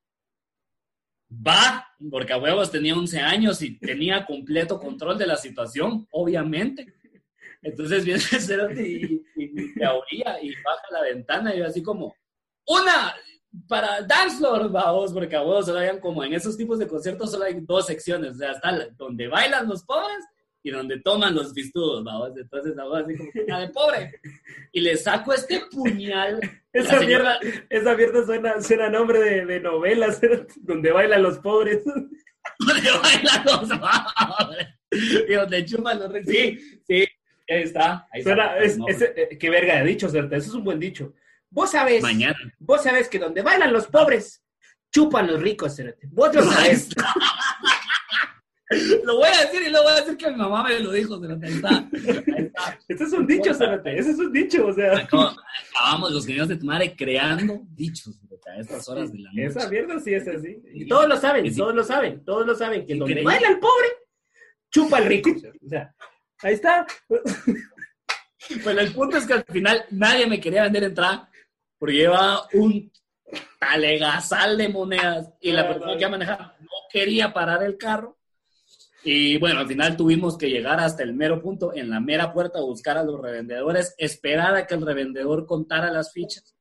va, 1.31 1.87
porque 2.09 2.33
a 2.33 2.39
huevos 2.39 2.71
tenía 2.71 2.95
11 2.95 3.19
años 3.19 3.61
y 3.61 3.77
tenía 3.77 4.25
completo 4.25 4.79
control 4.79 5.19
de 5.19 5.27
la 5.27 5.35
situación, 5.35 6.07
obviamente. 6.11 6.91
Entonces 7.61 8.03
viene 8.03 8.19
el 8.31 8.41
cerote 8.41 8.81
y, 8.81 9.23
me 9.75 9.87
orilla 9.87 10.41
y 10.41 10.55
baja 10.63 10.87
la 10.89 11.01
ventana 11.03 11.53
y 11.53 11.59
yo 11.59 11.67
así 11.67 11.83
como, 11.83 12.15
una 12.65 13.13
para 13.67 14.01
dance 14.01 14.37
floor, 14.37 14.71
vamos, 14.71 15.13
porque 15.13 15.35
a 15.35 15.43
huevos 15.43 15.67
solo 15.67 15.77
hayan 15.77 15.99
como 15.99 16.23
en 16.23 16.33
esos 16.33 16.57
tipos 16.57 16.79
de 16.79 16.87
conciertos 16.87 17.29
solo 17.29 17.43
hay 17.43 17.59
dos 17.59 17.85
secciones, 17.85 18.31
o 18.31 18.37
sea, 18.39 18.53
está 18.53 18.87
donde 18.97 19.27
bailan 19.27 19.67
los 19.67 19.83
pobres 19.83 20.25
y 20.63 20.71
donde 20.71 20.99
toman 21.01 21.33
los 21.35 21.53
pistudos, 21.53 22.03
vamos. 22.03 22.31
Entonces 22.37 22.77
hago 22.77 22.95
así 22.95 23.15
como 23.17 23.59
de 23.59 23.69
pobre. 23.69 24.19
Y 24.71 24.81
le 24.81 24.95
saco 24.97 25.33
este 25.33 25.61
puñal. 25.71 26.39
Esa 26.73 26.99
señora- 26.99 27.37
mierda, 27.41 27.65
esa 27.69 27.95
mierda 27.95 28.25
suena, 28.25 28.61
suena 28.61 28.85
a 28.85 28.89
nombre 28.89 29.19
de, 29.19 29.45
de 29.45 29.59
novelas 29.59 30.21
donde 30.61 30.91
bailan 30.91 31.21
los 31.23 31.37
pobres. 31.39 31.83
donde 32.59 32.91
bailan 33.03 33.45
los 33.45 33.69
pobres. 33.69 34.67
Y 35.27 35.33
donde 35.33 35.65
chupan 35.65 35.99
los 35.99 36.11
ricos. 36.13 36.33
Sí, 36.33 36.59
sí, 36.87 36.99
ahí 37.49 37.63
está. 37.63 38.07
Ahí 38.11 38.23
Suena, 38.23 38.57
está. 38.57 38.59
es, 38.63 38.77
No, 38.77 38.87
ese- 38.87 39.13
eh, 39.17 39.37
qué 39.37 39.49
verga 39.49 39.75
de 39.77 39.83
dicho, 39.85 40.07
Certa. 40.09 40.37
Eso 40.37 40.47
es 40.49 40.53
un 40.55 40.63
buen 40.63 40.79
dicho. 40.79 41.13
Vos 41.49 41.71
sabés, 41.71 42.01
Mañana. 42.01 42.37
vos 42.59 42.81
sabés 42.83 43.09
que 43.09 43.19
donde 43.19 43.41
bailan 43.41 43.73
los 43.73 43.87
pobres, 43.87 44.41
chupan 44.93 45.27
los 45.27 45.41
ricos, 45.41 45.75
Certa. 45.75 46.07
Vos 46.09 46.33
lo 46.33 46.43
sabés. 46.43 46.87
Lo 49.03 49.15
voy 49.17 49.27
a 49.27 49.41
decir 49.45 49.61
y 49.67 49.69
luego 49.69 49.83
voy 49.85 49.93
a 49.93 50.01
decir 50.01 50.17
que 50.17 50.29
mi 50.31 50.37
mamá 50.37 50.63
me 50.63 50.79
lo 50.79 50.91
dijo. 50.91 51.19
pero 51.19 51.33
Ahí 51.41 51.53
está. 51.53 51.69
Ahí 51.69 52.45
está. 52.45 52.79
Ese 52.87 53.03
es 53.03 53.13
un 53.13 53.27
dicho, 53.27 53.53
Certa. 53.53 53.91
Ese 53.91 54.11
es 54.11 54.17
un 54.19 54.31
dicho, 54.31 54.65
o 54.67 54.73
sea. 54.73 54.97
Acabamos 54.97 56.11
los 56.11 56.25
genios 56.25 56.47
de 56.47 56.55
tu 56.57 56.65
madre 56.65 56.95
creando 56.95 57.61
dichos 57.75 58.17
a 58.47 58.59
estas 58.59 58.87
horas 58.89 59.11
de 59.11 59.19
la 59.19 59.29
noche. 59.29 59.45
Esa 59.45 59.69
mierda 59.69 59.99
sí 59.99 60.13
es 60.13 60.27
así. 60.27 60.57
Y 60.73 60.87
todos 60.87 61.07
lo 61.07 61.15
saben, 61.17 61.49
Sí. 61.49 61.57
todos 61.57 61.75
lo 61.75 61.83
saben, 61.83 62.23
todos 62.25 62.45
lo 62.45 62.55
saben, 62.55 62.85
que 62.85 62.95
donde 62.95 63.23
baila 63.23 63.47
el 63.49 63.59
pobre, 63.59 63.87
chupa 64.71 64.99
el 64.99 65.05
rico. 65.05 65.29
O 65.65 65.69
sea, 65.69 65.93
ahí 66.41 66.53
está. 66.55 66.85
Bueno, 68.63 68.81
el 68.81 68.91
punto 68.93 69.17
es 69.17 69.25
que 69.27 69.33
al 69.33 69.43
final 69.45 69.85
nadie 69.91 70.25
me 70.27 70.39
quería 70.39 70.63
vender 70.63 70.83
entrada 70.83 71.29
porque 71.77 71.95
llevaba 71.95 72.47
un 72.53 72.91
talegazal 73.59 74.57
de 74.57 74.69
monedas 74.69 75.29
y 75.39 75.51
la 75.51 75.61
Ah, 75.61 75.67
persona 75.69 75.93
que 75.93 75.99
iba 75.99 76.07
a 76.07 76.11
manejar 76.11 76.39
no 76.59 76.67
quería 76.91 77.31
parar 77.33 77.63
el 77.63 77.77
carro. 77.77 78.17
Y 79.03 79.37
bueno, 79.37 79.59
al 79.59 79.67
final 79.67 79.97
tuvimos 79.97 80.37
que 80.37 80.49
llegar 80.49 80.79
hasta 80.79 81.03
el 81.03 81.13
mero 81.13 81.41
punto, 81.41 81.73
en 81.73 81.89
la 81.89 81.99
mera 81.99 82.31
puerta, 82.31 82.61
buscar 82.61 82.97
a 82.97 83.03
los 83.03 83.19
revendedores, 83.19 83.95
esperar 83.97 84.55
a 84.55 84.67
que 84.67 84.75
el 84.75 84.85
revendedor 84.85 85.45
contara 85.47 85.91
las 85.91 86.13
fichas 86.13 86.55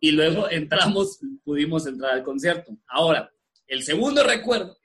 y 0.00 0.12
luego 0.12 0.50
entramos, 0.50 1.20
pudimos 1.44 1.86
entrar 1.86 2.14
al 2.14 2.22
concierto. 2.22 2.76
Ahora, 2.86 3.30
el 3.66 3.82
segundo 3.82 4.22
recuerdo 4.24 4.76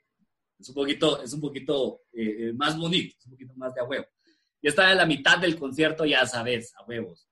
es 0.59 0.69
un 0.69 0.75
poquito, 0.75 1.21
es 1.21 1.33
un 1.33 1.41
poquito 1.41 2.01
eh, 2.13 2.49
eh, 2.49 2.53
más 2.53 2.77
bonito, 2.77 3.15
es 3.17 3.25
un 3.25 3.31
poquito 3.31 3.53
más 3.55 3.73
de 3.73 3.81
a 3.81 3.83
huevo. 3.83 4.05
Yo 4.61 4.69
estaba 4.69 4.91
en 4.91 4.97
la 4.97 5.05
mitad 5.05 5.37
del 5.37 5.57
concierto, 5.57 6.05
ya 6.05 6.25
sabes, 6.25 6.73
a 6.75 6.83
huevos. 6.83 7.27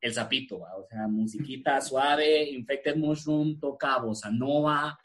El 0.00 0.12
sapito, 0.12 0.60
¿va? 0.60 0.76
o 0.76 0.86
sea, 0.86 1.08
musiquita 1.08 1.80
suave, 1.80 2.50
Infected 2.50 2.96
Mushroom, 2.96 3.58
toca 3.58 3.98
bossa 3.98 4.30
nova, 4.30 4.98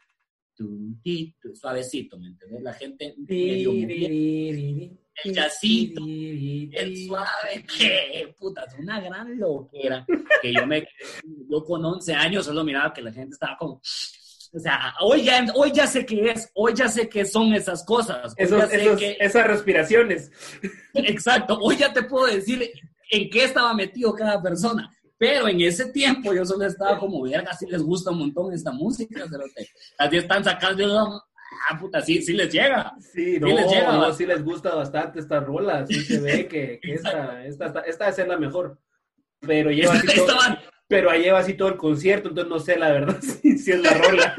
tum, 0.60 1.00
ti, 1.02 1.34
tu, 1.40 1.54
suavecito, 1.56 2.18
¿me 2.18 2.28
entiendes? 2.28 2.62
La 2.62 2.74
gente 2.74 3.14
medio 3.26 3.72
el 3.72 5.34
jazzito, 5.34 6.02
el 6.06 6.96
suave, 7.06 7.64
que 7.78 8.34
puta, 8.38 8.64
es 8.68 8.74
una 8.78 9.00
gran 9.00 9.38
loquera. 9.38 10.04
Que 10.42 10.52
yo 10.52 10.66
me, 10.66 10.86
yo 11.50 11.64
con 11.64 11.82
11 11.84 12.12
años 12.14 12.44
solo 12.44 12.62
miraba 12.64 12.92
que 12.92 13.00
la 13.02 13.12
gente 13.12 13.32
estaba 13.32 13.56
como, 13.58 13.74
o 14.52 14.58
sea, 14.58 14.94
hoy 15.00 15.22
ya, 15.24 15.46
hoy 15.54 15.72
ya 15.72 15.86
sé 15.86 16.04
qué 16.04 16.30
es, 16.30 16.50
hoy 16.54 16.72
ya 16.74 16.88
sé 16.88 17.08
qué 17.08 17.24
son 17.24 17.54
esas 17.54 17.84
cosas. 17.84 18.34
Esos, 18.36 18.70
esos- 18.72 18.98
que- 18.98 19.16
esas 19.18 19.46
respiraciones. 19.46 20.30
Exacto, 20.94 21.58
hoy 21.60 21.76
ya 21.78 21.92
te 21.92 22.02
puedo 22.02 22.26
decir 22.26 22.70
en 23.10 23.30
qué 23.30 23.44
estaba 23.44 23.72
metido 23.74 24.14
cada 24.14 24.40
persona. 24.42 24.90
Pero 25.20 25.48
en 25.48 25.60
ese 25.60 25.84
tiempo 25.92 26.32
yo 26.32 26.46
solo 26.46 26.64
estaba 26.64 26.98
como, 26.98 27.20
verga, 27.20 27.52
si 27.52 27.66
les 27.66 27.82
gusta 27.82 28.10
un 28.10 28.20
montón 28.20 28.54
esta 28.54 28.72
música, 28.72 29.28
cerote. 29.28 29.68
Así 29.98 30.16
están 30.16 30.42
sacando, 30.42 31.22
ah, 31.68 31.78
puta, 31.78 32.00
sí, 32.00 32.22
sí 32.22 32.32
les 32.32 32.50
llega. 32.50 32.94
Sí, 33.12 33.38
no, 33.38 33.48
les 33.48 33.70
llega, 33.70 33.92
no, 33.92 34.14
sí 34.14 34.24
les 34.24 34.42
gusta 34.42 34.74
bastante 34.74 35.20
esta 35.20 35.40
rola. 35.40 35.86
Sí 35.86 36.00
se 36.00 36.20
ve 36.20 36.48
que, 36.48 36.80
que 36.80 36.94
esta, 36.94 37.44
esta, 37.44 37.80
esta, 37.80 38.10
ser 38.12 38.28
la 38.28 38.38
mejor. 38.38 38.78
Pero 39.40 39.70
lleva 39.70 39.92
así 39.92 40.06
todo, 40.16 40.38
pero 40.88 41.12
lleva 41.12 41.40
así 41.40 41.52
todo 41.52 41.68
el 41.68 41.76
concierto, 41.76 42.30
entonces 42.30 42.50
no 42.50 42.58
sé 42.58 42.78
la 42.78 42.90
verdad 42.90 43.18
si, 43.42 43.58
si 43.58 43.72
es 43.72 43.80
la 43.82 43.92
rola. 43.92 44.36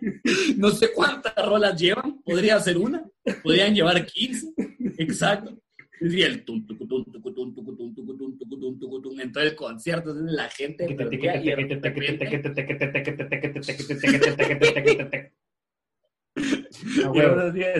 no 0.58 0.70
sé 0.70 0.92
cuántas 0.92 1.34
rolas 1.34 1.80
llevan, 1.80 2.20
podría 2.20 2.60
ser 2.60 2.76
una, 2.76 3.02
podrían 3.42 3.74
llevar 3.74 4.04
15, 4.04 4.52
exacto. 4.98 5.56
Y 6.00 6.22
el 6.22 6.44
tum, 6.44 6.66
tucu, 6.66 6.86
tum, 6.86 7.04
tucu, 7.04 7.34
tum, 7.34 7.54
tucu, 7.54 7.76
tum, 7.76 7.94
tucu, 7.94 8.16
tum, 8.16 8.38
tucu, 8.38 8.58
tum, 8.58 8.78
tucu, 8.78 9.02
tum, 9.02 9.20
en 9.20 9.30
todo 9.30 9.44
el 9.44 9.54
concierto, 9.54 10.10
entonces 10.10 10.32
la 10.32 10.48
gente 10.48 10.86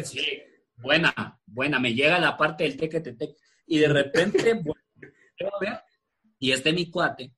sí, 0.05 0.43
buena, 0.77 1.41
buena, 1.47 1.81
me 1.81 1.95
llega 1.95 2.19
la 2.19 2.37
parte 2.37 2.65
del 2.65 2.77
teque, 2.77 3.01
te, 3.01 3.15
te, 3.15 3.37
y 3.67 3.79
de 3.79 3.89
repente, 3.89 4.63
y 6.39 6.53
este 6.53 6.73
mi 6.75 6.91
cuate, 6.91 7.33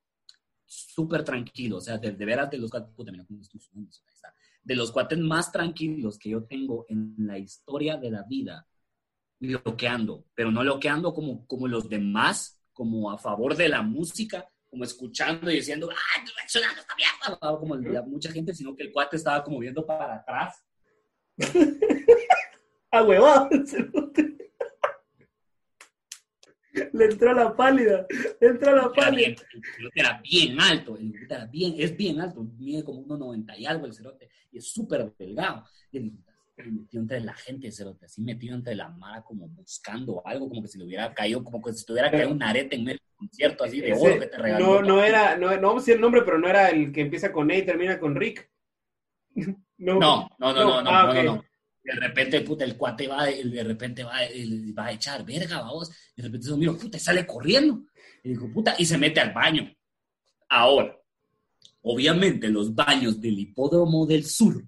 súper 0.66 1.22
tranquilo, 1.22 1.76
o 1.76 1.80
sea, 1.80 1.98
de, 1.98 2.10
de 2.10 2.24
veras 2.24 2.50
de 2.50 2.58
los 2.58 2.70
cuates, 2.70 2.92
de 4.64 4.74
los 4.74 4.90
cuates 4.90 5.18
más 5.18 5.52
tranquilos 5.52 6.18
que 6.18 6.30
yo 6.30 6.42
tengo 6.44 6.86
en 6.88 7.14
la 7.18 7.38
historia 7.38 7.96
de 7.96 8.10
la 8.10 8.24
vida, 8.24 8.66
loqueando, 9.42 10.24
pero 10.34 10.50
no 10.50 10.62
loqueando 10.62 11.12
como, 11.12 11.46
como 11.46 11.66
los 11.66 11.88
demás, 11.88 12.60
como 12.72 13.10
a 13.10 13.18
favor 13.18 13.56
de 13.56 13.68
la 13.68 13.82
música, 13.82 14.48
como 14.70 14.84
escuchando 14.84 15.50
y 15.50 15.56
diciendo, 15.56 15.90
¡ah, 15.90 16.24
reaccionando 16.36 16.80
esta 16.80 16.94
mierda! 16.94 17.58
Como 17.58 17.76
la, 17.76 18.02
mucha 18.02 18.30
gente, 18.32 18.54
sino 18.54 18.74
que 18.74 18.84
el 18.84 18.92
cuate 18.92 19.16
estaba 19.16 19.42
como 19.44 19.58
viendo 19.58 19.84
para 19.84 20.16
atrás 20.16 20.64
A 22.90 23.02
huevado. 23.02 23.48
Le 26.92 27.04
entró 27.04 27.34
la 27.34 27.54
pálida. 27.54 28.06
Le 28.40 28.48
entró 28.48 28.74
la 28.74 28.90
pálida. 28.92 29.28
el 29.28 29.36
cerote 29.38 30.00
era 30.00 30.20
bien 30.22 30.58
alto, 30.60 30.96
el 30.96 31.14
era 31.28 31.44
bien, 31.46 31.74
es 31.76 31.94
bien 31.96 32.20
alto, 32.20 32.42
mide 32.58 32.82
como 32.82 33.04
1,90 33.06 33.58
y 33.58 33.66
algo 33.66 33.86
el 33.86 33.94
cerote, 33.94 34.30
y 34.50 34.58
es 34.58 34.72
súper 34.72 35.14
delgado. 35.18 35.64
Y 35.90 35.98
el 35.98 36.12
metido 36.70 37.02
entre 37.02 37.20
la 37.20 37.34
gente, 37.34 37.72
cerote, 37.72 38.06
así 38.06 38.22
metido 38.22 38.54
entre 38.54 38.74
la 38.74 38.88
mara, 38.88 39.22
como 39.22 39.48
buscando 39.48 40.22
algo, 40.26 40.48
como 40.48 40.62
que 40.62 40.68
si 40.68 40.78
le 40.78 40.84
hubiera 40.84 41.12
caído, 41.12 41.42
como 41.42 41.60
que 41.62 41.72
si 41.72 41.84
tuviera 41.84 42.10
caído 42.10 42.30
un 42.30 42.42
arete 42.42 42.76
en 42.76 42.84
medio 42.84 42.98
del 43.00 43.16
concierto, 43.16 43.64
así 43.64 43.80
de 43.80 43.92
oro 43.92 44.18
que 44.20 44.26
te 44.26 44.36
regaló. 44.38 44.80
no, 44.80 44.82
no 44.82 45.04
era, 45.04 45.36
no, 45.36 45.50
no 45.56 45.68
vamos 45.68 45.82
a 45.82 45.84
decir 45.84 45.94
el 45.94 46.00
nombre, 46.00 46.22
pero 46.24 46.38
no 46.38 46.48
era 46.48 46.68
el 46.70 46.92
que 46.92 47.00
empieza 47.00 47.32
con 47.32 47.50
E 47.50 47.58
y 47.58 47.66
termina 47.66 47.98
con 47.98 48.14
Rick. 48.14 48.50
No, 49.78 49.98
No, 49.98 50.28
no, 50.38 50.52
no, 50.52 50.64
no, 50.64 50.82
no, 50.82 50.90
Ah, 50.90 51.02
no, 51.06 51.10
ok. 51.10 51.16
no, 51.16 51.22
no. 51.36 51.44
De 51.82 51.92
repente, 51.94 52.40
puta, 52.42 52.62
el 52.64 52.76
cuate 52.76 53.08
va, 53.08 53.24
de 53.26 53.64
repente 53.64 54.04
va, 54.04 54.18
va 54.78 54.86
a 54.86 54.92
echar 54.92 55.24
verga, 55.24 55.60
vamos. 55.62 55.90
De 56.14 56.22
repente 56.22 56.46
se 56.46 56.56
mira, 56.56 56.72
puta, 56.74 56.96
sale 57.00 57.26
corriendo. 57.26 57.82
Y 58.22 58.28
dijo, 58.28 58.48
puta, 58.52 58.76
y 58.78 58.86
se 58.86 58.96
mete 58.96 59.18
al 59.18 59.32
baño. 59.32 59.68
Ahora, 60.48 60.96
obviamente 61.80 62.48
los 62.48 62.72
baños 62.72 63.20
del 63.20 63.36
hipódromo 63.40 64.06
del 64.06 64.24
sur 64.24 64.62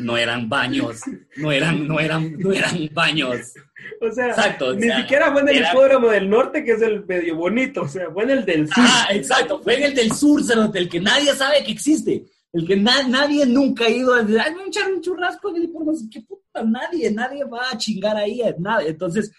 no 0.00 0.16
eran 0.16 0.48
baños, 0.48 1.00
no 1.36 1.52
eran, 1.52 1.86
no 1.86 2.00
eran, 2.00 2.38
no 2.38 2.52
eran 2.52 2.88
baños. 2.92 3.52
O 4.00 4.10
sea, 4.12 4.28
Exacto. 4.28 4.68
o 4.68 4.74
ni 4.74 4.82
sea, 4.82 5.00
siquiera 5.02 5.32
fue 5.32 5.40
en 5.42 5.48
el 5.48 5.56
era- 5.58 5.70
hipódromo 5.72 6.08
del 6.08 6.28
norte, 6.30 6.64
que 6.64 6.72
es 6.72 6.82
el 6.82 7.04
medio 7.04 7.36
bonito. 7.36 7.82
O 7.82 7.88
sea, 7.88 8.10
fue 8.10 8.24
en 8.24 8.30
el 8.30 8.44
del 8.44 8.66
sur. 8.66 8.74
Ah, 8.86 9.08
exacto, 9.10 9.60
fue 9.62 9.76
en 9.76 9.82
el 9.84 9.94
del 9.94 10.12
sur, 10.12 10.40
el 10.74 10.88
que 10.88 11.00
nadie 11.00 11.32
sabe 11.34 11.62
que 11.64 11.72
existe. 11.72 12.24
El 12.52 12.66
que 12.66 12.76
na- 12.76 13.06
nadie 13.08 13.46
nunca 13.46 13.86
ha 13.86 13.90
ido 13.90 14.12
a 14.14 14.22
decir, 14.22 14.38
ay, 14.38 14.54
me 14.54 14.64
echar 14.64 14.92
un 14.92 15.00
churrasco 15.00 15.48
en 15.50 15.56
el 15.56 15.64
hipódromo. 15.64 15.98
¿Qué 16.10 16.20
puta? 16.20 16.62
Nadie, 16.64 17.10
nadie 17.10 17.44
va 17.44 17.70
a 17.72 17.78
chingar 17.78 18.16
ahí, 18.16 18.42
nada. 18.58 18.82
Entonces, 18.84 19.32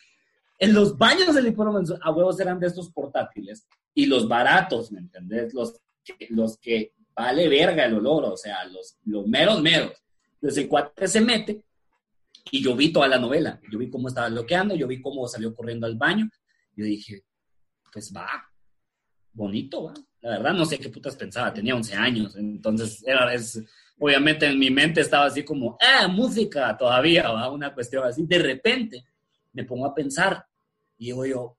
en 0.59 0.73
los 0.73 0.97
baños 0.97 1.35
del 1.35 1.47
hipódromo, 1.47 1.79
a 2.01 2.11
huevos 2.11 2.39
eran 2.39 2.59
de 2.59 2.67
estos 2.67 2.89
portátiles. 2.91 3.67
Y 3.93 4.07
los 4.07 4.27
baratos, 4.27 4.91
¿me 4.91 4.99
entendés? 4.99 5.53
Los 5.53 5.79
que, 6.03 6.27
los 6.31 6.57
que 6.57 6.93
vale 7.15 7.47
verga 7.47 7.85
el 7.85 7.93
olor, 7.93 8.25
o 8.25 8.35
sea, 8.35 8.65
los, 8.65 8.97
los 9.05 9.27
meros 9.27 9.61
meros. 9.61 9.91
Entonces 10.43 10.63
el 10.65 10.69
cuate 10.69 11.07
se 11.07 11.21
mete 11.21 11.63
y 12.51 12.61
yo 12.61 12.75
vi 12.75 12.91
toda 12.91 13.07
la 13.07 13.17
novela. 13.17 13.61
Yo 13.71 13.79
vi 13.79 13.89
cómo 13.89 14.09
estaba 14.09 14.27
bloqueando, 14.27 14.75
yo 14.75 14.87
vi 14.87 15.01
cómo 15.01 15.25
salió 15.25 15.55
corriendo 15.55 15.87
al 15.87 15.95
baño. 15.95 16.29
Yo 16.75 16.83
dije, 16.83 17.23
pues 17.93 18.13
va, 18.13 18.27
bonito, 19.31 19.85
va. 19.85 19.93
La 20.19 20.31
verdad 20.31 20.51
no 20.51 20.65
sé 20.65 20.77
qué 20.79 20.89
putas 20.89 21.15
pensaba, 21.15 21.53
tenía 21.53 21.73
11 21.73 21.95
años, 21.95 22.35
entonces 22.35 23.01
era, 23.07 23.33
es, 23.33 23.61
obviamente 23.97 24.45
en 24.45 24.59
mi 24.59 24.69
mente 24.69 24.99
estaba 24.99 25.25
así 25.27 25.43
como, 25.43 25.77
ah, 25.79 26.09
música 26.09 26.75
todavía, 26.77 27.29
va, 27.29 27.49
una 27.49 27.73
cuestión 27.73 28.03
así. 28.03 28.25
De 28.25 28.39
repente 28.39 29.05
me 29.53 29.63
pongo 29.63 29.85
a 29.85 29.95
pensar 29.95 30.45
y 30.97 31.05
digo 31.05 31.25
yo, 31.25 31.57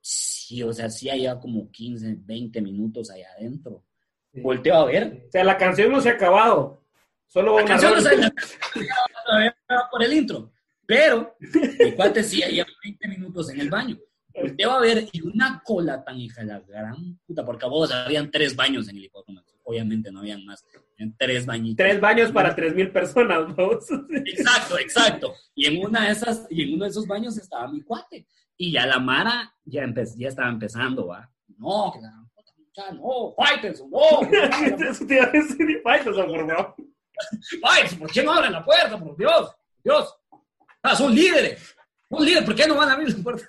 sí, 0.00 0.64
o 0.64 0.72
sea, 0.72 0.90
sí 0.90 1.08
había 1.08 1.38
como 1.38 1.70
15, 1.70 2.16
20 2.22 2.60
minutos 2.60 3.08
allá 3.08 3.28
adentro. 3.38 3.84
Volteo 4.32 4.74
a 4.74 4.84
ver. 4.86 5.26
O 5.28 5.30
sea, 5.30 5.44
la 5.44 5.56
canción 5.56 5.92
no 5.92 6.00
se 6.00 6.08
ha 6.08 6.14
acabado. 6.14 6.87
Solo 7.28 7.54
va 7.54 7.60
La 7.60 7.66
canción 7.66 7.94
no 7.94 8.00
sale 8.00 8.32
por 9.90 10.02
el 10.02 10.12
intro, 10.12 10.50
pero 10.86 11.36
el 11.78 11.94
cuate 11.94 12.24
sí 12.24 12.42
había 12.42 12.66
20 12.82 13.08
minutos 13.08 13.50
en 13.50 13.60
el 13.60 13.68
baño. 13.68 13.98
Volteo 14.34 14.70
a 14.70 14.80
ver 14.80 15.08
y 15.12 15.20
una 15.20 15.62
cola 15.64 16.02
tan 16.04 16.18
hija 16.18 16.40
de 16.40 16.46
la 16.46 16.60
gran 16.60 17.18
puta, 17.26 17.44
porque 17.44 17.66
a 17.66 17.68
vos 17.68 17.92
habían 17.92 18.30
tres 18.30 18.54
baños 18.56 18.88
en 18.88 18.96
el 18.96 19.04
hipódromo. 19.04 19.42
Obviamente 19.64 20.10
no 20.10 20.20
habían 20.20 20.44
más. 20.46 20.64
En 20.96 21.14
tres 21.16 21.44
bañitos. 21.44 21.76
Tres 21.76 22.00
baños 22.00 22.32
para 22.32 22.54
tres 22.54 22.74
mil 22.74 22.90
personas, 22.90 23.54
¿no? 23.56 23.72
Exacto, 24.24 24.78
exacto. 24.78 25.34
Y 25.54 25.66
en 25.66 25.84
una 25.84 26.06
de 26.06 26.12
esas, 26.12 26.46
y 26.48 26.62
en 26.62 26.74
uno 26.74 26.84
de 26.84 26.90
esos 26.90 27.06
baños 27.06 27.36
estaba 27.36 27.68
mi 27.68 27.82
cuate. 27.82 28.26
Y 28.56 28.72
ya 28.72 28.86
la 28.86 28.98
Mara 28.98 29.54
ya, 29.64 29.84
ya 30.16 30.28
estaba 30.28 30.48
empezando, 30.48 31.08
¿va? 31.08 31.30
No, 31.58 31.92
que 31.92 32.00
la 32.00 32.24
puta 32.34 32.92
no, 32.92 33.34
Faitelson, 33.36 33.90
no. 33.90 34.22
Eso 34.90 35.06
te 35.06 35.16
iba 35.16 35.24
a 35.24 35.30
decir, 35.30 35.80
Faitelson, 35.82 36.26
por 36.26 36.46
favor. 36.46 36.74
Faitelson, 37.60 37.98
¿por 37.98 38.10
qué 38.10 38.22
no 38.22 38.32
abren 38.32 38.52
la 38.52 38.64
puerta? 38.64 38.98
Por 38.98 39.16
Dios, 39.16 39.50
Dios. 39.82 40.14
Ah, 40.82 40.94
son 40.94 41.14
líderes. 41.14 41.74
Son 42.08 42.24
líderes, 42.24 42.44
¿por 42.44 42.54
qué 42.54 42.66
no 42.66 42.76
van 42.76 42.88
a 42.88 42.92
abrir 42.94 43.16
la 43.16 43.22
puerta? 43.22 43.48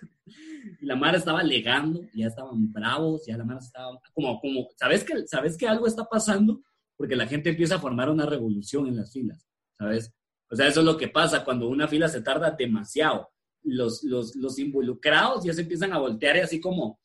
Y 0.82 0.86
la 0.86 0.96
Mara 0.96 1.18
estaba 1.18 1.40
alegando, 1.40 2.02
ya 2.14 2.28
estaban 2.28 2.72
bravos, 2.72 3.26
ya 3.26 3.38
la 3.38 3.44
Mara 3.44 3.60
estaba 3.60 4.00
como, 4.14 4.40
como, 4.40 4.68
¿sabes 4.76 5.04
que, 5.04 5.28
¿sabes 5.28 5.58
que 5.58 5.68
algo 5.68 5.88
está 5.88 6.06
pasando? 6.06 6.62
Porque 6.96 7.16
la 7.16 7.28
gente 7.28 7.50
empieza 7.50 7.76
a 7.76 7.80
formar 7.80 8.10
una 8.10 8.26
revolución 8.26 8.88
en 8.88 8.98
las 8.98 9.12
filas, 9.12 9.48
¿sabes? 9.78 10.14
O 10.50 10.56
sea, 10.56 10.68
eso 10.68 10.80
es 10.80 10.86
lo 10.86 10.98
que 10.98 11.08
pasa 11.08 11.44
cuando 11.44 11.68
una 11.68 11.88
fila 11.88 12.08
se 12.08 12.22
tarda 12.22 12.52
demasiado. 12.52 13.30
Los, 13.64 14.04
los, 14.04 14.36
los 14.36 14.58
involucrados 14.58 15.44
ya 15.44 15.54
se 15.54 15.62
empiezan 15.62 15.94
a 15.94 16.00
voltear 16.00 16.38
y 16.38 16.40
así 16.40 16.60
como, 16.60 17.00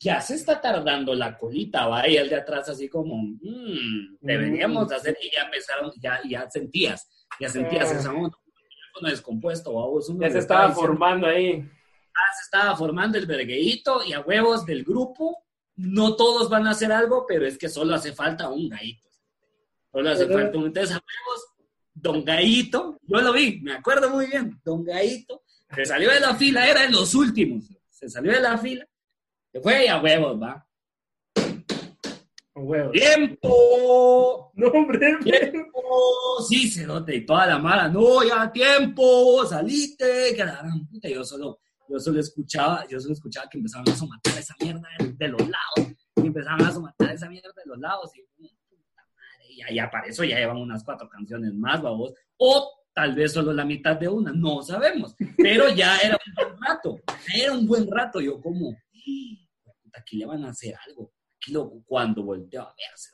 ya 0.00 0.20
se 0.20 0.34
está 0.34 0.60
tardando 0.60 1.14
la 1.14 1.36
colita, 1.36 1.86
va, 1.86 2.08
y 2.08 2.16
el 2.16 2.28
de 2.28 2.36
atrás 2.36 2.68
así 2.68 2.88
como, 2.88 3.16
mmm, 3.16 4.16
deberíamos 4.20 4.90
hacer, 4.92 5.16
y 5.20 5.34
ya 5.34 5.42
empezaron, 5.42 5.92
ya, 6.00 6.20
ya 6.28 6.48
sentías, 6.48 7.08
ya 7.40 7.48
sentías 7.48 7.90
esa 7.90 8.12
onda, 8.12 8.36
un 9.00 9.10
descompuesto, 9.10 9.72
vos, 9.72 10.12
ya 10.18 10.30
se 10.30 10.38
estaba 10.38 10.72
formando 10.72 11.26
ahí. 11.26 11.64
Ah, 12.14 12.34
se 12.36 12.42
estaba 12.44 12.76
formando 12.76 13.16
el 13.16 13.26
vergueíto 13.26 14.02
y 14.04 14.12
a 14.12 14.20
huevos 14.20 14.66
del 14.66 14.84
grupo, 14.84 15.44
no 15.76 16.16
todos 16.16 16.48
van 16.48 16.66
a 16.66 16.70
hacer 16.70 16.90
algo, 16.90 17.24
pero 17.26 17.46
es 17.46 17.56
que 17.56 17.68
solo 17.68 17.94
hace 17.94 18.12
falta 18.12 18.48
un 18.48 18.68
gallito. 18.68 19.08
Solo 19.92 20.10
hace 20.10 20.26
falta 20.26 20.58
un, 20.58 20.66
entonces 20.66 20.96
a 20.96 21.00
huevos, 21.00 21.46
don 21.94 22.24
Gallito, 22.24 23.00
yo 23.02 23.20
lo 23.20 23.32
vi, 23.32 23.60
me 23.60 23.72
acuerdo 23.72 24.10
muy 24.10 24.26
bien, 24.26 24.60
don 24.64 24.84
Gallito, 24.84 25.42
se 25.74 25.84
salió 25.84 26.10
de 26.12 26.20
la 26.20 26.34
fila, 26.34 26.68
era 26.68 26.82
de 26.82 26.90
los 26.90 27.14
últimos, 27.14 27.64
se 27.88 28.08
salió 28.08 28.32
de 28.32 28.40
la 28.40 28.58
fila, 28.58 28.86
se 29.52 29.60
fue 29.60 29.88
a 29.88 30.00
huevos, 30.00 30.40
va. 30.40 30.64
Huevos. 32.54 32.92
¡Tiempo! 32.92 34.52
No, 34.54 34.68
hombre. 34.68 35.16
¡Tiempo! 35.22 36.42
Sí, 36.46 36.68
se 36.68 36.86
nota 36.86 37.14
y 37.14 37.24
toda 37.24 37.46
la 37.46 37.58
mala. 37.58 37.88
No, 37.88 38.22
ya, 38.22 38.50
tiempo, 38.52 39.46
salite, 39.46 40.34
que 40.36 40.44
la 40.44 40.56
gran 40.56 40.86
puta. 40.86 41.08
Yo 41.08 41.24
solo, 41.24 41.60
yo 41.88 41.98
solo 41.98 42.20
escuchaba, 42.20 42.86
yo 42.88 43.00
solo 43.00 43.14
escuchaba 43.14 43.48
que 43.48 43.58
empezaban 43.58 43.88
a 43.88 43.96
somatar 43.96 44.38
esa 44.38 44.54
mierda 44.60 44.88
de, 44.98 45.28
los 45.28 45.40
lados. 45.40 45.94
Y 46.16 46.26
empezaban 46.26 46.62
a 46.62 46.72
somatar 46.72 47.12
esa 47.12 47.28
mierda 47.28 47.50
de 47.56 47.66
los 47.66 47.78
lados. 47.78 48.10
Y, 48.14 48.22
puta 48.68 49.02
madre, 49.14 49.70
y 49.70 49.74
ya 49.74 49.90
para 49.90 50.06
eso 50.08 50.24
ya 50.24 50.38
llevan 50.38 50.58
unas 50.58 50.84
cuatro 50.84 51.08
canciones 51.08 51.54
más, 51.54 51.80
babos. 51.80 52.12
O 52.36 52.70
tal 52.92 53.14
vez 53.14 53.32
solo 53.32 53.52
la 53.52 53.64
mitad 53.64 53.96
de 53.96 54.08
una, 54.08 54.32
no 54.32 54.62
sabemos. 54.62 55.14
Pero 55.36 55.70
ya 55.70 55.96
era 55.98 56.16
un 56.16 56.34
buen 56.34 56.60
rato. 56.60 57.00
Era 57.34 57.52
un 57.52 57.66
buen 57.66 57.90
rato. 57.90 58.20
Yo 58.20 58.40
como 58.40 58.76
aquí 59.94 60.16
le 60.16 60.26
van 60.26 60.44
a 60.44 60.50
hacer 60.50 60.74
algo. 60.86 61.12
Aquí 61.36 61.52
lo, 61.52 61.70
cuando 61.86 62.22
volteó 62.22 62.62
a 62.62 62.74
verse, 62.76 63.10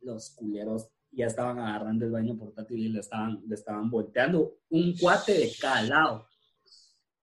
los 0.00 0.30
culeros 0.30 0.88
ya 1.12 1.26
estaban 1.26 1.58
agarrando 1.58 2.06
el 2.06 2.10
baño 2.10 2.36
portátil 2.36 2.78
y 2.78 2.88
le 2.88 3.00
estaban, 3.00 3.42
le 3.46 3.54
estaban 3.54 3.90
volteando 3.90 4.54
un 4.70 4.96
cuate 4.96 5.32
de 5.32 5.52
cada 5.60 5.82
lado. 5.82 6.28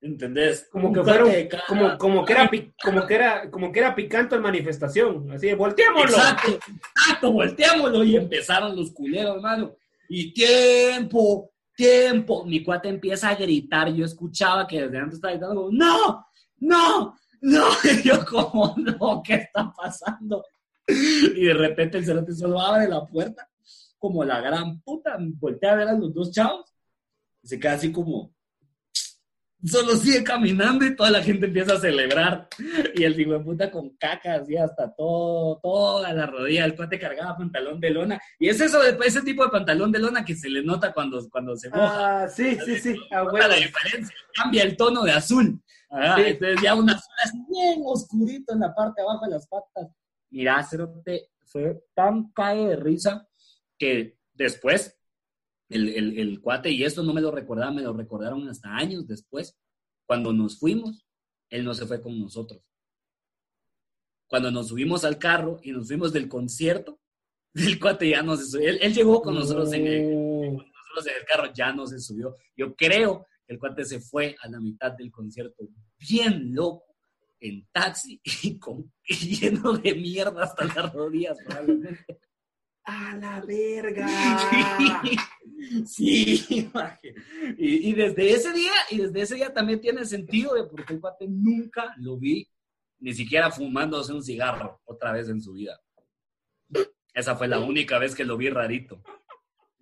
¿Entendés? 0.01 0.69
Como 0.71 0.93
que 0.93 1.03
fueron, 1.03 1.29
como, 1.67 1.97
como, 1.97 2.25
que 2.25 2.31
era, 2.31 2.49
como, 2.81 3.05
que 3.05 3.15
era, 3.15 3.51
como 3.51 3.71
que 3.71 3.79
era 3.79 3.95
picante 3.95 4.35
en 4.35 4.41
manifestación. 4.41 5.29
Así, 5.31 5.53
volteémoslo. 5.53 6.15
Exacto, 6.15 6.59
exacto, 6.95 7.31
volteémoslo. 7.33 8.03
Y 8.05 8.15
empezaron 8.15 8.77
los 8.77 8.91
culeros, 8.91 9.35
hermano. 9.35 9.75
Y 10.07 10.33
tiempo, 10.33 11.51
tiempo. 11.75 12.45
Mi 12.45 12.63
cuate 12.63 12.87
empieza 12.87 13.29
a 13.29 13.35
gritar. 13.35 13.93
Yo 13.93 14.05
escuchaba 14.05 14.65
que 14.65 14.83
desde 14.83 14.97
antes 14.99 15.15
estaba 15.15 15.33
gritando, 15.33 15.69
no, 15.69 16.25
no, 16.59 17.15
no, 17.41 17.67
yo 18.03 18.25
como, 18.25 18.75
no, 18.77 19.21
¿qué 19.23 19.35
está 19.35 19.71
pasando? 19.71 20.45
Y 20.87 21.45
de 21.45 21.53
repente 21.53 21.97
el 21.97 22.05
cerote 22.05 22.33
solo 22.33 22.59
abre 22.59 22.87
la 22.87 23.05
puerta, 23.05 23.49
como 23.97 24.23
la 24.23 24.41
gran 24.41 24.81
puta, 24.81 25.17
voltea 25.19 25.73
a 25.73 25.75
ver 25.75 25.87
a 25.89 25.93
los 25.93 26.13
dos 26.13 26.31
chavos, 26.31 26.73
y 27.43 27.47
se 27.47 27.59
queda 27.59 27.73
así 27.73 27.91
como, 27.91 28.33
solo 29.63 29.95
sigue 29.95 30.23
caminando 30.23 30.85
y 30.85 30.95
toda 30.95 31.11
la 31.11 31.21
gente 31.21 31.47
empieza 31.47 31.73
a 31.73 31.79
celebrar. 31.79 32.47
Y 32.95 33.03
el 33.03 33.19
hijo 33.19 33.33
de 33.33 33.39
puta 33.39 33.71
con 33.71 33.89
caca, 33.97 34.35
así 34.35 34.55
hasta 34.55 34.93
todo, 34.95 35.59
toda 35.61 36.13
la 36.13 36.25
rodilla. 36.25 36.65
El 36.65 36.75
cuate 36.75 36.99
cargaba 36.99 37.37
pantalón 37.37 37.79
de 37.79 37.89
lona. 37.89 38.21
Y 38.39 38.49
es 38.49 38.59
eso, 38.61 38.81
ese 38.83 39.21
tipo 39.21 39.43
de 39.43 39.51
pantalón 39.51 39.91
de 39.91 39.99
lona 39.99 40.23
que 40.23 40.35
se 40.35 40.49
le 40.49 40.63
nota 40.63 40.93
cuando, 40.93 41.27
cuando 41.29 41.55
se 41.55 41.69
moja. 41.69 42.23
Ah, 42.23 42.27
sí, 42.27 42.57
sí, 42.65 42.79
sí. 42.79 42.95
la 43.11 43.55
diferencia. 43.55 44.15
Cambia 44.33 44.63
el 44.63 44.77
tono 44.77 45.03
de 45.03 45.11
azul. 45.11 45.61
Entonces 45.91 46.61
ya 46.61 46.75
unas 46.75 46.97
horas 46.97 47.33
bien 47.49 47.81
oscurito 47.85 48.53
en 48.53 48.59
la 48.59 48.73
parte 48.73 49.01
abajo 49.01 49.25
de 49.25 49.31
las 49.31 49.47
patas. 49.47 49.89
Mira, 50.29 50.63
Cerote 50.63 51.31
fue 51.45 51.81
tan 51.95 52.31
cae 52.31 52.67
de 52.67 52.75
risa 52.75 53.27
que 53.77 54.17
después 54.33 54.98
el, 55.69 55.89
el, 55.89 56.19
el, 56.19 56.41
cuate, 56.41 56.71
y 56.71 56.83
esto 56.83 57.03
no 57.03 57.13
me 57.13 57.21
lo 57.21 57.31
recordaba, 57.31 57.71
me 57.71 57.81
lo 57.81 57.93
recordaron 57.93 58.47
hasta 58.49 58.75
años 58.75 59.07
después, 59.07 59.57
cuando 60.05 60.33
nos 60.33 60.59
fuimos, 60.59 61.05
él 61.49 61.63
no 61.63 61.73
se 61.73 61.85
fue 61.85 62.01
con 62.01 62.19
nosotros. 62.19 62.61
Cuando 64.27 64.51
nos 64.51 64.67
subimos 64.69 65.05
al 65.05 65.17
carro 65.17 65.59
y 65.63 65.71
nos 65.71 65.87
fuimos 65.87 66.13
del 66.13 66.27
concierto, 66.27 66.99
el 67.53 67.79
cuate 67.79 68.09
ya 68.09 68.21
no 68.21 68.35
se 68.35 68.45
subió. 68.45 68.69
Él, 68.69 68.93
llegó 68.93 69.21
con 69.21 69.35
nosotros, 69.35 69.71
en 69.73 69.87
el, 69.87 70.03
con 70.03 70.67
nosotros 70.67 71.07
en 71.07 71.21
el 71.21 71.25
carro, 71.25 71.53
ya 71.53 71.71
no 71.71 71.87
se 71.87 71.99
subió. 71.99 72.35
Yo 72.55 72.75
creo 72.75 73.25
el 73.49 73.57
cuate 73.57 73.83
se 73.83 73.99
fue 73.99 74.35
a 74.41 74.47
la 74.47 74.59
mitad 74.59 74.91
del 74.91 75.11
concierto 75.11 75.67
bien 75.97 76.53
loco 76.53 76.95
en 77.39 77.67
taxi 77.71 78.21
y, 78.43 78.59
con, 78.59 78.91
lleno 79.03 79.73
de 79.77 79.95
mierda 79.95 80.43
hasta 80.43 80.65
las 80.65 80.93
rodillas 80.93 81.37
probablemente. 81.45 82.19
¡A 82.89 83.15
la 83.17 83.41
verga! 83.41 84.07
Sí, 85.85 86.67
y, 87.57 87.89
y, 87.89 87.93
desde 87.93 88.31
ese 88.31 88.51
día, 88.53 88.71
y 88.89 88.97
desde 88.97 89.21
ese 89.21 89.35
día 89.35 89.53
también 89.53 89.79
tiene 89.79 90.03
sentido 90.03 90.55
de 90.55 90.63
porque 90.63 90.93
el 90.93 90.99
cuate 90.99 91.27
nunca 91.27 91.93
lo 91.97 92.17
vi, 92.17 92.47
ni 92.99 93.13
siquiera 93.13 93.51
fumándose 93.51 94.11
un 94.13 94.23
cigarro 94.23 94.81
otra 94.85 95.11
vez 95.11 95.29
en 95.29 95.41
su 95.41 95.53
vida. 95.53 95.79
Esa 97.13 97.35
fue 97.35 97.47
la 97.47 97.59
única 97.59 97.99
vez 97.99 98.15
que 98.15 98.25
lo 98.25 98.35
vi 98.35 98.49
rarito. 98.49 99.03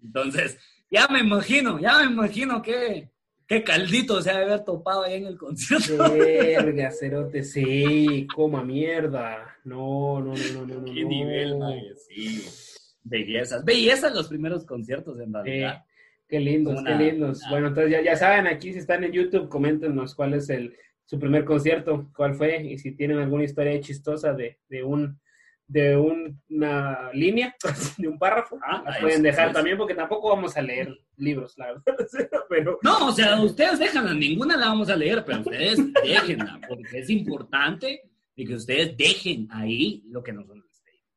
Entonces, 0.03 0.58
ya 0.89 1.08
me 1.08 1.20
imagino, 1.20 1.80
ya 1.80 1.99
me 1.99 2.12
imagino 2.12 2.62
que, 2.62 3.12
Qué 3.47 3.64
caldito 3.64 4.22
se 4.22 4.30
ha 4.30 4.39
de 4.39 4.43
haber 4.43 4.66
topado 4.66 5.03
ahí 5.03 5.14
en 5.16 5.26
el 5.26 5.38
concierto. 5.38 6.12
Verga, 6.12 6.91
cerote, 6.91 7.43
sí, 7.43 8.28
coma 8.36 8.62
mierda. 8.62 9.55
No, 9.64 10.20
no, 10.20 10.34
no, 10.34 10.66
no, 10.66 10.76
no. 10.82 10.93
Qué 10.93 11.05
nivel, 11.05 11.58
madre, 11.58 11.95
sí. 11.95 12.76
Bellezas, 13.10 13.64
bellezas 13.64 14.14
los 14.14 14.28
primeros 14.28 14.66
conciertos 14.66 15.20
en 15.20 15.34
realidad. 15.34 15.84
qué 16.28 16.39
lindos, 16.39 16.84
qué 16.84 16.95
lindos. 16.95 17.41
Bueno, 17.49 17.68
entonces 17.68 17.91
ya, 17.91 18.01
ya 18.01 18.16
saben, 18.16 18.47
aquí 18.47 18.74
si 18.74 18.80
están 18.80 19.03
en 19.03 19.12
YouTube, 19.12 19.49
coméntenos 19.49 20.14
cuál 20.14 20.34
es 20.34 20.49
el, 20.49 20.76
su 21.05 21.20
primer 21.20 21.45
concierto, 21.45 22.10
cuál 22.16 22.36
fue, 22.36 22.64
y 22.64 22.78
si 22.78 22.91
tienen 22.91 23.20
alguna 23.20 23.45
historia 23.45 23.80
chistosa 23.80 24.34
de, 24.34 24.58
de 24.70 24.84
un 24.84 25.20
de 25.68 25.97
una 25.97 27.12
línea, 27.12 27.53
de 27.97 28.08
un 28.08 28.18
párrafo, 28.18 28.58
ah, 28.64 28.84
la 28.86 28.99
pueden 28.99 29.22
dejar 29.22 29.51
también 29.51 29.78
porque 29.78 29.93
tampoco 29.93 30.30
vamos 30.30 30.55
a 30.55 30.62
leer 30.62 30.97
libros, 31.18 31.58
la 31.58 31.68
verdad. 31.68 31.84
Pero... 32.49 32.80
No, 32.82 33.08
o 33.08 33.12
sea, 33.12 33.39
ustedes 33.41 33.78
déjenla, 33.78 34.14
ninguna 34.14 34.55
la 34.55 34.68
vamos 34.68 34.89
a 34.89 34.95
leer, 34.95 35.26
pero 35.26 35.41
ustedes 35.41 35.80
déjenla, 36.03 36.62
porque 36.68 36.99
es 36.99 37.10
importante 37.10 38.01
y 38.36 38.45
que 38.45 38.55
ustedes 38.55 38.95
dejen 38.95 39.47
ahí 39.51 40.03
lo 40.08 40.24
que 40.24 40.32
nosotros 40.32 40.64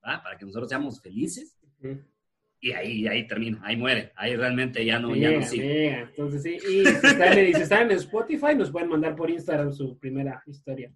¿verdad? 0.03 0.23
Para 0.23 0.37
que 0.37 0.47
nosotros 0.47 0.69
seamos 0.69 1.01
felices. 1.01 1.57
Y 2.63 2.73
ahí, 2.73 3.07
ahí 3.07 3.27
termina, 3.27 3.61
ahí 3.65 3.77
muere, 3.77 4.13
ahí 4.17 4.37
realmente 4.37 4.85
ya 4.85 4.99
no, 4.99 5.17
ya 5.17 5.31
no 5.31 5.43
sigue. 5.43 6.01
Entonces 6.01 6.43
sí, 6.43 6.57
y 6.57 6.85
si 6.85 7.07
están, 7.07 7.35
si 7.35 7.63
están 7.63 7.91
en 7.91 7.97
Spotify, 7.97 8.55
nos 8.55 8.71
pueden 8.71 8.91
mandar 8.91 9.17
por 9.17 9.31
Instagram 9.31 9.73
su 9.73 9.99
primera 9.99 10.43
historia. 10.47 10.93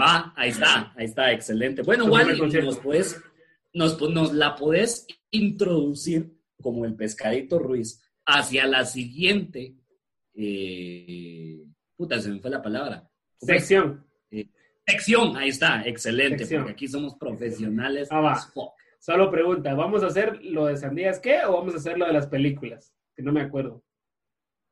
Va, 0.00 0.32
ahí 0.36 0.50
está, 0.50 0.92
ahí 0.96 1.06
está, 1.06 1.32
excelente. 1.32 1.82
Bueno, 1.82 2.06
Wally, 2.06 2.38
nos, 2.38 2.78
puedes, 2.78 3.20
nos, 3.72 4.00
nos 4.10 4.32
la 4.32 4.54
podés 4.56 5.06
introducir 5.30 6.32
como 6.60 6.84
el 6.84 6.94
pescadito 6.94 7.58
Ruiz 7.58 8.02
hacia 8.26 8.66
la 8.66 8.84
siguiente. 8.84 9.74
Eh, 10.34 11.64
puta, 11.96 12.20
se 12.20 12.30
me 12.30 12.40
fue 12.40 12.50
la 12.50 12.62
palabra. 12.62 13.08
Sección. 13.38 14.04
Eh, 14.30 14.48
sección, 14.86 15.36
ahí 15.36 15.48
está, 15.48 15.82
excelente, 15.86 16.46
porque 16.46 16.72
aquí 16.72 16.88
somos 16.88 17.14
profesionales. 17.16 18.08
Ah, 18.10 18.20
va. 18.20 18.52
Solo 19.00 19.30
pregunta, 19.30 19.72
¿vamos 19.74 20.02
a 20.02 20.08
hacer 20.08 20.44
lo 20.44 20.66
de 20.66 20.76
Sandías 20.76 21.18
qué 21.20 21.38
o 21.46 21.54
vamos 21.54 21.72
a 21.72 21.78
hacer 21.78 21.96
lo 21.98 22.06
de 22.06 22.12
las 22.12 22.26
películas? 22.26 22.94
Que 23.16 23.22
no 23.22 23.32
me 23.32 23.40
acuerdo. 23.40 23.82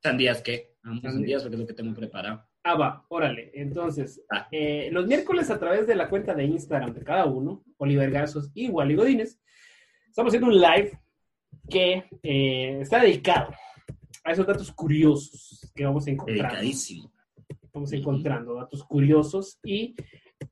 ¿Sandías 0.03 0.43
qué? 0.43 0.75
Vamos 0.85 1.03
a 1.05 1.11
Sandías 1.13 1.43
porque 1.43 1.57
es 1.57 1.61
lo 1.61 1.67
que 1.67 1.73
tengo 1.73 1.95
preparado. 1.95 2.47
Ah, 2.63 2.75
va, 2.75 3.07
órale. 3.09 3.51
Entonces, 3.55 4.23
Ah. 4.31 4.47
eh, 4.53 4.91
los 4.93 5.07
miércoles 5.07 5.51
a 5.51 5.59
través 5.59 5.87
de 5.87 5.95
la 5.97 6.11
cuenta 6.11 6.35
de 6.35 6.45
Instagram 6.45 6.93
de 6.93 7.03
cada 7.05 7.25
uno, 7.25 7.65
Oliver 7.79 8.11
Garzos 8.11 8.51
y 8.53 8.69
Wally 8.69 8.97
Godínez, 8.97 9.41
estamos 10.09 10.29
haciendo 10.31 10.49
un 10.49 10.61
live 10.61 11.01
que 11.71 12.05
eh, 12.23 12.81
está 12.83 13.01
dedicado 13.01 13.55
a 14.25 14.33
esos 14.33 14.47
datos 14.47 14.71
curiosos 14.73 15.73
que 15.75 15.87
vamos 15.87 16.07
a 16.07 16.11
encontrar. 16.11 16.51
Dedicadísimo. 16.53 17.11
Estamos 17.63 17.93
encontrando 17.95 18.55
datos 18.57 18.85
curiosos 18.85 19.59
y 19.65 19.95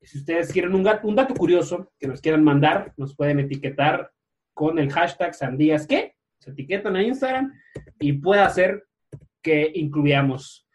si 0.03 0.19
ustedes 0.19 0.53
quieren 0.53 0.75
un, 0.75 0.83
gato- 0.83 1.07
un 1.07 1.15
dato 1.17 1.35
curioso 1.35 1.93
que 1.99 2.07
nos 2.09 2.21
quieran 2.21 2.43
mandar, 2.45 2.93
nos 2.97 3.15
pueden 3.15 3.41
etiquetar 3.41 4.13
con 4.55 4.79
el 4.79 4.91
hashtag 4.93 5.35
sandías 5.35 5.87
que 5.87 6.15
se 6.39 6.51
etiquetan 6.51 6.97
a 6.97 7.03
Instagram 7.03 7.53
y 8.01 8.13
puede 8.15 8.41
hacer 8.43 8.87
que 9.43 9.71
incluyamos 9.75 10.67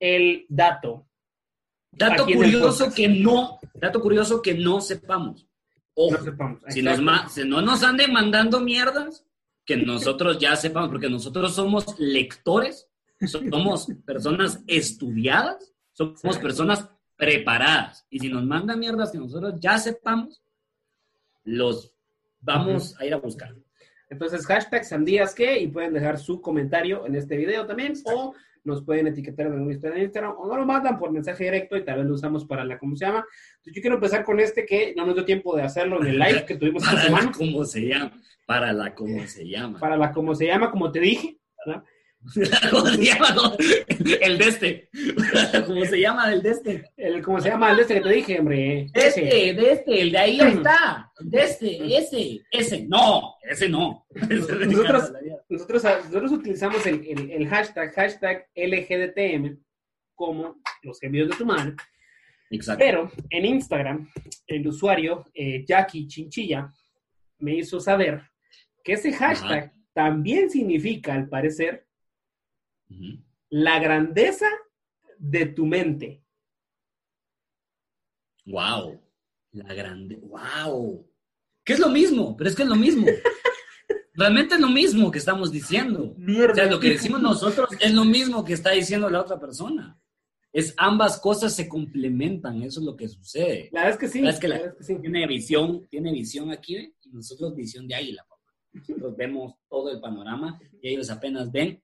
el 0.00 0.46
dato. 0.48 1.06
Dato 1.92 2.24
curioso 2.26 2.92
que 2.92 3.08
no, 3.08 3.58
dato 3.74 4.00
curioso 4.00 4.42
que 4.42 4.54
no 4.54 4.80
sepamos. 4.80 5.46
Ojo, 5.94 6.16
No 6.18 6.24
sepamos. 6.24 6.60
si, 6.68 6.82
nos 6.82 7.32
si 7.32 7.44
no 7.48 7.62
nos 7.62 7.82
anden 7.84 8.12
mandando 8.12 8.60
mierdas, 8.60 9.24
que 9.64 9.76
nosotros 9.76 10.38
ya 10.38 10.56
sepamos, 10.56 10.90
porque 10.90 11.08
nosotros 11.08 11.54
somos 11.54 11.98
lectores, 11.98 12.88
somos 13.26 13.86
personas 14.04 14.62
estudiadas, 14.66 15.72
somos 15.92 16.38
personas 16.38 16.90
preparadas. 17.24 18.06
Y 18.10 18.18
si 18.18 18.28
nos 18.28 18.44
mandan 18.44 18.78
mierdas 18.78 19.10
que 19.10 19.18
nosotros 19.18 19.54
ya 19.58 19.78
sepamos, 19.78 20.42
los 21.44 21.92
vamos 22.40 22.98
a 23.00 23.06
ir 23.06 23.14
a 23.14 23.18
buscar. 23.18 23.54
Entonces, 24.10 24.46
hashtag 24.46 24.84
sandías 24.84 25.34
que 25.34 25.58
y 25.58 25.68
pueden 25.68 25.94
dejar 25.94 26.18
su 26.18 26.40
comentario 26.40 27.06
en 27.06 27.14
este 27.14 27.36
video 27.36 27.66
también 27.66 27.94
o 28.04 28.34
nos 28.62 28.82
pueden 28.82 29.06
etiquetar 29.06 29.46
en 29.46 29.70
historia 29.70 29.96
en 29.96 30.04
Instagram 30.04 30.34
o 30.38 30.46
no 30.46 30.56
lo 30.56 30.66
mandan 30.66 30.98
por 30.98 31.10
mensaje 31.10 31.44
directo 31.44 31.76
y 31.76 31.84
tal 31.84 31.98
vez 31.98 32.06
lo 32.06 32.14
usamos 32.14 32.44
para 32.46 32.64
la, 32.64 32.78
¿cómo 32.78 32.96
se 32.96 33.06
llama? 33.06 33.24
Entonces, 33.56 33.74
yo 33.74 33.80
quiero 33.80 33.96
empezar 33.96 34.24
con 34.24 34.40
este 34.40 34.66
que 34.66 34.94
no 34.96 35.06
nos 35.06 35.14
dio 35.14 35.24
tiempo 35.24 35.56
de 35.56 35.62
hacerlo 35.62 36.00
en 36.02 36.08
el 36.08 36.18
live 36.18 36.44
que 36.44 36.56
tuvimos 36.56 36.82
esta 36.84 36.94
Para 36.96 37.02
la, 37.02 37.18
semana. 37.20 37.32
¿cómo 37.36 37.64
se 37.64 37.86
llama? 37.86 38.12
Para 38.46 38.72
la, 38.72 38.94
¿cómo 38.94 39.26
se 39.26 39.48
llama? 39.48 39.78
Para 39.78 39.96
la, 39.96 40.12
¿cómo 40.12 40.34
se 40.34 40.46
llama? 40.46 40.70
Como 40.70 40.92
te 40.92 41.00
dije, 41.00 41.38
¿verdad? 41.64 41.84
¿Cómo 42.70 42.86
se 42.86 43.04
llama? 43.04 43.30
no? 43.34 43.56
El 44.20 44.38
de 44.38 44.44
este. 44.48 44.88
¿Cómo 45.66 45.84
se 45.84 46.00
llama 46.00 46.32
el 46.32 46.42
de 46.42 46.50
este? 46.50 46.90
El, 46.96 47.22
¿Cómo 47.22 47.40
se 47.40 47.50
llama? 47.50 47.70
El 47.70 47.76
de 47.76 47.82
este 47.82 47.94
que 47.94 48.00
te 48.00 48.08
dije, 48.08 48.38
hombre. 48.40 48.86
Este, 48.94 49.20
de 49.22 49.72
este, 49.72 50.00
el 50.00 50.12
de 50.12 50.18
ahí 50.18 50.40
ahí 50.40 50.52
está. 50.54 51.12
De 51.20 51.42
este, 51.42 51.96
ese, 51.98 52.40
ese. 52.50 52.86
No, 52.86 53.34
ese 53.42 53.68
no. 53.68 54.06
Nosotros-. 54.14 55.12
Nosotros, 55.48 55.82
nosotros 55.84 56.32
utilizamos 56.32 56.86
el, 56.86 57.04
el- 57.06 57.30
el 57.30 57.48
hashtag, 57.48 57.92
hashtag 57.94 58.46
LGDTM 58.54 59.58
como 60.14 60.56
los 60.82 60.98
gemidos 61.00 61.30
de 61.30 61.36
tu 61.36 61.44
madre. 61.46 61.74
Exacto. 62.50 62.84
Pero 62.84 63.10
en 63.30 63.44
Instagram, 63.44 64.08
el 64.46 64.66
usuario 64.68 65.26
eh, 65.34 65.64
Jackie 65.66 66.06
Chinchilla 66.06 66.72
me 67.38 67.56
hizo 67.56 67.80
saber 67.80 68.22
que 68.82 68.92
ese 68.92 69.12
hashtag 69.12 69.72
también 69.92 70.50
significa, 70.50 71.14
al 71.14 71.28
parecer, 71.28 71.83
La 73.50 73.78
grandeza 73.78 74.46
de 75.18 75.46
tu 75.46 75.66
mente. 75.66 76.22
Wow. 78.46 79.00
La 79.52 79.72
grande. 79.74 80.16
Wow. 80.16 81.06
Que 81.64 81.74
es 81.74 81.78
lo 81.78 81.88
mismo, 81.88 82.36
pero 82.36 82.50
es 82.50 82.56
que 82.56 82.62
es 82.62 82.68
lo 82.68 82.76
mismo. 82.76 83.06
Realmente 84.14 84.54
es 84.54 84.60
lo 84.60 84.68
mismo 84.68 85.10
que 85.10 85.18
estamos 85.18 85.50
diciendo. 85.50 86.14
O 86.16 86.54
sea, 86.54 86.66
lo 86.66 86.78
que 86.78 86.90
decimos 86.90 87.20
nosotros 87.20 87.68
es 87.80 87.92
lo 87.92 88.04
mismo 88.04 88.44
que 88.44 88.52
está 88.52 88.70
diciendo 88.70 89.08
la 89.10 89.20
otra 89.22 89.40
persona. 89.40 89.98
Es 90.52 90.72
ambas 90.76 91.18
cosas 91.18 91.52
se 91.54 91.68
complementan, 91.68 92.62
eso 92.62 92.78
es 92.78 92.86
lo 92.86 92.94
que 92.96 93.08
sucede. 93.08 93.70
La 93.72 93.84
verdad 93.84 93.94
es 93.94 93.98
que 93.98 94.08
sí. 94.08 94.20
La 94.20 94.26
verdad 94.26 94.34
es 94.34 94.40
que 94.40 94.48
la- 94.48 94.54
verdad 94.58 94.72
es 94.72 94.86
que 94.86 94.94
sí. 94.94 95.00
Tiene 95.00 95.26
visión, 95.26 95.86
tiene 95.88 96.12
visión 96.12 96.50
aquí, 96.52 96.76
y 97.02 97.08
nosotros 97.10 97.56
visión 97.56 97.88
de 97.88 97.94
águila, 97.96 98.22
papá. 98.28 98.42
Nosotros 98.72 99.16
vemos 99.16 99.54
todo 99.68 99.90
el 99.90 100.00
panorama 100.00 100.60
y 100.80 100.90
ellos 100.90 101.10
apenas 101.10 101.50
ven. 101.50 101.82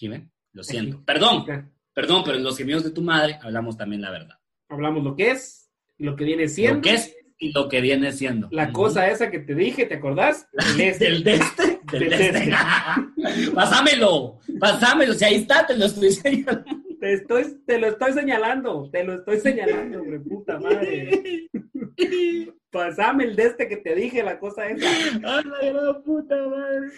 ¿Ve? 0.00 0.28
Lo 0.52 0.62
siento. 0.62 1.02
Perdón, 1.04 1.44
perdón, 1.92 2.22
pero 2.24 2.36
en 2.36 2.44
los 2.44 2.56
gemidos 2.56 2.84
de 2.84 2.90
tu 2.90 3.02
madre 3.02 3.38
hablamos 3.42 3.76
también 3.76 4.02
la 4.02 4.10
verdad. 4.10 4.38
Hablamos 4.68 5.02
lo 5.04 5.16
que 5.16 5.30
es, 5.30 5.70
lo 5.98 6.16
que 6.16 6.24
viene 6.24 6.48
siendo. 6.48 6.76
Lo 6.76 6.82
que 6.82 6.94
es 6.94 7.16
y 7.42 7.50
lo 7.52 7.68
que 7.68 7.80
viene 7.80 8.12
siendo. 8.12 8.48
La 8.52 8.72
cosa 8.72 9.08
esa 9.08 9.28
que 9.28 9.40
te 9.40 9.54
dije, 9.54 9.86
¿te 9.86 9.96
acordás? 9.96 10.46
El 10.52 10.80
este. 10.80 11.04
Del 11.06 11.24
de 11.24 11.34
este. 11.34 11.80
Del 11.90 12.00
Del 12.00 12.10
de 12.10 12.16
de 12.16 12.38
este. 12.38 13.50
Pásamelo. 13.54 14.38
Pásamelo. 14.60 15.12
Si 15.14 15.24
ahí 15.24 15.34
está, 15.36 15.66
te 15.66 15.76
lo 15.76 15.86
estoy 15.86 16.08
diciendo. 16.08 16.64
Te, 17.00 17.14
estoy, 17.14 17.60
te 17.66 17.78
lo 17.80 17.88
estoy 17.88 18.12
señalando, 18.12 18.88
te 18.92 19.02
lo 19.02 19.14
estoy 19.14 19.40
señalando, 19.40 20.00
hombre, 20.00 20.20
puta 20.20 20.60
madre. 20.60 21.48
Pasame 22.70 23.24
el 23.24 23.34
de 23.34 23.42
este 23.42 23.68
que 23.68 23.78
te 23.78 23.94
dije, 23.96 24.22
la 24.22 24.38
cosa 24.38 24.68
esa. 24.68 24.88
Ay, 25.24 25.44
la 25.44 25.72
gran 25.72 26.02
puta 26.04 26.36
madre. 26.46 26.88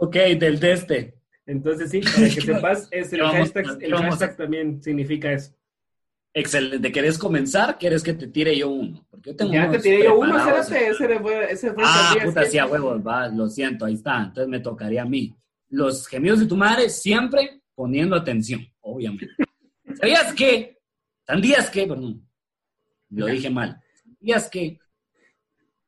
Ok, 0.00 0.16
del 0.38 0.58
de 0.58 0.72
este. 0.72 1.17
Entonces 1.48 1.90
sí, 1.90 2.00
para 2.00 2.28
que 2.28 2.40
sepas, 2.42 2.88
es 2.92 3.12
el 3.12 3.18
¿Qué 3.18 3.24
vamos- 3.24 3.38
hashtag, 3.38 3.82
el 3.82 3.94
hashtag 3.96 4.36
también 4.36 4.82
significa 4.82 5.32
eso. 5.32 5.54
Excelente. 6.34 6.92
¿Querés 6.92 7.16
comenzar? 7.18 7.78
¿Quieres 7.78 8.02
que 8.02 8.12
te 8.12 8.28
tire 8.28 8.56
yo 8.56 8.68
uno? 8.68 9.04
Porque 9.10 9.30
yo 9.30 9.36
tengo 9.36 9.52
Ya 9.54 9.70
te 9.70 9.78
tiré 9.78 10.04
yo 10.04 10.18
uno, 10.18 10.36
ese 10.38 11.18
fue, 11.18 11.50
ese 11.50 11.72
fue 11.72 11.82
Ah, 11.86 12.14
puta, 12.22 12.44
sí, 12.44 12.58
a 12.58 12.66
huevos, 12.66 13.00
va, 13.04 13.28
lo 13.28 13.48
siento, 13.48 13.86
ahí 13.86 13.94
está. 13.94 14.24
Entonces 14.24 14.48
me 14.48 14.60
tocaría 14.60 15.02
a 15.02 15.06
mí. 15.06 15.34
Los 15.70 16.06
gemidos 16.06 16.38
de 16.40 16.46
tu 16.46 16.56
madre 16.56 16.90
siempre 16.90 17.62
poniendo 17.74 18.14
atención, 18.14 18.60
obviamente. 18.80 19.28
¿Sabías 19.94 20.34
que? 20.34 20.78
¿Sabías 21.26 21.70
que? 21.70 21.86
Perdón, 21.86 22.28
lo 23.08 23.26
dije 23.26 23.48
mal. 23.48 23.80
¿Sabías 24.20 24.50
que 24.50 24.78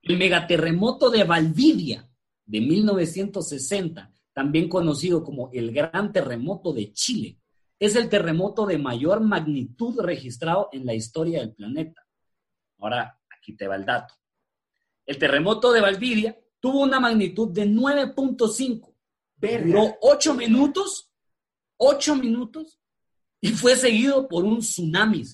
el 0.02 0.16
megaterremoto 0.16 1.10
de 1.10 1.24
Valdivia 1.24 2.08
de 2.46 2.60
1960, 2.62 4.09
también 4.32 4.68
conocido 4.68 5.22
como 5.24 5.50
el 5.52 5.72
Gran 5.72 6.12
Terremoto 6.12 6.72
de 6.72 6.92
Chile, 6.92 7.40
es 7.80 7.96
el 7.96 8.10
terremoto 8.10 8.66
de 8.66 8.78
mayor 8.78 9.20
magnitud 9.20 9.98
registrado 10.00 10.68
en 10.72 10.84
la 10.84 10.94
historia 10.94 11.40
del 11.40 11.54
planeta? 11.54 12.06
Ahora, 12.78 13.18
aquí 13.30 13.56
te 13.56 13.66
va 13.66 13.76
el 13.76 13.86
dato. 13.86 14.14
El 15.06 15.18
terremoto 15.18 15.72
de 15.72 15.80
Valdivia 15.80 16.38
tuvo 16.60 16.82
una 16.82 17.00
magnitud 17.00 17.48
de 17.48 17.66
9.5. 17.66 18.94
Verga. 19.36 19.66
Duró 19.66 19.96
8 20.02 20.34
minutos, 20.34 21.10
8 21.78 22.16
minutos, 22.16 22.78
y 23.40 23.48
fue 23.48 23.74
seguido 23.76 24.28
por 24.28 24.44
un 24.44 24.58
tsunami. 24.58 25.24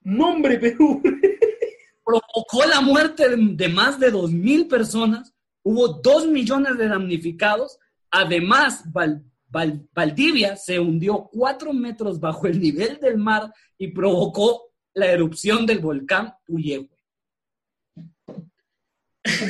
Nombre, 0.00 0.58
Perú. 0.58 1.00
Provocó 2.04 2.64
la 2.68 2.80
muerte 2.80 3.28
de, 3.28 3.36
de 3.36 3.68
más 3.68 3.98
de 4.00 4.12
2.000 4.12 4.68
personas, 4.68 5.32
hubo 5.62 5.88
2 5.88 6.26
millones 6.26 6.76
de 6.78 6.88
damnificados, 6.88 7.78
además 8.20 8.82
Val- 8.92 9.22
Val- 9.48 9.88
Valdivia 9.94 10.56
se 10.56 10.78
hundió 10.78 11.28
4 11.32 11.72
metros 11.72 12.18
bajo 12.20 12.46
el 12.46 12.60
nivel 12.60 12.98
del 13.00 13.16
mar 13.18 13.52
y 13.78 13.88
provocó 13.88 14.72
la 14.94 15.06
erupción 15.06 15.66
del 15.66 15.78
volcán 15.80 16.34
Puyehue. 16.46 16.88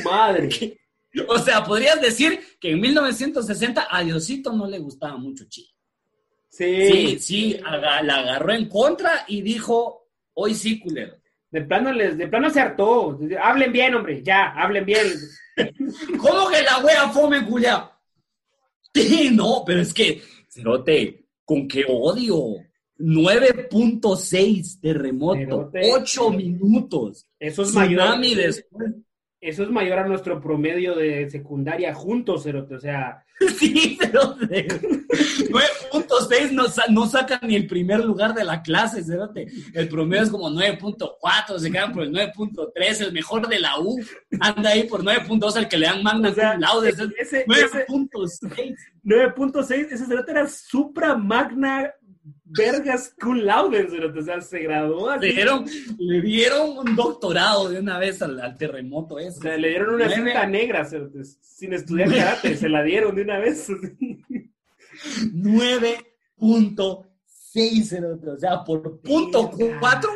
Madre. 0.03 0.49
O 1.29 1.39
sea, 1.39 1.63
podrías 1.63 1.99
decir 1.99 2.39
que 2.59 2.71
en 2.71 2.79
1960 2.79 3.87
a 3.89 4.03
Diosito 4.03 4.53
no 4.53 4.67
le 4.67 4.77
gustaba 4.77 5.17
mucho 5.17 5.45
Chile. 5.49 5.69
Sí, 6.47 6.87
Sí. 6.91 7.19
sí, 7.19 7.59
aga- 7.65 8.03
la 8.03 8.17
agarró 8.17 8.53
en 8.53 8.69
contra 8.69 9.25
y 9.27 9.41
dijo, 9.41 10.09
hoy 10.33 10.53
sí, 10.53 10.79
culero. 10.79 11.15
De 11.49 11.61
plano, 11.61 11.91
les, 11.91 12.17
de 12.19 12.27
plano 12.27 12.51
se 12.51 12.59
hartó. 12.59 13.17
Hablen 13.41 13.71
bien, 13.71 13.95
hombre, 13.95 14.21
ya, 14.21 14.49
hablen 14.51 14.85
bien. 14.85 15.07
¿Cómo 16.19 16.49
que 16.49 16.61
la 16.61 16.79
wea 16.85 17.09
fome, 17.09 17.43
culia? 17.47 17.89
Sí, 19.01 19.29
no, 19.33 19.63
pero 19.65 19.81
es 19.81 19.93
que, 19.93 20.21
Cerote, 20.49 21.25
con 21.45 21.67
qué 21.67 21.85
odio. 21.87 22.55
9.6 22.99 24.79
terremoto, 24.81 25.69
Cerote. 25.71 25.81
8 25.93 26.31
minutos. 26.31 27.27
Eso 27.39 27.61
es 27.61 27.73
mayor. 27.73 28.19
Después. 28.19 28.93
Eso 29.39 29.63
es 29.63 29.69
mayor 29.69 29.99
a 29.99 30.07
nuestro 30.07 30.41
promedio 30.41 30.95
de 30.95 31.29
secundaria 31.29 31.93
juntos, 31.93 32.43
Cerote. 32.43 32.75
O 32.75 32.79
sea, 32.79 33.23
Sí, 33.57 33.97
pero 33.99 34.33
de 34.33 34.67
9.6 35.91 36.51
no, 36.51 36.63
no 36.89 37.07
sacan 37.07 37.39
ni 37.43 37.55
el 37.55 37.67
primer 37.67 38.03
lugar 38.03 38.33
de 38.33 38.43
la 38.43 38.61
clase. 38.61 39.03
El 39.73 39.89
promedio 39.89 40.23
es 40.23 40.29
como 40.29 40.49
9.4, 40.49 41.59
se 41.59 41.71
quedan 41.71 41.93
por 41.93 42.03
el 42.03 42.11
9.3, 42.11 43.01
el 43.01 43.13
mejor 43.13 43.47
de 43.47 43.59
la 43.59 43.79
U 43.79 43.99
anda 44.39 44.71
ahí 44.71 44.83
por 44.83 45.03
9.2, 45.03 45.57
el 45.57 45.67
que 45.67 45.77
le 45.77 45.87
dan 45.87 46.03
magna 46.03 46.29
o 46.29 46.33
sea, 46.33 46.53
cum 46.53 46.61
laude, 46.61 46.89
es 46.89 46.95
ese, 46.95 47.03
el 47.03 47.13
ese, 47.19 47.41
ese 47.41 47.85
9.6. 47.87 48.75
9.6, 49.03 49.87
ese 49.91 50.05
cerote 50.05 50.31
era 50.31 50.47
supra 50.47 51.15
magna 51.15 51.91
vergas 52.49 53.13
cum 53.19 53.37
laude. 53.37 53.87
O 54.15 54.21
sea, 54.21 54.41
se 54.41 54.59
graduó 54.59 55.09
así. 55.09 55.27
Le 55.27 55.33
dieron, 55.33 55.65
le 55.97 56.21
dieron 56.21 56.77
un 56.77 56.95
doctorado 56.95 57.69
de 57.69 57.79
una 57.79 57.97
vez 57.99 58.21
al, 58.21 58.39
al 58.39 58.57
terremoto 58.57 59.15
O 59.15 59.19
ese. 59.19 59.39
sea, 59.39 59.57
le 59.57 59.69
dieron 59.69 59.95
una 59.95 60.09
cinta 60.09 60.45
negra, 60.45 60.85
cerote, 60.85 61.23
sin 61.23 61.73
estudiar 61.73 62.09
karate, 62.09 62.55
se 62.55 62.69
la 62.69 62.83
dieron 62.83 63.15
de 63.15 63.21
una 63.23 63.39
vez. 63.39 63.67
9.6. 65.33 67.03
6, 67.49 67.95
o 68.27 68.37
sea, 68.37 68.63
por 68.63 69.01
punto 69.01 69.49
4, 69.79 70.09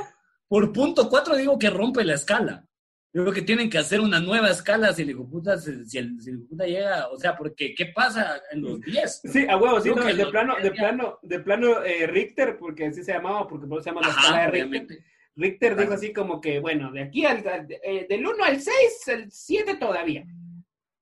por 0.48 0.72
punto 0.72 1.10
4 1.10 1.38
digo 1.38 1.58
que 1.58 1.70
rompe 1.70 2.04
la 2.04 2.14
escala. 2.16 2.66
Yo 3.14 3.24
creo 3.24 3.34
que 3.34 3.42
tienen 3.42 3.70
que 3.70 3.78
hacer 3.80 4.00
una 4.00 4.20
nueva 4.20 4.50
escala 4.52 4.94
si 4.94 5.02
el 5.02 5.10
hijo 5.12 5.28
puta, 5.28 5.58
si 5.58 5.72
el, 5.98 6.22
si 6.22 6.30
el 6.30 6.44
puta 6.44 6.66
llega, 6.66 7.08
o 7.10 7.18
sea, 7.18 7.36
porque 7.36 7.74
¿qué 7.76 7.88
pasa 7.88 8.40
en 8.52 8.62
los 8.62 8.80
10? 8.82 9.22
Sí, 9.32 9.46
a 9.50 9.58
huevo, 9.58 9.82
sí, 9.82 9.90
no, 9.90 9.96
que 10.06 10.14
de, 10.14 10.26
plano, 10.28 10.56
de 10.56 10.62
10 10.62 10.74
ya- 10.76 10.80
plano, 10.82 11.20
de 11.22 11.40
plano 11.40 11.84
eh, 11.84 12.06
Richter, 12.08 12.58
porque 12.60 12.86
así 12.86 13.04
se 13.04 13.14
llamaba, 13.14 13.48
porque 13.48 13.66
por 13.68 13.80
eso 13.80 13.84
se 13.86 13.90
llama 13.90 14.02
la 14.02 14.10
escala 14.10 14.38
de 14.42 14.48
Richter. 14.48 14.68
obviamente. 14.68 15.04
Richter 15.36 15.76
dijo 15.78 15.94
así 15.94 16.14
como 16.14 16.40
que, 16.42 16.60
bueno, 16.60 16.92
de 16.92 17.02
aquí 17.04 17.26
al, 17.26 17.46
al- 17.48 17.68
eh, 17.84 18.06
del 18.08 18.28
1 18.28 18.44
al 18.44 18.62
6, 18.62 19.08
el 19.08 19.32
7 19.32 19.76
todavía. 19.78 20.26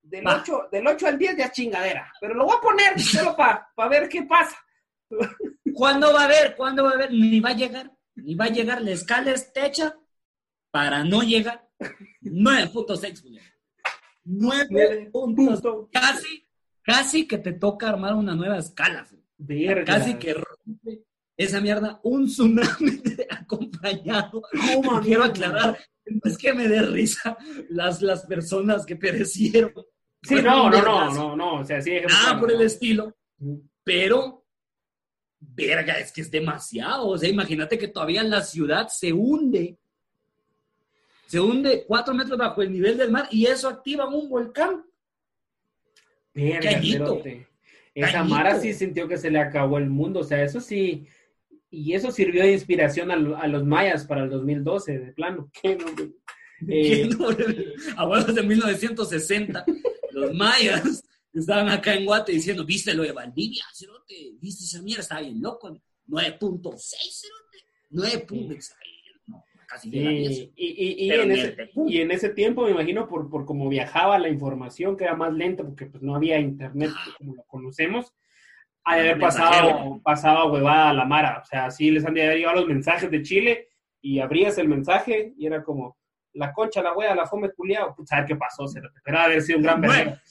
Del 0.10 0.26
Va. 0.26 0.42
8, 0.42 0.70
del 0.72 0.88
8 0.88 1.08
al 1.08 1.20
10 1.20 1.38
ya 1.38 1.52
chingadera. 1.52 2.12
Pero 2.20 2.34
lo 2.34 2.46
voy 2.46 2.56
a 2.58 2.62
poner 2.62 3.00
solo 3.00 3.36
para 3.36 3.90
ver 3.90 4.10
qué 4.10 4.24
pasa. 4.24 4.58
¿Cuándo 5.74 6.12
va 6.14 6.22
a 6.22 6.26
haber? 6.26 6.56
¿Cuándo 6.56 6.84
va 6.84 6.92
a 6.92 6.94
haber? 6.94 7.12
Ni 7.12 7.40
va 7.40 7.50
a 7.50 7.54
llegar, 7.54 7.92
ni 8.16 8.34
va 8.36 8.46
a 8.46 8.50
llegar. 8.50 8.82
La 8.82 8.92
escala 8.92 9.32
está 9.32 9.68
hecha 9.68 9.96
para 10.72 11.04
no 11.04 11.22
llegar. 11.22 11.68
9.6, 12.22 13.22
Julián. 13.22 13.46
9 14.26 15.10
puntos. 15.12 15.62
Punto. 15.62 15.90
Casi, 15.92 16.48
casi 16.82 17.28
que 17.28 17.38
te 17.38 17.54
toca 17.54 17.90
armar 17.90 18.16
una 18.16 18.36
nueva 18.36 18.58
escala. 18.58 19.08
Verga. 19.38 19.86
Casi 19.86 20.16
que 20.16 20.34
rompe 20.34 21.06
esa 21.38 21.62
mierda 21.62 22.00
un 22.04 22.26
tsunami 22.26 23.02
acompañado. 23.30 24.42
¿Cómo, 24.74 25.00
Quiero 25.02 25.24
aclarar, 25.24 25.78
no 26.06 26.22
es 26.26 26.38
que 26.38 26.54
me 26.54 26.68
dé 26.68 26.82
risa 26.82 27.38
las, 27.70 28.02
las 28.02 28.26
personas 28.26 28.86
que 28.86 28.96
perecieron. 28.96 29.74
Sí, 30.22 30.36
no, 30.36 30.70
no, 30.70 30.82
no, 30.82 31.12
no, 31.14 31.36
no, 31.36 31.56
o 31.62 31.66
sea, 31.66 31.82
sí. 31.82 31.94
Nada 32.08 32.40
por 32.40 32.52
el 32.52 32.62
estilo, 32.62 33.16
pero, 33.84 34.46
verga, 35.40 35.94
es 36.00 36.12
que 36.12 36.22
es 36.22 36.30
demasiado. 36.32 37.08
O 37.08 37.18
sea, 37.18 37.30
imagínate 37.30 37.78
que 37.78 37.88
todavía 37.88 38.24
la 38.24 38.42
ciudad 38.42 38.88
se 38.90 39.14
hunde. 39.14 39.78
Se 41.28 41.40
hunde 41.40 41.86
cuatro 41.88 42.14
metros 42.14 42.38
bajo 42.38 42.62
el 42.62 42.72
nivel 42.72 42.98
del 42.98 43.12
mar 43.12 43.28
y 43.32 43.46
eso 43.46 43.70
activa 43.70 44.08
un 44.10 44.28
volcán. 44.30 44.84
Verga, 46.34 46.82
cerote. 46.82 47.48
Esa 47.94 48.12
Cañito. 48.14 48.36
Mara 48.36 48.60
sí 48.60 48.74
sintió 48.74 49.08
que 49.08 49.18
se 49.18 49.30
le 49.32 49.40
acabó 49.40 49.78
el 49.78 49.90
mundo, 49.90 50.22
o 50.22 50.24
sea, 50.24 50.44
eso 50.44 50.60
sí. 50.60 51.08
Y 51.72 51.94
eso 51.94 52.12
sirvió 52.12 52.44
de 52.44 52.54
inspiración 52.54 53.12
a, 53.12 53.16
lo- 53.16 53.38
a 53.38 53.48
los 53.48 53.64
mayas 53.66 54.06
para 54.06 54.24
el 54.24 54.30
2012, 54.30 55.00
de 55.00 55.12
plano. 55.14 55.50
Qué 55.62 55.76
nombre. 55.76 56.10
Que 56.68 57.02
Eh, 57.04 57.10
no, 57.18 57.28
Abuelos 57.96 58.36
de 58.36 58.44
1960, 58.44 59.66
los 60.20 60.34
mayas 60.34 61.04
estaban 61.34 61.70
acá 61.70 61.94
en 61.94 62.06
Guate 62.06 62.32
diciendo, 62.32 62.66
¿viste 62.66 62.94
lo 62.94 63.04
de 63.04 63.12
Valdivia, 63.12 63.64
cerote? 63.74 64.34
¿Viste 64.40 64.66
esa 64.66 64.82
mierda? 64.82 65.02
Estaba 65.02 65.22
bien 65.22 65.42
loco. 65.42 65.70
9.6, 66.08 66.86
cerote. 67.22 67.66
9 67.92 68.20
puntos. 68.28 68.74
No, 69.28 69.44
casi 69.68 69.90
10. 69.90 70.50
Y, 70.56 71.12
en 71.12 71.32
ese, 71.32 71.72
y 71.88 72.02
en 72.02 72.12
ese 72.12 72.30
tiempo, 72.30 72.64
me 72.64 72.72
imagino, 72.72 73.08
por, 73.08 73.30
por 73.30 73.46
cómo 73.46 73.70
viajaba 73.70 74.18
la 74.20 74.30
información, 74.30 74.98
que 74.98 75.04
era 75.04 75.16
más 75.16 75.34
lenta, 75.34 75.64
porque 75.64 75.86
pues, 75.86 76.02
no 76.02 76.16
había 76.16 76.40
internet 76.40 76.92
Ah. 76.96 77.16
como 77.18 77.36
lo 77.36 77.44
conocemos, 77.44 78.14
ha 78.84 78.96
de 78.96 79.02
haber 79.02 79.20
pasado, 79.20 80.02
pasado 80.04 80.52
huevada 80.52 80.90
a 80.90 80.94
la 80.94 81.06
Mara. 81.06 81.42
O 81.44 81.46
sea, 81.46 81.70
sí 81.70 81.92
les 81.92 82.06
han 82.06 82.16
de 82.16 82.24
haber 82.24 82.38
llegado 82.38 82.62
los 82.62 82.68
mensajes 82.68 83.12
de 83.12 83.22
Chile 83.22 83.68
y 84.02 84.20
abrías 84.20 84.58
el 84.58 84.68
mensaje 84.68 85.34
y 85.38 85.46
era 85.46 85.64
como, 85.64 85.99
la 86.34 86.54
concha, 86.54 86.82
la 86.82 86.94
wea, 86.94 87.16
la 87.16 87.26
fome 87.26 87.52
culiao. 87.52 87.96
Pues, 87.96 88.12
a 88.12 88.18
ver 88.18 88.26
qué 88.26 88.36
pasó, 88.36 88.66
ha 88.66 89.12
de 89.12 89.18
haber 89.18 89.42
sido 89.42 89.58
un 89.60 89.64
gran 89.64 89.82
Bueno. 89.82 89.94
vergüenza. 89.94 90.22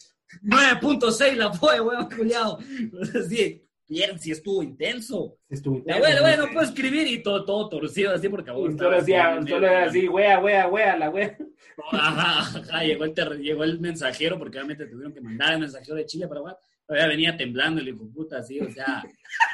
9.6 0.42 1.34
la 1.36 1.52
fue, 1.52 1.80
weón, 1.80 2.08
culiado. 2.10 2.58
Sí, 3.28 3.64
bien, 3.88 4.18
sí 4.18 4.30
estuvo 4.30 4.62
intenso. 4.62 5.38
Estuvo 5.48 5.78
intenso, 5.78 6.00
bueno, 6.00 6.16
¿no? 6.16 6.22
bueno, 6.22 6.46
no 6.46 6.52
puedo 6.52 6.66
escribir 6.66 7.06
y 7.06 7.22
todo, 7.22 7.44
todo 7.44 7.68
torcido 7.68 8.14
así 8.14 8.28
porque 8.28 8.50
vos 8.50 8.74
Y 8.74 8.76
solo 8.78 8.90
decía, 8.96 9.40
solo 9.48 9.66
era 9.66 9.84
así, 9.84 10.06
wea, 10.08 10.38
wea, 10.40 10.68
wea, 10.68 10.96
la 10.96 11.10
wea. 11.10 11.36
Ajá, 11.92 12.58
ajá, 12.60 12.82
llegó 12.82 13.04
el, 13.04 13.14
ter- 13.14 13.38
llegó 13.38 13.62
el 13.64 13.78
mensajero 13.80 14.36
porque 14.38 14.58
obviamente 14.58 14.86
tuvieron 14.86 15.14
que 15.14 15.20
mandar 15.20 15.54
el 15.54 15.60
mensajero 15.60 15.94
de 15.94 16.06
Chile 16.06 16.26
para 16.28 16.40
Guate. 16.40 16.60
Todavía 16.86 17.08
venía 17.08 17.36
temblando 17.36 17.80
el 17.80 17.88
hijo 17.88 18.04
de 18.04 18.10
puta, 18.12 18.38
así, 18.38 18.60
o 18.60 18.70
sea, 18.70 19.02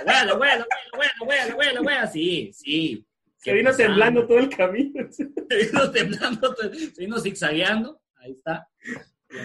la 0.07 0.13
wea, 0.13 0.25
la 0.25 0.35
wea, 0.37 0.57
la 0.57 0.65
wea, 0.65 0.75
la 0.93 0.99
wea, 0.99 1.09
la 1.19 1.25
wea, 1.27 1.47
la 1.47 1.55
wea, 1.57 1.73
la 1.75 1.81
wea, 1.83 2.07
sí, 2.07 2.51
sí. 2.55 3.07
Se 3.51 3.53
vino 3.53 3.75
temblando 3.75 4.27
todo 4.27 4.39
el 4.39 4.49
camino. 4.49 5.07
Se 5.11 5.25
vino 5.25 5.91
temblando, 5.91 6.57
se 6.57 6.93
vino 6.99 7.19
zigzagueando, 7.21 8.01
ahí 8.17 8.33
está. 8.33 8.67
Y 9.31 9.37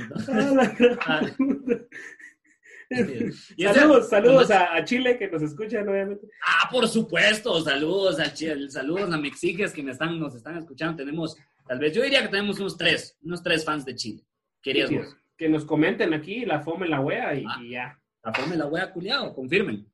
Ah, 1.01 1.21
ese- 2.89 3.73
saludos, 3.73 4.09
saludos 4.09 4.51
a, 4.51 4.75
a 4.75 4.83
Chile 4.83 5.17
que 5.17 5.27
nos 5.29 5.41
escuchan, 5.43 5.87
obviamente. 5.87 6.27
Ah, 6.45 6.67
por 6.71 6.87
supuesto, 6.87 7.59
saludos 7.61 8.19
a 8.19 8.33
Chi- 8.33 8.69
saludos 8.69 9.11
a 9.13 9.17
Mexiques 9.17 9.73
que 9.73 9.83
me 9.83 9.91
están, 9.91 10.19
nos 10.19 10.35
están 10.35 10.57
escuchando. 10.57 10.97
Tenemos, 10.97 11.37
tal 11.67 11.79
vez, 11.79 11.93
yo 11.93 12.01
diría 12.01 12.21
que 12.23 12.29
tenemos 12.29 12.59
unos 12.59 12.77
tres, 12.77 13.15
unos 13.21 13.43
tres 13.43 13.63
fans 13.63 13.85
de 13.85 13.95
Chile. 13.95 14.23
Querías 14.61 14.89
vos. 14.91 15.15
Que 15.37 15.47
nos 15.49 15.65
comenten 15.65 16.13
aquí 16.13 16.45
la 16.45 16.61
fome 16.61 16.87
la 16.87 16.99
wea 16.99 17.33
y, 17.35 17.45
Ah. 17.47 17.57
y 17.61 17.69
ya. 17.71 17.99
La 18.23 18.33
forma 18.33 18.55
la 18.55 18.65
wea 18.65 18.91
culiado, 18.91 19.33
confirmen. 19.33 19.85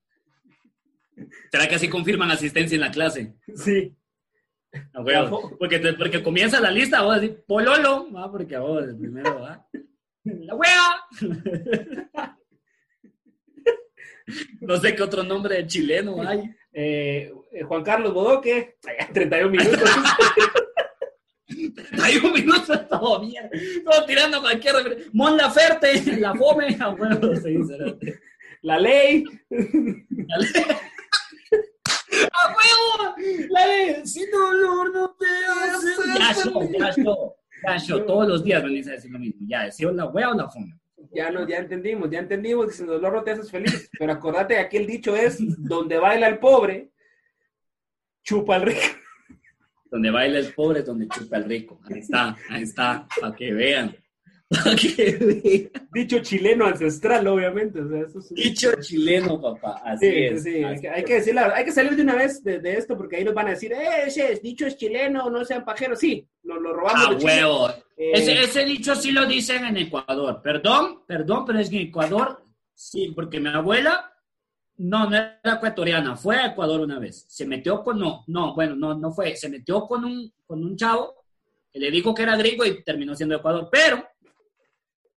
¿Será 1.52 1.68
que 1.68 1.76
así 1.76 1.90
confirman 1.90 2.32
asistencia 2.32 2.76
en 2.76 2.82
la 2.82 2.92
clase? 2.92 3.36
Sí. 3.56 3.96
La 4.94 5.30
fo- 5.30 5.56
Porque, 5.58 5.80
te- 5.80 5.94
porque 5.94 6.22
comienza 6.22 6.60
la 6.60 6.70
lista, 6.72 7.02
vos 7.02 7.20
decís, 7.22 7.38
pololo, 7.48 8.12
¿va? 8.12 8.30
porque 8.32 8.58
vos 8.58 8.84
el 8.84 8.98
primero 8.98 9.40
va. 9.42 9.66
La 10.24 10.56
wea. 10.56 10.96
No 14.62 14.78
sé 14.78 14.96
qué 14.96 15.04
otro 15.04 15.22
nombre 15.24 15.56
de 15.58 15.68
chileno 15.68 16.20
hay. 16.28 16.50
Eh, 16.74 17.32
eh, 17.52 17.64
Juan 17.64 17.84
Carlos 17.84 18.12
Bodoque, 18.14 18.76
Ay, 18.88 19.08
31 19.14 19.50
minutos. 19.52 19.82
Hay 22.02 22.18
un 22.18 22.34
minuto 22.34 22.80
todo 22.90 23.22
bien. 23.22 23.48
Todo 23.86 24.04
tirando 24.06 24.42
cualquier. 24.42 24.74
Mon 25.14 25.38
Laferte, 25.38 26.18
la 26.18 26.34
fome. 26.34 26.76
A 26.80 26.90
huevo, 26.90 27.36
sí, 27.36 27.56
será. 27.68 27.96
la 28.64 28.80
ley. 28.80 29.24
La 33.50 33.68
de 33.68 34.06
sin 34.06 34.30
dolor 34.32 34.94
no 34.94 35.16
te 35.20 35.26
hace. 35.26 35.88
Ya, 36.20 36.34
show, 36.34 36.72
ya, 36.72 36.92
show. 36.92 37.36
Ya, 37.64 37.78
show. 37.78 38.06
Todos 38.06 38.28
los 38.28 38.44
días 38.44 38.64
venís 38.64 38.88
a 38.88 38.92
decir 38.92 39.12
lo 39.12 39.20
mismo. 39.20 39.46
Ya, 39.48 39.72
¿sí 39.72 39.86
o 39.86 39.92
la 39.92 40.06
wea 40.06 40.30
o 40.30 40.34
la 40.34 40.50
fome? 40.50 40.78
Ya, 41.14 41.32
no, 41.32 41.48
ya 41.48 41.58
entendimos, 41.58 42.10
ya 42.10 42.20
entendimos 42.20 42.68
que 42.68 42.74
sin 42.74 42.88
dolor 42.88 43.14
no 43.14 43.24
te 43.24 43.32
haces 43.32 43.50
feliz. 43.50 43.90
Pero 43.98 44.12
acordate 44.12 44.56
que 44.56 44.60
aquí 44.60 44.78
el 44.78 44.88
dicho 44.88 45.16
es, 45.16 45.38
donde 45.58 45.98
baila 45.98 46.28
el 46.28 46.40
pobre, 46.40 46.92
chupa 48.24 48.58
el 48.58 48.64
rico. 48.64 48.82
Donde 49.90 50.12
baila 50.12 50.40
el 50.40 50.54
pobre, 50.54 50.82
donde 50.82 51.08
chupa 51.08 51.38
el 51.38 51.46
rico. 51.46 51.80
Ahí 51.86 52.00
está, 52.00 52.36
ahí 52.50 52.64
está, 52.64 53.08
para 53.22 53.34
que 53.34 53.54
vean. 53.54 53.96
Dicho 55.94 56.20
chileno 56.20 56.66
ancestral, 56.66 57.26
obviamente. 57.28 57.82
O 57.82 57.90
sea, 57.90 58.02
eso 58.02 58.20
es 58.20 58.32
un- 58.32 58.36
Dicho 58.38 58.72
chileno, 58.82 59.42
papá. 59.42 59.82
Así 59.84 60.08
Sí, 60.10 60.16
es. 60.18 60.44
sí, 60.44 60.50
hay 60.56 60.64
así 60.66 60.82
que, 60.82 60.90
hay 60.90 61.00
es. 61.02 61.06
que 61.06 61.14
decir 61.16 61.36
la- 61.36 61.56
hay 61.56 61.66
que 61.66 61.72
salir 61.72 61.96
de 61.96 62.02
una 62.04 62.16
vez 62.16 62.44
de, 62.44 62.60
de 62.60 62.78
esto 62.78 62.98
porque 62.98 63.18
ahí 63.18 63.24
nos 63.24 63.34
van 63.34 63.48
a 63.48 63.52
decir, 63.52 63.74
eh, 63.74 64.04
ese 64.06 64.40
dicho 64.44 64.66
es 64.68 64.78
chileno, 64.78 65.30
no 65.30 65.44
sean 65.46 65.66
pajeros. 65.66 66.00
Sí, 66.00 66.28
lo, 66.44 66.60
lo 66.60 66.74
robamos 66.74 67.08
A 67.08 67.10
de 67.12 67.18
Chile. 67.18 67.34
huevo. 67.34 67.70
Eh, 67.98 68.12
Ese, 68.14 68.44
ese 68.44 68.66
dicho 68.66 68.96
sí 68.96 69.12
lo 69.12 69.26
dicen 69.26 69.66
en 69.66 69.78
Ecuador. 69.78 70.42
Perdón, 70.44 71.04
perdón, 71.08 71.46
pero 71.46 71.60
es 71.60 71.70
que 71.70 71.82
en 71.82 71.88
Ecuador, 71.88 72.44
sí, 72.74 73.12
porque 73.16 73.40
mi 73.40 73.50
abuela, 73.50 74.12
no, 74.78 75.10
no 75.10 75.16
era 75.16 75.40
ecuatoriana, 75.56 76.16
fue 76.18 76.36
a 76.38 76.48
Ecuador 76.48 76.82
una 76.82 77.00
vez. 77.00 77.26
Se 77.30 77.46
metió 77.46 77.82
con, 77.84 77.98
no, 78.00 78.24
no, 78.28 78.54
bueno, 78.54 78.76
no, 78.76 78.94
no 78.96 79.12
fue. 79.12 79.36
Se 79.38 79.50
metió 79.50 79.88
con 79.88 80.04
un, 80.04 80.34
con 80.46 80.64
un 80.64 80.76
chavo 80.76 81.16
que 81.72 81.80
le 81.80 81.90
dijo 81.92 82.14
que 82.14 82.24
era 82.24 82.36
gringo 82.38 82.66
y 82.66 82.84
terminó 82.84 83.16
siendo 83.16 83.36
de 83.36 83.40
Ecuador. 83.40 83.70
Pero 83.72 84.06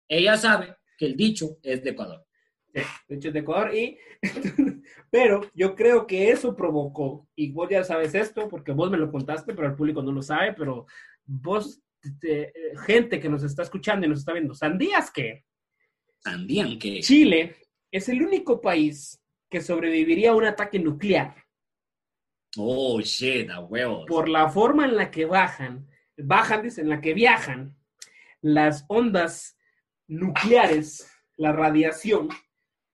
ella 0.08 0.38
sabe 0.38 0.76
que 0.98 1.06
el 1.06 1.16
dicho 1.16 1.58
es 1.64 1.84
de 1.84 1.92
Ecuador. 1.92 2.26
de 2.74 3.16
hecho 3.16 3.28
es 3.30 3.34
de 3.34 3.40
Ecuador, 3.40 3.74
y 3.76 3.98
pero 5.12 5.50
yo 5.54 5.76
creo 5.76 6.06
que 6.08 6.30
eso 6.32 6.56
provocó, 6.56 7.28
y 7.36 7.52
vos 7.52 7.70
ya 7.70 7.84
sabes 7.84 8.14
esto, 8.16 8.48
porque 8.50 8.72
vos 8.72 8.90
me 8.92 8.98
lo 8.98 9.12
contaste, 9.12 9.54
pero 9.54 9.68
el 9.68 9.76
público 9.76 10.02
no 10.02 10.12
lo 10.12 10.22
sabe, 10.22 10.54
pero 10.54 10.86
vos, 11.26 11.82
te- 12.20 12.54
gente 12.86 13.20
que 13.20 13.30
nos 13.30 13.44
está 13.44 13.64
escuchando 13.64 14.06
y 14.06 14.10
nos 14.10 14.20
está 14.20 14.34
viendo, 14.34 14.54
¿sandías 14.54 15.12
que 15.12 15.44
Sandían 16.20 16.78
que. 16.80 17.00
Chile 17.02 17.56
es 17.92 18.10
el 18.10 18.22
único 18.22 18.60
país 18.60 19.22
que 19.50 19.62
sobreviviría 19.62 20.32
a 20.32 20.36
un 20.36 20.46
ataque 20.46 20.80
nuclear 20.80 21.36
Oh, 22.58 23.00
shit, 23.02 23.50
a 23.52 23.60
huevos. 23.60 24.06
por 24.08 24.28
la 24.30 24.50
forma 24.50 24.86
en 24.86 24.96
la 24.96 25.12
que 25.12 25.26
bajan, 25.26 25.88
bajan, 26.18 26.64
dice, 26.64 26.82
en 26.82 26.90
la 26.90 27.02
que 27.02 27.14
viajan 27.14 27.76
las 28.42 28.86
ondas 28.88 29.57
nucleares, 30.08 31.12
la 31.36 31.52
radiación, 31.52 32.30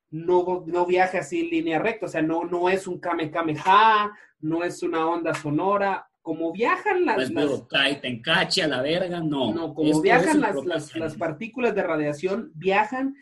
no, 0.10 0.64
no 0.68 0.86
viaja 0.86 1.20
así 1.20 1.42
en 1.42 1.50
línea 1.50 1.80
recta, 1.80 2.06
o 2.06 2.10
sea, 2.10 2.22
no, 2.22 2.44
no 2.44 2.70
es 2.70 2.88
un 2.88 3.00
kame 3.00 3.32
kameha, 3.32 4.12
no 4.40 4.64
es 4.64 4.84
una 4.84 5.08
onda 5.08 5.34
sonora, 5.34 6.08
como 6.24 6.52
viajan 6.54 7.06
las... 7.06 7.16
Pues, 7.16 7.32
pero 7.36 7.68
cae, 7.68 7.96
te 7.98 8.64
a 8.64 8.68
la 8.68 8.82
verga, 8.82 9.20
no. 9.20 9.54
No, 9.54 9.74
como 9.74 9.90
Esto 9.90 10.02
viajan 10.02 10.40
las, 10.42 10.56
las, 10.66 10.96
las 10.96 11.16
partículas 11.16 11.76
de 11.76 11.84
radiación, 11.84 12.52
viajan 12.56 13.16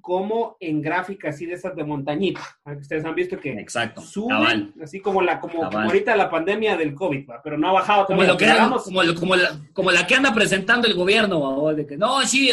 como 0.00 0.56
en 0.58 0.80
gráficas 0.80 1.34
así 1.34 1.44
de 1.46 1.52
esas 1.54 1.76
de 1.76 1.84
montañita. 1.84 2.40
Ustedes 2.80 3.04
han 3.04 3.14
visto 3.14 3.38
que 3.38 3.52
Exacto, 3.52 4.00
suben, 4.00 4.28
cabal. 4.30 4.72
así 4.82 5.00
como 5.00 5.20
la 5.20 5.38
como, 5.38 5.64
ahorita 5.64 6.16
la 6.16 6.30
pandemia 6.30 6.76
del 6.78 6.94
COVID, 6.94 7.28
¿va? 7.28 7.40
pero 7.44 7.58
no 7.58 7.68
ha 7.68 7.72
bajado 7.72 8.06
Como 8.06 8.22
lo 8.22 8.36
que 8.36 8.46
era- 8.46 8.70
como, 8.82 9.02
lo- 9.02 9.14
como 9.14 9.36
la, 9.36 9.60
como 9.74 9.90
la 9.90 10.06
que 10.06 10.14
anda 10.14 10.32
presentando 10.32 10.88
el 10.88 10.94
gobierno, 10.94 11.74
de 11.74 11.86
que 11.86 11.96
no, 11.98 12.22
sí, 12.22 12.50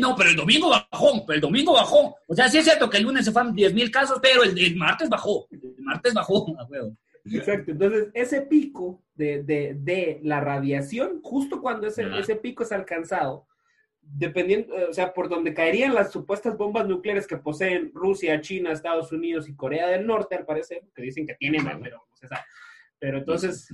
no, 0.00 0.16
pero 0.16 0.30
el 0.30 0.36
domingo 0.36 0.70
bajó, 0.70 1.24
pero 1.24 1.36
el 1.36 1.40
domingo 1.40 1.72
bajó. 1.72 2.16
O 2.26 2.34
sea, 2.34 2.48
sí 2.48 2.58
es 2.58 2.64
cierto 2.64 2.90
que 2.90 2.96
el 2.96 3.04
lunes 3.04 3.24
se 3.24 3.30
fueron 3.30 3.54
10 3.54 3.72
mil 3.74 3.90
casos, 3.92 4.18
pero 4.20 4.42
el, 4.42 4.58
el 4.58 4.74
martes 4.74 5.08
bajó. 5.08 5.46
El 5.52 5.60
martes 5.84 6.12
bajó. 6.12 6.46
Exacto, 7.32 7.72
entonces 7.72 8.08
ese 8.14 8.42
pico 8.42 9.02
de, 9.14 9.42
de, 9.42 9.74
de 9.78 10.20
la 10.22 10.40
radiación, 10.40 11.20
justo 11.22 11.60
cuando 11.60 11.86
ese, 11.86 12.06
ese 12.18 12.36
pico 12.36 12.62
es 12.62 12.72
alcanzado, 12.72 13.46
dependiendo, 14.00 14.76
eh, 14.76 14.86
o 14.88 14.92
sea, 14.92 15.12
por 15.12 15.28
donde 15.28 15.54
caerían 15.54 15.94
las 15.94 16.12
supuestas 16.12 16.56
bombas 16.56 16.86
nucleares 16.86 17.26
que 17.26 17.36
poseen 17.36 17.90
Rusia, 17.92 18.40
China, 18.40 18.72
Estados 18.72 19.12
Unidos 19.12 19.48
y 19.48 19.56
Corea 19.56 19.88
del 19.88 20.06
Norte, 20.06 20.36
al 20.36 20.44
parecer, 20.44 20.82
que 20.94 21.02
dicen 21.02 21.26
que 21.26 21.34
tienen, 21.34 21.64
pero. 21.82 22.06
Pero 22.98 23.18
entonces. 23.18 23.68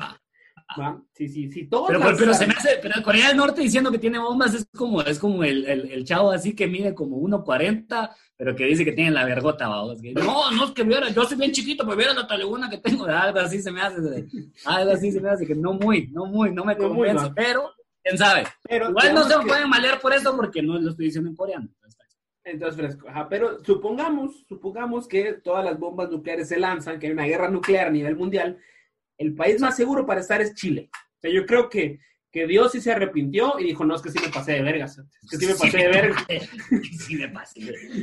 ¿Va? 0.79 1.01
sí, 1.15 1.29
sí, 1.29 1.51
sí, 1.51 1.69
Pero, 1.71 1.99
las- 1.99 2.19
pero 2.19 2.35
se 2.35 2.47
me 2.47 2.55
hace, 2.55 2.79
pero 2.83 3.03
Corea 3.03 3.29
del 3.29 3.37
Norte 3.37 3.61
diciendo 3.61 3.91
que 3.91 3.99
tiene 3.99 4.19
bombas 4.19 4.55
es 4.55 4.67
como, 4.77 5.01
es 5.03 5.19
como 5.19 5.45
el, 5.45 5.65
el, 5.67 5.91
el 5.91 6.05
chavo 6.05 6.31
así 6.31 6.55
que 6.55 6.67
mide 6.67 6.95
como 6.95 7.19
1.40, 7.21 8.11
pero 8.37 8.55
que 8.57 8.65
dice 8.67 8.85
que 8.85 8.93
tiene 8.93 9.11
la 9.11 9.25
vergota. 9.25 9.71
Que, 10.01 10.13
no, 10.15 10.51
no 10.51 10.65
es 10.67 10.71
que 10.73 10.83
viera, 10.83 11.09
yo 11.11 11.25
soy 11.25 11.37
bien 11.37 11.53
chiquito, 11.53 11.85
pero 11.85 11.97
viera 11.97 12.15
la 12.15 12.27
taleguna 12.27 12.69
que 12.71 12.79
tengo, 12.79 13.05
algo 13.07 13.39
así 13.39 13.61
se 13.63 13.71
me 13.71 13.81
hace, 13.81 14.27
algo 14.65 14.93
así 14.93 15.13
se 15.13 15.21
me 15.21 15.31
hace, 15.31 15.47
que 15.47 15.55
no 15.55 15.73
muy, 15.75 16.09
no 16.09 16.27
muy, 16.27 16.53
no 16.53 16.65
me 16.65 16.75
No 16.75 16.89
muy, 16.89 17.09
convence, 17.09 17.27
va. 17.29 17.35
pero, 17.35 17.71
quién 18.03 18.19
sabe. 18.19 18.45
pero 18.69 18.91
Igual 18.91 19.15
no 19.15 19.25
se 19.25 19.39
que- 19.41 19.47
pueden 19.47 19.69
malear 19.69 20.01
por 20.01 20.13
eso 20.13 20.35
porque 20.37 20.63
no 20.63 20.79
lo 20.79 20.91
estoy 20.91 21.07
diciendo 21.07 21.31
en 21.31 21.37
coreano. 21.37 21.69
Entonces, 22.45 22.77
fresco. 22.77 23.09
Ajá, 23.09 23.29
pero 23.29 23.63
supongamos, 23.65 24.45
supongamos 24.49 25.07
que 25.07 25.35
todas 25.35 25.65
las 25.65 25.79
bombas 25.79 26.11
nucleares 26.11 26.49
se 26.49 26.59
lanzan, 26.59 26.99
que 26.99 27.07
hay 27.07 27.13
una 27.13 27.23
guerra 27.27 27.49
nuclear 27.49 27.87
a 27.87 27.91
nivel 27.91 28.17
mundial. 28.17 28.59
El 29.19 29.35
país 29.35 29.61
más 29.61 29.77
seguro 29.77 30.07
para 30.07 30.21
estar 30.21 30.41
es 30.41 30.55
Chile. 30.55 30.91
O 30.93 31.21
sea, 31.21 31.31
yo 31.31 31.47
creo 31.47 31.69
que, 31.69 31.99
que 32.31 32.47
Dios 32.47 32.73
sí 32.73 32.81
se 32.81 32.91
arrepintió 32.93 33.59
y 33.59 33.65
dijo, 33.65 33.85
no, 33.85 33.95
es 33.95 34.03
que 34.03 34.11
sí 34.11 34.19
me 34.19 34.29
pasé 34.33 34.53
de 34.53 34.63
vergas. 34.63 34.99
Es 34.99 35.31
que 35.31 35.37
sí 35.37 35.47
me 35.47 35.55
pasé 35.55 35.77
de 35.79 35.89
vergas. 35.89 36.27
Sí 37.07 37.15
me 37.17 37.29
pasé. 37.29 37.61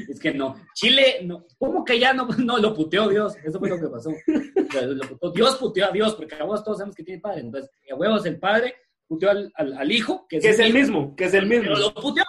Es 0.07 0.19
que 0.19 0.33
no. 0.33 0.55
Chile, 0.75 1.21
no. 1.23 1.45
¿Cómo 1.57 1.83
que 1.83 1.99
ya 1.99 2.13
no? 2.13 2.27
No, 2.37 2.57
lo 2.57 2.73
puteó 2.73 3.07
Dios. 3.09 3.35
Eso 3.43 3.59
fue 3.59 3.69
lo 3.69 3.79
que 3.79 3.87
pasó. 3.87 4.11
Lo 4.27 5.03
puteó- 5.17 5.31
Dios 5.33 5.55
puteó 5.57 5.87
a 5.87 5.91
Dios, 5.91 6.15
porque 6.15 6.35
a 6.35 6.43
vos 6.43 6.63
todos 6.63 6.77
sabemos 6.77 6.95
que 6.95 7.03
tiene 7.03 7.19
padre. 7.21 7.41
Entonces, 7.41 7.69
a 7.91 7.95
huevos 7.95 8.25
el 8.25 8.37
padre 8.39 8.75
puteó 9.07 9.31
al, 9.31 9.51
al, 9.55 9.73
al 9.73 9.91
hijo, 9.91 10.27
que 10.29 10.37
es, 10.37 10.43
Que 10.43 10.49
es 10.51 10.59
el 10.59 10.71
mismo, 10.73 11.15
que 11.15 11.25
es 11.25 11.33
el 11.33 11.47
mismo. 11.47 11.63
Pero 11.63 11.79
lo 11.79 11.93
puteó. 11.95 12.23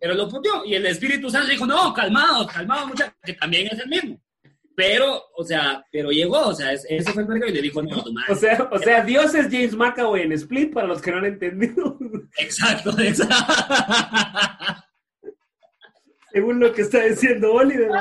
Pero 0.00 0.14
lo 0.14 0.28
puteó. 0.28 0.64
Y 0.64 0.74
el 0.74 0.84
Espíritu 0.86 1.30
Santo 1.30 1.48
dijo, 1.48 1.64
no, 1.64 1.94
calmado, 1.94 2.44
calmado, 2.48 2.88
muchachos, 2.88 3.14
que 3.24 3.34
también 3.34 3.68
es 3.68 3.78
el 3.78 3.88
mismo. 3.88 4.20
Pero, 4.76 5.22
o 5.36 5.44
sea, 5.44 5.84
pero 5.92 6.10
llegó, 6.10 6.40
o 6.48 6.54
sea, 6.54 6.72
es- 6.72 6.84
ese 6.88 7.12
fue 7.12 7.22
el 7.22 7.28
verga 7.28 7.48
y 7.48 7.52
le 7.52 7.62
dijo, 7.62 7.80
no, 7.82 8.02
tu 8.02 8.12
madre. 8.12 8.32
O 8.32 8.36
sea, 8.36 8.68
o 8.72 8.78
sea, 8.78 9.04
Dios 9.04 9.34
es 9.34 9.46
James 9.46 9.74
McAvoy 9.76 10.22
en 10.22 10.32
Split, 10.32 10.72
para 10.72 10.86
los 10.88 11.00
que 11.00 11.10
no 11.12 11.18
han 11.18 11.26
entendido, 11.26 11.96
Exacto, 12.38 12.90
exacto. 12.98 13.54
según 16.32 16.58
lo 16.58 16.72
que 16.72 16.82
está 16.82 17.04
diciendo 17.04 17.52
Oliver. 17.52 17.90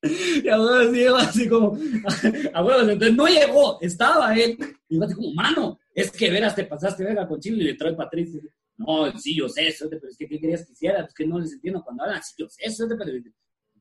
Y 0.00 0.48
a 0.48 0.60
huevos 0.60 0.92
llegó 0.92 1.16
así 1.16 1.48
como, 1.48 1.76
a 2.54 2.62
huevos, 2.64 2.88
entonces 2.88 3.16
no 3.16 3.26
llegó, 3.26 3.78
estaba 3.80 4.32
él, 4.32 4.56
y 4.88 4.96
yo 4.96 5.04
así 5.04 5.12
como, 5.14 5.34
mano, 5.34 5.80
es 5.92 6.12
que 6.12 6.30
veras, 6.30 6.54
te 6.54 6.62
pasaste 6.64 7.02
verga 7.02 7.26
con 7.26 7.40
Chile 7.40 7.64
y 7.64 7.66
le 7.66 7.74
trae 7.74 7.94
Patricio. 7.94 8.40
No, 8.76 9.10
sí, 9.18 9.34
yo 9.36 9.48
sé 9.48 9.66
eso, 9.66 9.88
pero 9.90 10.06
es 10.08 10.16
que 10.16 10.28
¿qué 10.28 10.38
querías 10.38 10.64
que 10.64 10.72
hiciera? 10.72 11.02
Es 11.02 11.12
que 11.12 11.26
no 11.26 11.40
les 11.40 11.52
entiendo 11.52 11.82
cuando 11.82 12.04
hablan, 12.04 12.22
sí, 12.22 12.34
yo 12.38 12.48
sé 12.48 12.60
eso, 12.62 12.86
pero, 12.88 13.10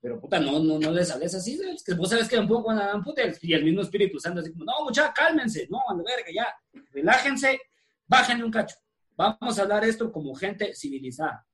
pero 0.02 0.20
puta, 0.20 0.40
no, 0.40 0.60
no, 0.60 0.80
no 0.80 0.92
les 0.92 1.12
hables 1.12 1.34
así, 1.36 1.60
es 1.74 1.84
que 1.84 1.94
vos 1.94 2.10
sabes 2.10 2.28
que 2.28 2.38
un 2.38 2.48
poco 2.48 2.66
cuando 2.66 2.84
hablan 2.84 3.04
puta, 3.04 3.22
y 3.42 3.54
el 3.54 3.64
mismo 3.64 3.82
Espíritu 3.82 4.20
Santo 4.20 4.42
así 4.42 4.52
como, 4.52 4.66
no, 4.66 4.74
muchachos, 4.84 5.14
cálmense, 5.16 5.68
no, 5.70 5.80
a 5.88 5.94
la 5.96 6.04
verga, 6.04 6.32
ya, 6.34 6.48
relájense, 6.92 7.60
bájenle 8.06 8.44
un 8.44 8.52
cacho. 8.52 8.76
Vamos 9.16 9.58
a 9.58 9.62
hablar 9.64 9.84
esto 9.84 10.12
como 10.12 10.36
gente 10.36 10.74
civilizada. 10.76 11.46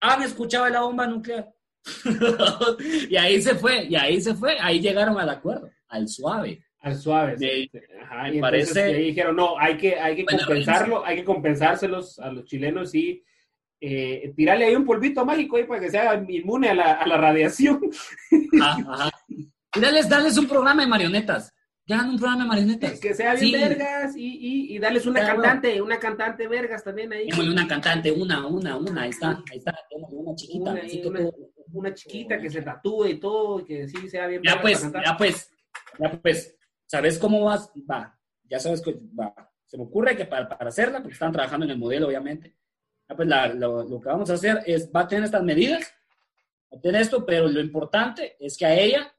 ¿Han 0.00 0.22
escuchado 0.22 0.64
de 0.64 0.72
la 0.72 0.80
bomba 0.80 1.06
nuclear? 1.06 1.48
y 3.08 3.16
ahí 3.16 3.40
se 3.40 3.54
fue, 3.54 3.84
y 3.84 3.96
ahí 3.96 4.20
se 4.20 4.34
fue, 4.34 4.58
ahí 4.60 4.80
llegaron 4.80 5.18
al 5.18 5.28
acuerdo, 5.28 5.70
al 5.88 6.08
suave. 6.08 6.64
Al 6.80 6.96
suave. 6.96 7.36
Sí. 7.38 7.70
Ajá, 8.02 8.28
y 8.28 8.36
entonces 8.36 8.40
parece- 8.40 8.82
ahí 8.82 9.04
dijeron, 9.04 9.36
no, 9.36 9.58
hay 9.58 9.76
que, 9.76 9.98
hay 9.98 10.16
que 10.16 10.24
compensarlo, 10.24 11.04
hay 11.04 11.16
que 11.16 11.24
compensárselos 11.24 12.18
a 12.18 12.30
los 12.30 12.44
chilenos 12.44 12.94
y 12.94 13.22
eh, 13.80 14.32
tirarle 14.36 14.64
ahí 14.66 14.74
un 14.74 14.84
polvito 14.84 15.24
mágico 15.24 15.56
ahí 15.56 15.64
para 15.64 15.80
que 15.80 15.90
sea 15.90 16.14
inmune 16.28 16.68
a 16.70 16.74
la, 16.74 16.92
a 16.94 17.06
la 17.06 17.16
radiación. 17.16 17.80
Ajá, 18.60 18.84
ajá. 18.92 19.10
Y 19.28 19.80
dales, 19.80 20.08
dales 20.08 20.36
un 20.38 20.48
programa 20.48 20.82
de 20.82 20.88
marionetas. 20.88 21.52
Ya 21.86 21.96
hagan 22.00 22.10
un 22.10 22.18
programa 22.18 22.42
de 22.42 22.48
marionetas. 22.48 23.00
que 23.00 23.14
sea 23.14 23.34
bien 23.34 23.46
Sí. 23.46 23.52
vergas 23.52 24.16
y, 24.16 24.26
y, 24.26 24.76
y 24.76 24.78
darles 24.78 25.06
una 25.06 25.20
Claro. 25.20 25.40
cantante, 25.42 25.80
una 25.80 25.98
cantante 25.98 26.46
vergas 26.48 26.84
también 26.84 27.12
ahí. 27.12 27.28
Una 27.38 27.66
cantante, 27.66 28.10
una, 28.12 28.46
una, 28.46 28.76
una, 28.76 29.02
ahí 29.02 29.10
está, 29.10 29.42
ahí 29.50 29.58
está, 29.58 29.74
una 30.10 30.34
chiquita. 30.34 30.70
Una, 31.70 31.90
que 31.90 31.94
chiquita 31.94 32.40
que 32.40 32.50
se 32.50 32.62
tatúe 32.62 33.06
y 33.06 33.20
todo, 33.20 33.60
y 33.60 33.64
que 33.64 33.88
sí 33.88 34.08
sea 34.08 34.26
bien 34.26 34.42
Ya 34.42 34.60
pues, 34.60 34.82
ya 34.82 35.16
pues, 35.16 35.50
ya 35.98 36.20
pues, 36.20 36.56
¿sabes 36.86 37.18
cómo 37.18 37.44
vas? 37.44 37.70
Va, 37.90 38.18
ya 38.44 38.58
sabes 38.58 38.80
que 38.82 38.94
va. 39.18 39.34
Se 39.66 39.76
me 39.76 39.84
ocurre 39.84 40.16
que 40.16 40.24
para, 40.24 40.48
para 40.48 40.68
hacerla, 40.70 40.98
porque 41.00 41.12
están 41.14 41.32
trabajando 41.32 41.64
en 41.66 41.72
el 41.72 41.78
modelo, 41.78 42.06
obviamente. 42.08 42.54
Ya 43.08 43.16
pues, 43.16 43.28
la- 43.28 43.48
lo, 43.54 43.82
lo 43.88 44.00
que 44.00 44.08
vamos 44.08 44.28
a 44.30 44.34
hacer 44.34 44.62
es, 44.66 44.90
va 44.94 45.00
a 45.00 45.08
tener 45.08 45.24
estas 45.24 45.42
medidas, 45.42 45.80
va 46.72 46.78
a 46.78 46.80
tener 46.80 47.00
esto, 47.02 47.24
pero 47.24 47.48
lo 47.48 47.60
importante 47.60 48.36
es 48.38 48.56
que 48.56 48.66
a 48.66 48.74
ella 48.78 49.14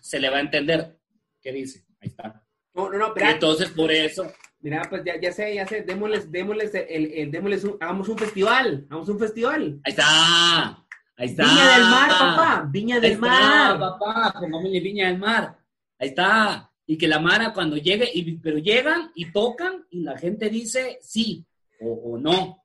se 0.00 0.18
le 0.18 0.30
va 0.30 0.38
a 0.38 0.40
entender 0.40 0.98
qué 1.40 1.52
dice. 1.52 1.84
Ahí 2.00 2.08
está. 2.08 2.42
No, 2.74 2.90
no, 2.90 2.98
no, 2.98 3.14
pero 3.14 3.30
entonces, 3.30 3.70
por 3.70 3.90
eso, 3.90 4.30
mira, 4.60 4.82
pues 4.88 5.02
ya, 5.04 5.20
ya 5.20 5.32
sé, 5.32 5.54
ya 5.54 5.66
sé, 5.66 5.82
démosles, 5.82 6.30
démosles, 6.30 6.72
el, 6.74 7.12
el- 7.12 7.30
démosles 7.30 7.64
un, 7.64 7.76
hagamos 7.80 8.08
un 8.08 8.18
festival, 8.18 8.86
hagamos 8.88 9.08
un 9.08 9.18
festival. 9.18 9.80
ahí 9.84 9.90
está. 9.90 10.84
Ahí 11.16 11.26
está. 11.26 11.42
Viña 11.44 11.74
del 11.74 11.82
Mar, 11.84 12.08
papá, 12.10 12.68
Viña 12.70 12.94
Ahí 12.96 13.00
del 13.02 13.12
está, 13.12 13.26
Mar. 13.26 13.78
papá, 13.80 14.34
pongámosle 14.38 14.80
Viña 14.80 15.08
del 15.08 15.18
Mar. 15.18 15.58
Ahí 15.98 16.08
está. 16.08 16.70
Y 16.86 16.96
que 16.96 17.08
la 17.08 17.18
Mara 17.18 17.52
cuando 17.52 17.76
llegue, 17.76 18.08
y, 18.14 18.36
pero 18.38 18.58
llegan 18.58 19.10
y 19.16 19.30
tocan 19.32 19.84
y 19.90 20.02
la 20.02 20.16
gente 20.16 20.48
dice 20.48 20.98
sí 21.02 21.44
o, 21.80 21.92
o 22.14 22.18
no. 22.18 22.64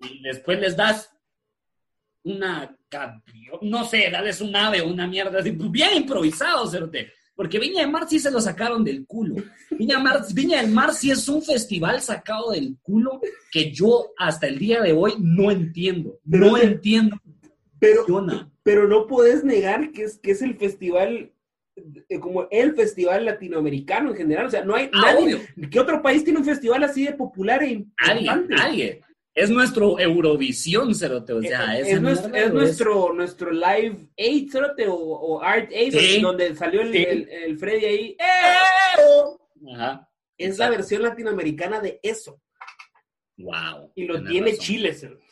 Y 0.00 0.22
después 0.22 0.58
les 0.60 0.76
das 0.76 1.10
una, 2.24 2.76
no 3.62 3.84
sé, 3.84 4.08
dales 4.10 4.40
un 4.40 4.54
ave 4.54 4.80
o 4.80 4.88
una 4.88 5.06
mierda 5.06 5.40
así, 5.40 5.52
pues, 5.52 5.70
bien 5.70 5.90
improvisado, 5.96 6.68
cerote. 6.68 7.12
Porque 7.34 7.58
Viña 7.58 7.80
del 7.80 7.90
Mar 7.90 8.06
sí 8.08 8.18
se 8.18 8.30
lo 8.30 8.40
sacaron 8.40 8.84
del 8.84 9.06
culo. 9.06 9.36
Viña, 9.70 9.98
Mar- 9.98 10.22
Viña 10.34 10.60
del 10.60 10.70
Mar 10.70 10.92
sí 10.92 11.10
es 11.10 11.26
un 11.28 11.42
festival 11.42 12.00
sacado 12.02 12.50
del 12.50 12.76
culo 12.82 13.20
que 13.50 13.72
yo 13.72 14.12
hasta 14.18 14.46
el 14.46 14.58
día 14.58 14.82
de 14.82 14.92
hoy 14.92 15.14
no 15.18 15.50
entiendo. 15.50 16.20
No 16.24 16.58
entiendo. 16.58 17.16
Pero, 17.80 18.04
pero 18.62 18.86
no 18.86 19.06
puedes 19.06 19.42
negar 19.42 19.90
que 19.92 20.04
es, 20.04 20.18
que 20.18 20.32
es 20.32 20.42
el 20.42 20.56
festival, 20.56 21.32
como 22.20 22.48
el 22.50 22.74
festival 22.74 23.24
latinoamericano 23.24 24.10
en 24.10 24.16
general. 24.16 24.46
O 24.46 24.50
sea, 24.50 24.64
no 24.64 24.74
hay 24.74 24.90
Ah, 24.92 25.12
nadie. 25.14 25.34
obvio. 25.36 25.70
¿Qué 25.70 25.80
otro 25.80 26.02
país 26.02 26.22
tiene 26.24 26.38
un 26.38 26.44
festival 26.44 26.82
así 26.84 27.04
de 27.04 27.12
popular 27.12 27.62
e 27.62 27.70
importante? 27.70 28.54
nadie. 28.54 29.00
Es 29.34 29.48
nuestro 29.48 29.98
Eurovisión, 29.98 30.94
Cerote. 30.94 31.32
O 31.32 31.40
sea, 31.40 31.78
es, 31.78 31.88
esa 31.88 32.00
nuestro, 32.00 32.28
mierda 32.28 32.46
es 32.48 32.52
nuestro, 32.52 33.12
nuestro 33.14 33.50
Live 33.50 34.08
Aid, 34.18 34.50
cerote, 34.50 34.86
o, 34.88 34.94
o 34.94 35.42
Art 35.42 35.70
Aid, 35.72 35.92
Sí. 35.98 36.20
donde 36.20 36.54
salió 36.54 36.82
el, 36.82 36.92
Sí. 36.92 36.98
el, 37.08 37.28
el 37.30 37.58
Freddy 37.58 37.84
ahí. 37.86 38.16
¡Eh! 38.20 39.72
Ajá. 39.74 40.08
Es 40.36 40.58
la 40.58 40.68
versión 40.70 41.02
latinoamericana 41.02 41.80
de 41.80 41.98
eso. 42.02 42.42
Wow. 43.38 43.92
Y 43.94 44.04
lo 44.04 44.22
tiene 44.22 44.50
razón. 44.50 44.64
Chile, 44.64 44.92
cerote. 44.94 45.24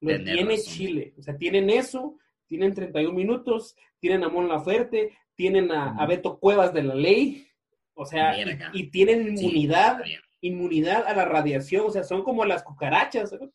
Lo 0.00 0.16
tiene 0.24 0.56
razón. 0.56 0.72
Chile. 0.72 1.14
O 1.18 1.22
sea, 1.22 1.36
tienen 1.36 1.68
eso, 1.68 2.16
tienen 2.46 2.72
31 2.74 3.12
minutos, 3.14 3.76
tienen 3.98 4.24
a 4.24 4.28
Mon 4.30 4.48
Laferte, 4.48 5.16
tienen 5.40 5.72
a, 5.72 5.94
a. 5.96 6.06
Beto 6.06 6.38
Cuevas 6.38 6.74
de 6.74 6.82
la 6.82 6.94
ley. 6.94 7.46
O 7.94 8.04
sea, 8.04 8.36
y, 8.38 8.44
y 8.74 8.90
tienen 8.90 9.36
Sí, 9.38 9.44
inmunidad, 9.46 10.02
bien. 10.04 10.20
inmunidad 10.42 11.06
a 11.06 11.14
la 11.14 11.24
radiación. 11.24 11.84
O 11.86 11.90
sea, 11.90 12.04
son 12.04 12.22
como 12.22 12.44
las 12.44 12.62
cucarachas. 12.62 13.30
¿sabes? 13.30 13.48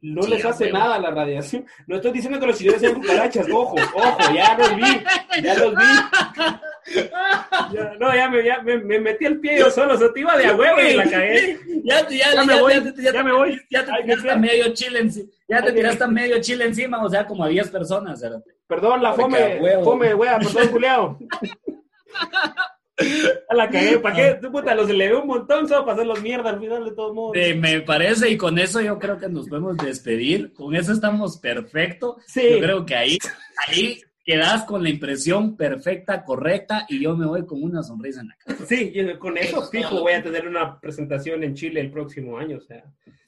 No 0.00 0.22
Sí, 0.22 0.30
les 0.30 0.44
hace 0.44 0.64
huevo. 0.66 0.78
nada 0.78 0.98
la 1.00 1.10
radiación. 1.10 1.66
No 1.88 1.96
estoy 1.96 2.12
diciendo 2.12 2.38
que 2.38 2.46
los 2.46 2.58
chilenos 2.58 2.80
sean 2.80 2.94
cucarachas, 2.94 3.46
ojo, 3.50 3.74
ojo, 3.94 4.18
ya 4.34 4.56
los 4.56 4.76
vi, 4.76 5.42
ya 5.42 5.54
los 5.56 5.74
vi. 5.74 6.94
Ya- 7.72 7.94
no, 7.98 8.14
ya, 8.14 8.28
me, 8.30 8.44
ya 8.44 8.62
me, 8.62 8.76
me 8.78 9.00
metí 9.00 9.24
el 9.24 9.40
pie 9.40 9.58
yo 9.58 9.70
solo, 9.70 9.96
se 9.98 10.08
te 10.10 10.20
iba 10.20 10.36
de 10.36 10.46
a 10.46 10.54
huevo 10.54 10.80
y 10.80 10.94
la 10.94 11.10
cagué. 11.10 11.58
Ya, 11.86 12.08
ya, 12.08 12.34
Ya 12.34 12.44
me 12.44 12.60
voy, 12.60 12.74
ya, 12.98 13.12
ya 13.12 13.22
me 13.22 13.32
voy. 13.32 13.60
Ya 13.70 13.84
te 13.84 13.90
Ay, 13.92 14.02
tiraste 14.04 14.36
medio 14.36 14.74
chile 14.74 14.98
encima. 15.00 15.28
Ya 15.48 15.62
te 15.62 15.72
tiraste 15.72 16.06
medio 16.08 16.40
chile 16.40 16.64
encima, 16.64 17.02
o 17.04 17.08
sea, 17.08 17.24
como 17.26 17.44
a 17.44 17.48
10 17.48 17.70
personas, 17.70 18.20
Cerote. 18.20 18.50
Perdón, 18.66 19.02
la 19.02 19.12
fome, 19.12 19.60
fome, 19.84 20.14
wea, 20.14 20.38
perdón, 20.38 20.68
culiao. 20.68 21.18
A 23.48 23.54
la 23.54 23.68
cagué, 23.68 23.98
¿para 23.98 24.16
qué? 24.16 24.38
Tu 24.40 24.50
puta, 24.50 24.74
los 24.74 24.88
eleve 24.88 25.16
un 25.16 25.26
montón, 25.26 25.68
solo 25.68 25.82
para 25.82 25.94
hacerlos 25.94 26.22
mierda 26.22 26.50
al 26.50 26.58
final 26.58 26.84
de 26.84 26.92
todos 26.92 27.14
modos. 27.14 27.36
Eh, 27.36 27.54
me 27.54 27.82
parece, 27.82 28.30
y 28.30 28.36
con 28.36 28.58
eso 28.58 28.80
yo 28.80 28.98
creo 28.98 29.18
que 29.18 29.28
nos 29.28 29.48
podemos 29.48 29.76
despedir. 29.76 30.52
Con 30.54 30.74
eso 30.74 30.92
estamos 30.92 31.38
perfecto. 31.38 32.16
Sí. 32.26 32.42
Yo 32.52 32.58
creo 32.58 32.86
que 32.86 32.96
ahí, 32.96 33.18
ahí 33.68 34.00
quedas 34.24 34.64
con 34.64 34.82
la 34.82 34.88
impresión 34.88 35.56
perfecta, 35.56 36.24
correcta, 36.24 36.86
y 36.88 37.00
yo 37.00 37.14
me 37.14 37.26
voy 37.26 37.44
con 37.44 37.62
una 37.62 37.82
sonrisa 37.82 38.22
en 38.22 38.28
la 38.28 38.36
cara. 38.36 38.58
Sí, 38.66 38.92
y 38.94 39.14
con 39.18 39.36
eso 39.36 39.62
fijo 39.68 40.00
voy 40.00 40.14
a 40.14 40.22
tener 40.22 40.48
una 40.48 40.80
presentación 40.80 41.44
en 41.44 41.54
Chile 41.54 41.80
el 41.80 41.90
próximo 41.90 42.38
año, 42.38 42.56
o 42.56 42.62
sea. 42.62 42.82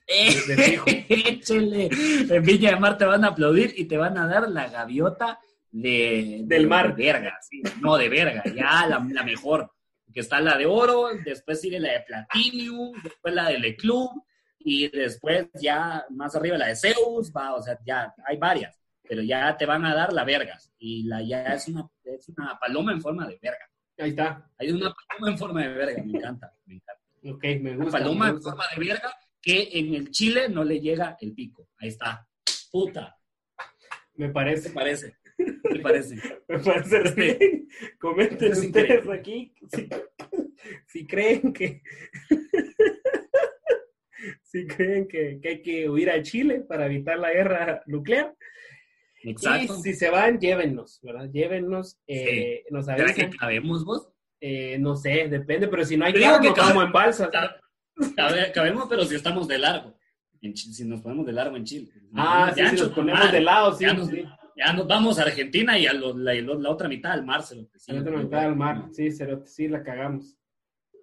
Échele. 1.08 1.88
En 2.30 2.42
Villa 2.42 2.70
de 2.70 2.80
Mar 2.80 2.96
te 2.98 3.04
van 3.04 3.24
a 3.24 3.28
aplaudir 3.28 3.74
y 3.76 3.84
te 3.84 3.96
van 3.96 4.16
a 4.18 4.26
dar 4.26 4.48
la 4.50 4.68
gaviota 4.68 5.38
de, 5.70 6.40
Del 6.44 6.62
de- 6.62 6.66
mar. 6.66 6.94
de 6.96 7.04
verga, 7.04 7.38
sí. 7.42 7.62
no 7.80 7.96
de 7.96 8.08
verga, 8.08 8.42
ya 8.54 8.86
la, 8.86 9.06
la 9.10 9.22
mejor. 9.22 9.70
Que 10.12 10.20
está 10.20 10.40
la 10.40 10.56
de 10.56 10.64
oro, 10.66 11.08
después 11.24 11.60
sigue 11.60 11.78
la 11.78 11.92
de 11.92 12.00
Platinum, 12.00 12.92
después 13.02 13.34
la 13.34 13.50
de 13.50 13.58
Le 13.58 13.76
Club, 13.76 14.24
y 14.58 14.88
después 14.88 15.48
ya 15.60 16.04
más 16.10 16.34
arriba 16.34 16.56
la 16.56 16.68
de 16.68 16.76
Zeus, 16.76 17.30
va, 17.36 17.54
o 17.54 17.62
sea, 17.62 17.78
ya 17.86 18.14
hay 18.26 18.38
varias, 18.38 18.80
pero 19.06 19.20
ya 19.22 19.54
te 19.56 19.66
van 19.66 19.84
a 19.84 19.94
dar 19.94 20.12
la 20.14 20.24
vergas. 20.24 20.72
Y 20.78 21.02
la 21.04 21.20
ya 21.22 21.42
es 21.54 21.68
una, 21.68 21.86
es 22.04 22.26
una 22.30 22.58
paloma 22.58 22.92
en 22.92 23.02
forma 23.02 23.26
de 23.28 23.38
verga. 23.40 23.68
Ahí 23.98 24.10
está. 24.10 24.50
Hay 24.58 24.70
una 24.70 24.94
paloma 24.94 25.30
en 25.32 25.38
forma 25.38 25.62
de 25.62 25.68
verga, 25.68 26.02
me 26.02 26.16
encanta, 26.18 26.52
me 26.64 26.74
encanta. 26.76 27.02
Ok, 27.30 27.42
me 27.60 27.72
Una 27.76 27.84
gusta. 27.84 27.98
paloma 27.98 28.24
me 28.24 28.30
en 28.30 28.34
gusta. 28.36 28.50
forma 28.50 28.64
de 28.74 28.84
verga 28.88 29.14
que 29.40 29.68
en 29.72 29.94
el 29.94 30.10
Chile 30.10 30.48
no 30.48 30.64
le 30.64 30.80
llega 30.80 31.16
el 31.20 31.34
pico. 31.34 31.68
Ahí 31.78 31.88
está. 31.88 32.26
Puta. 32.70 33.16
Me 34.14 34.26
¿Qué 34.26 34.28
te 34.28 34.32
parece, 34.34 34.70
parece? 34.70 35.16
¿Qué 35.36 35.68
te 35.74 35.78
parece? 35.80 36.16
me 36.48 36.58
parece 36.58 37.02
bien. 37.14 37.68
Comenten 37.98 38.52
Es 38.52 38.58
ustedes 38.58 39.08
aquí 39.08 39.54
si, 39.72 39.88
si 40.86 41.06
creen 41.06 41.52
que 41.52 41.82
si 44.42 44.66
creen 44.66 45.06
que, 45.06 45.38
que 45.40 45.48
hay 45.48 45.62
que 45.62 45.88
huir 45.88 46.10
a 46.10 46.22
Chile 46.22 46.60
para 46.68 46.86
evitar 46.86 47.18
la 47.18 47.32
guerra 47.32 47.82
nuclear. 47.86 48.34
Exacto. 49.22 49.76
Y 49.78 49.82
si 49.82 49.94
se 49.94 50.10
van, 50.10 50.38
llévennos, 50.38 51.00
¿verdad? 51.02 51.28
Llévennos. 51.30 51.98
Eh, 52.06 52.64
Nos 52.70 52.86
¿Será 52.86 53.12
que 53.14 53.30
cabemos 53.30 53.84
vos? 53.84 54.08
Eh, 54.40 54.78
no 54.78 54.96
sé, 54.96 55.28
depende, 55.28 55.68
pero 55.68 55.84
si 55.84 55.96
no 55.96 56.04
hay 56.04 56.12
carro, 56.12 56.40
que 56.40 56.48
nos 56.48 56.56
vamos 56.58 56.84
en 56.84 56.92
balsa. 56.92 57.30
Cabe- 57.30 57.60
cabe- 58.16 58.52
Cabemos, 58.52 58.86
pero 58.88 59.04
si 59.04 59.14
estamos 59.14 59.46
de 59.48 59.58
largo. 59.58 59.94
En 60.40 60.56
si 60.56 60.84
nos 60.84 61.00
ponemos 61.00 61.26
de 61.26 61.32
largo 61.32 61.56
en 61.56 61.64
Chile. 61.64 61.90
Ah, 62.14 62.52
sí, 62.54 62.62
si 62.68 62.76
nos 62.76 62.90
ponemos 62.90 63.32
de 63.32 63.40
lado, 63.40 63.72
sí. 63.76 63.84
Ya 63.84 63.92
nos, 63.92 64.08
sí. 64.08 64.24
ya 64.56 64.72
nos 64.72 64.86
vamos 64.86 65.18
a 65.18 65.22
Argentina 65.22 65.76
y 65.78 65.86
a 65.86 65.92
lo- 65.92 66.16
la, 66.16 66.32
otra 66.70 66.88
mitad 66.88 67.12
al 67.12 67.24
mar. 67.24 67.42
Se 67.42 67.56
lo 67.56 67.68
que 67.68 67.78
sí, 67.78 67.92
la 67.92 68.00
otra 68.00 68.16
mitad 68.16 68.42
del 68.42 68.54
mar, 68.56 68.84
sí, 68.92 69.08
sí 69.44 69.68
la 69.68 69.82
cagamos. 69.82 70.36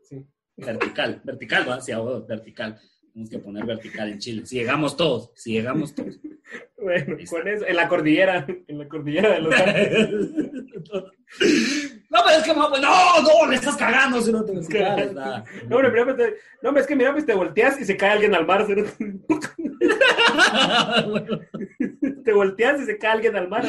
Sí. 0.03 0.25
Vertical, 0.57 1.21
vertical, 1.23 1.69
va, 1.69 1.81
sí, 1.81 1.91
a 1.91 1.99
huevo, 2.01 2.25
vertical. 2.25 2.79
Tenemos 3.11 3.29
que 3.29 3.39
poner 3.39 3.65
vertical 3.65 4.09
en 4.09 4.19
Chile. 4.19 4.45
Si 4.45 4.55
llegamos 4.55 4.95
todos, 4.95 5.31
si 5.35 5.51
llegamos 5.53 5.93
todos. 5.95 6.17
Bueno, 6.77 7.17
con 7.27 7.47
eso, 7.47 7.65
en 7.65 7.75
la 7.77 7.87
cordillera, 7.87 8.45
en 8.67 8.77
la 8.77 8.87
cordillera 8.87 9.31
de 9.33 9.41
los 9.41 9.55
Andes. 9.55 10.29
no, 11.01 12.19
pero 12.25 12.37
es 12.37 12.43
que 12.43 12.53
no, 12.53 12.69
pues, 12.69 12.81
no, 12.81 13.21
no, 13.21 13.49
le 13.49 13.55
estás 13.55 13.75
cagando 13.75 14.21
si 14.21 14.31
no 14.31 14.43
te 14.45 14.53
ves 14.53 14.69
No, 14.69 15.75
hombre, 15.77 15.91
mira, 15.91 16.05
pues, 16.05 16.17
te- 16.17 16.35
no, 16.61 16.69
hombre, 16.69 16.81
es 16.81 16.87
que 16.87 16.95
mira, 16.95 17.11
pues 17.11 17.25
te 17.25 17.33
volteas 17.33 17.79
y 17.79 17.85
se 17.85 17.97
cae 17.97 18.11
alguien 18.11 18.35
al 18.35 18.45
mar. 18.45 18.65
¿sí? 18.65 18.75
Te 22.23 22.33
volteas 22.33 22.81
y 22.81 22.85
se 22.85 22.97
cae 22.97 23.11
alguien 23.11 23.35
al 23.35 23.47
mar. 23.49 23.63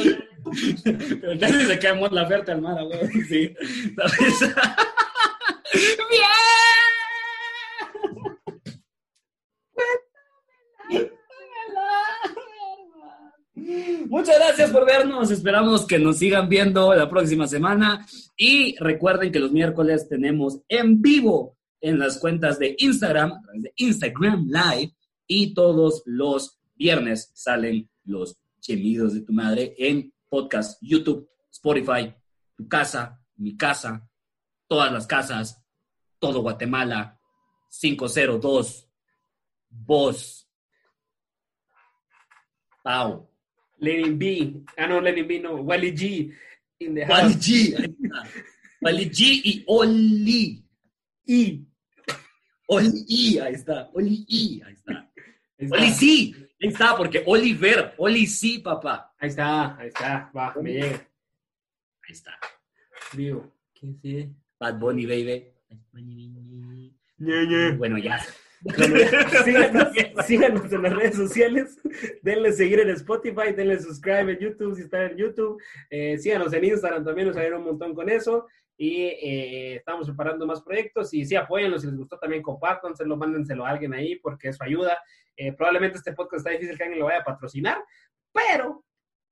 Pero 0.84 1.32
entonces 1.32 1.68
se 1.68 1.78
cae 1.78 1.94
Mon 1.94 2.14
Laferte 2.14 2.52
al 2.52 2.62
mar, 2.62 2.76
güey. 2.84 3.08
Sí. 3.28 3.54
¿Sabes? 3.96 4.54
¡Bien! 6.10 6.26
Muchas 14.08 14.38
gracias 14.38 14.70
por 14.70 14.86
vernos. 14.86 15.30
Esperamos 15.30 15.86
que 15.86 15.98
nos 15.98 16.18
sigan 16.18 16.48
viendo 16.48 16.94
la 16.94 17.10
próxima 17.10 17.46
semana. 17.48 18.06
Y 18.36 18.76
recuerden 18.78 19.32
que 19.32 19.40
los 19.40 19.52
miércoles 19.52 20.08
tenemos 20.08 20.60
en 20.68 21.02
vivo 21.02 21.56
en 21.80 21.98
las 21.98 22.18
cuentas 22.18 22.58
de 22.58 22.76
Instagram, 22.78 23.32
a 23.32 23.42
través 23.42 23.62
de 23.62 23.72
Instagram 23.76 24.48
Live. 24.48 24.94
Y 25.26 25.54
todos 25.54 26.02
los 26.06 26.60
viernes 26.76 27.32
salen 27.34 27.90
los 28.04 28.38
gemidos 28.60 29.14
de 29.14 29.22
tu 29.22 29.32
madre 29.32 29.74
en 29.78 30.12
podcast, 30.28 30.78
YouTube, 30.80 31.28
Spotify, 31.50 32.14
tu 32.56 32.68
casa, 32.68 33.20
mi 33.36 33.56
casa, 33.56 34.08
todas 34.68 34.92
las 34.92 35.06
casas, 35.06 35.60
todo 36.18 36.42
Guatemala, 36.42 37.18
502, 37.80 38.88
vos, 39.68 40.48
Pau, 42.82 43.28
Lenin 43.78 44.18
B. 44.18 44.62
Ah, 44.76 44.86
no, 44.86 45.00
Lenin 45.00 45.26
B, 45.26 45.38
no. 45.40 45.56
Wally 45.56 45.92
G. 45.92 46.32
In 46.80 46.94
the 46.94 47.04
Wally 47.06 47.32
house. 47.32 47.46
G. 47.46 47.94
Wally 48.82 49.10
G 49.10 49.64
y 51.26 51.66
Oli, 52.68 53.04
I, 53.08 53.38
ahí 53.38 53.54
está, 53.54 53.90
Oli 53.94 54.24
I, 54.28 54.62
ahí 54.62 54.72
está. 54.72 54.92
Ahí 55.58 55.66
está. 55.66 55.76
Oli 55.76 55.90
sí, 55.92 56.34
ahí 56.60 56.68
está, 56.68 56.96
porque 56.96 57.22
Oliver, 57.26 57.94
Oli 57.98 58.26
sí, 58.26 58.58
papá. 58.58 59.14
Ahí 59.18 59.28
está, 59.28 59.76
ahí 59.76 59.88
está. 59.88 60.30
Va, 60.36 60.54
me 60.60 60.72
llega. 60.72 60.96
Ahí 60.96 62.12
está. 62.12 62.38
Vivo. 63.12 63.52
¿Qué 63.72 63.94
sí? 64.02 64.34
Bad 64.58 64.78
Bunny, 64.78 65.06
baby. 65.06 65.52
Ñe, 67.18 67.72
Bueno, 67.76 67.98
ya. 67.98 68.20
Síganos, 69.44 69.88
síganos 70.26 70.72
en 70.72 70.82
las 70.82 70.94
redes 70.94 71.16
sociales, 71.16 71.78
denle 72.22 72.52
seguir 72.52 72.80
en 72.80 72.90
Spotify, 72.90 73.52
denle 73.54 73.78
subscribe 73.78 74.32
en 74.32 74.38
YouTube 74.38 74.74
si 74.76 74.82
están 74.82 75.10
en 75.12 75.16
YouTube, 75.16 75.60
eh, 75.90 76.18
síganos 76.18 76.52
en 76.52 76.64
Instagram 76.64 77.04
también, 77.04 77.28
nos 77.28 77.36
ayudan 77.36 77.60
un 77.60 77.66
montón 77.66 77.94
con 77.94 78.08
eso 78.08 78.46
y 78.76 79.04
eh, 79.04 79.76
estamos 79.76 80.06
preparando 80.06 80.46
más 80.46 80.62
proyectos 80.62 81.12
y 81.14 81.24
sí, 81.24 81.34
apóyenlos, 81.36 81.82
si 81.82 81.86
les 81.88 81.96
gustó 81.96 82.18
también 82.18 82.42
compártanselo, 82.42 83.16
mándenselo 83.16 83.64
a 83.64 83.70
alguien 83.70 83.94
ahí 83.94 84.16
porque 84.16 84.48
eso 84.48 84.62
ayuda. 84.62 84.98
Eh, 85.36 85.52
probablemente 85.52 85.98
este 85.98 86.12
podcast 86.12 86.40
está 86.46 86.50
difícil 86.50 86.76
que 86.76 86.82
alguien 86.84 87.00
lo 87.00 87.06
vaya 87.06 87.20
a 87.20 87.24
patrocinar, 87.24 87.78
pero 88.32 88.84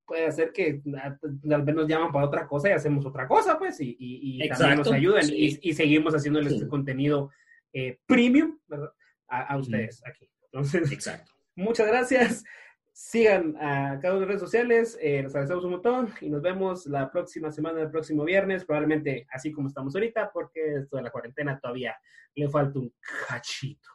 puede 0.06 0.30
ser 0.32 0.52
que 0.52 0.80
ah, 1.02 1.16
tal 1.48 1.62
vez 1.62 1.74
nos 1.74 1.88
llaman 1.88 2.12
para 2.12 2.26
otra 2.26 2.46
cosa 2.46 2.68
y 2.68 2.72
hacemos 2.72 3.04
otra 3.06 3.26
cosa, 3.26 3.58
pues, 3.58 3.80
y, 3.80 3.96
y- 3.98 4.44
y 4.44 4.48
también 4.50 4.78
nos 4.78 4.92
ayudan 4.92 5.24
sí. 5.24 5.58
y, 5.62 5.70
y 5.70 5.72
seguimos 5.72 6.14
haciéndoles 6.14 6.50
Sí. 6.50 6.56
este 6.56 6.68
contenido 6.68 7.30
eh, 7.72 7.98
premium, 8.06 8.58
¿verdad? 8.68 8.90
A, 9.34 9.42
a 9.54 9.58
ustedes 9.58 10.02
aquí. 10.06 10.28
Entonces, 10.44 10.92
Exacto. 10.92 11.32
muchas 11.56 11.86
gracias. 11.86 12.44
Sigan 12.92 13.56
a 13.56 13.98
cada 14.00 14.14
una 14.14 14.20
de 14.20 14.20
las 14.20 14.28
redes 14.28 14.40
sociales. 14.40 14.96
eh, 15.00 15.20
les 15.22 15.32
agradecemos 15.34 15.64
un 15.64 15.72
montón 15.72 16.10
y 16.20 16.28
nos 16.30 16.40
vemos 16.42 16.86
la 16.86 17.10
próxima 17.10 17.50
semana, 17.50 17.80
el 17.80 17.90
próximo 17.90 18.24
viernes, 18.24 18.64
probablemente 18.64 19.26
así 19.32 19.50
como 19.50 19.66
estamos 19.66 19.94
ahorita, 19.96 20.30
porque 20.32 20.76
esto 20.76 20.96
de 20.96 21.02
la 21.02 21.10
cuarentena 21.10 21.58
todavía 21.58 21.96
le 22.36 22.48
falta 22.48 22.78
un 22.78 22.92
cachito. 23.28 23.88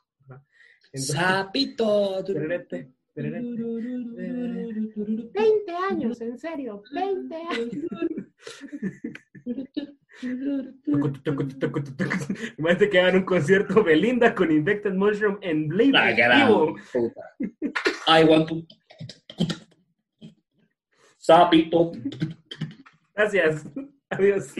Sapito. 0.93 2.23
tererete, 2.25 2.91
tererete. 3.13 3.63
20 4.11 5.75
años, 5.89 6.19
en 6.19 6.37
serio, 6.37 6.83
20 6.91 7.35
años. 7.35 7.69
Imagínate 12.57 12.89
que 12.89 12.99
hagan 12.99 13.15
un 13.17 13.25
concierto 13.25 13.83
Belinda 13.83 14.33
con 14.35 14.51
Infected 14.51 14.93
Mushroom 14.93 15.37
en 15.41 15.67
Blade 15.69 15.91
La 15.91 16.11
gran 16.11 16.47
vivo. 16.47 16.75
puta. 16.91 17.21
I 18.07 18.23
want 18.23 18.49
to. 18.49 18.65
Sapito. 21.17 21.91
Gracias. 23.15 23.65
Adiós. 24.09 24.53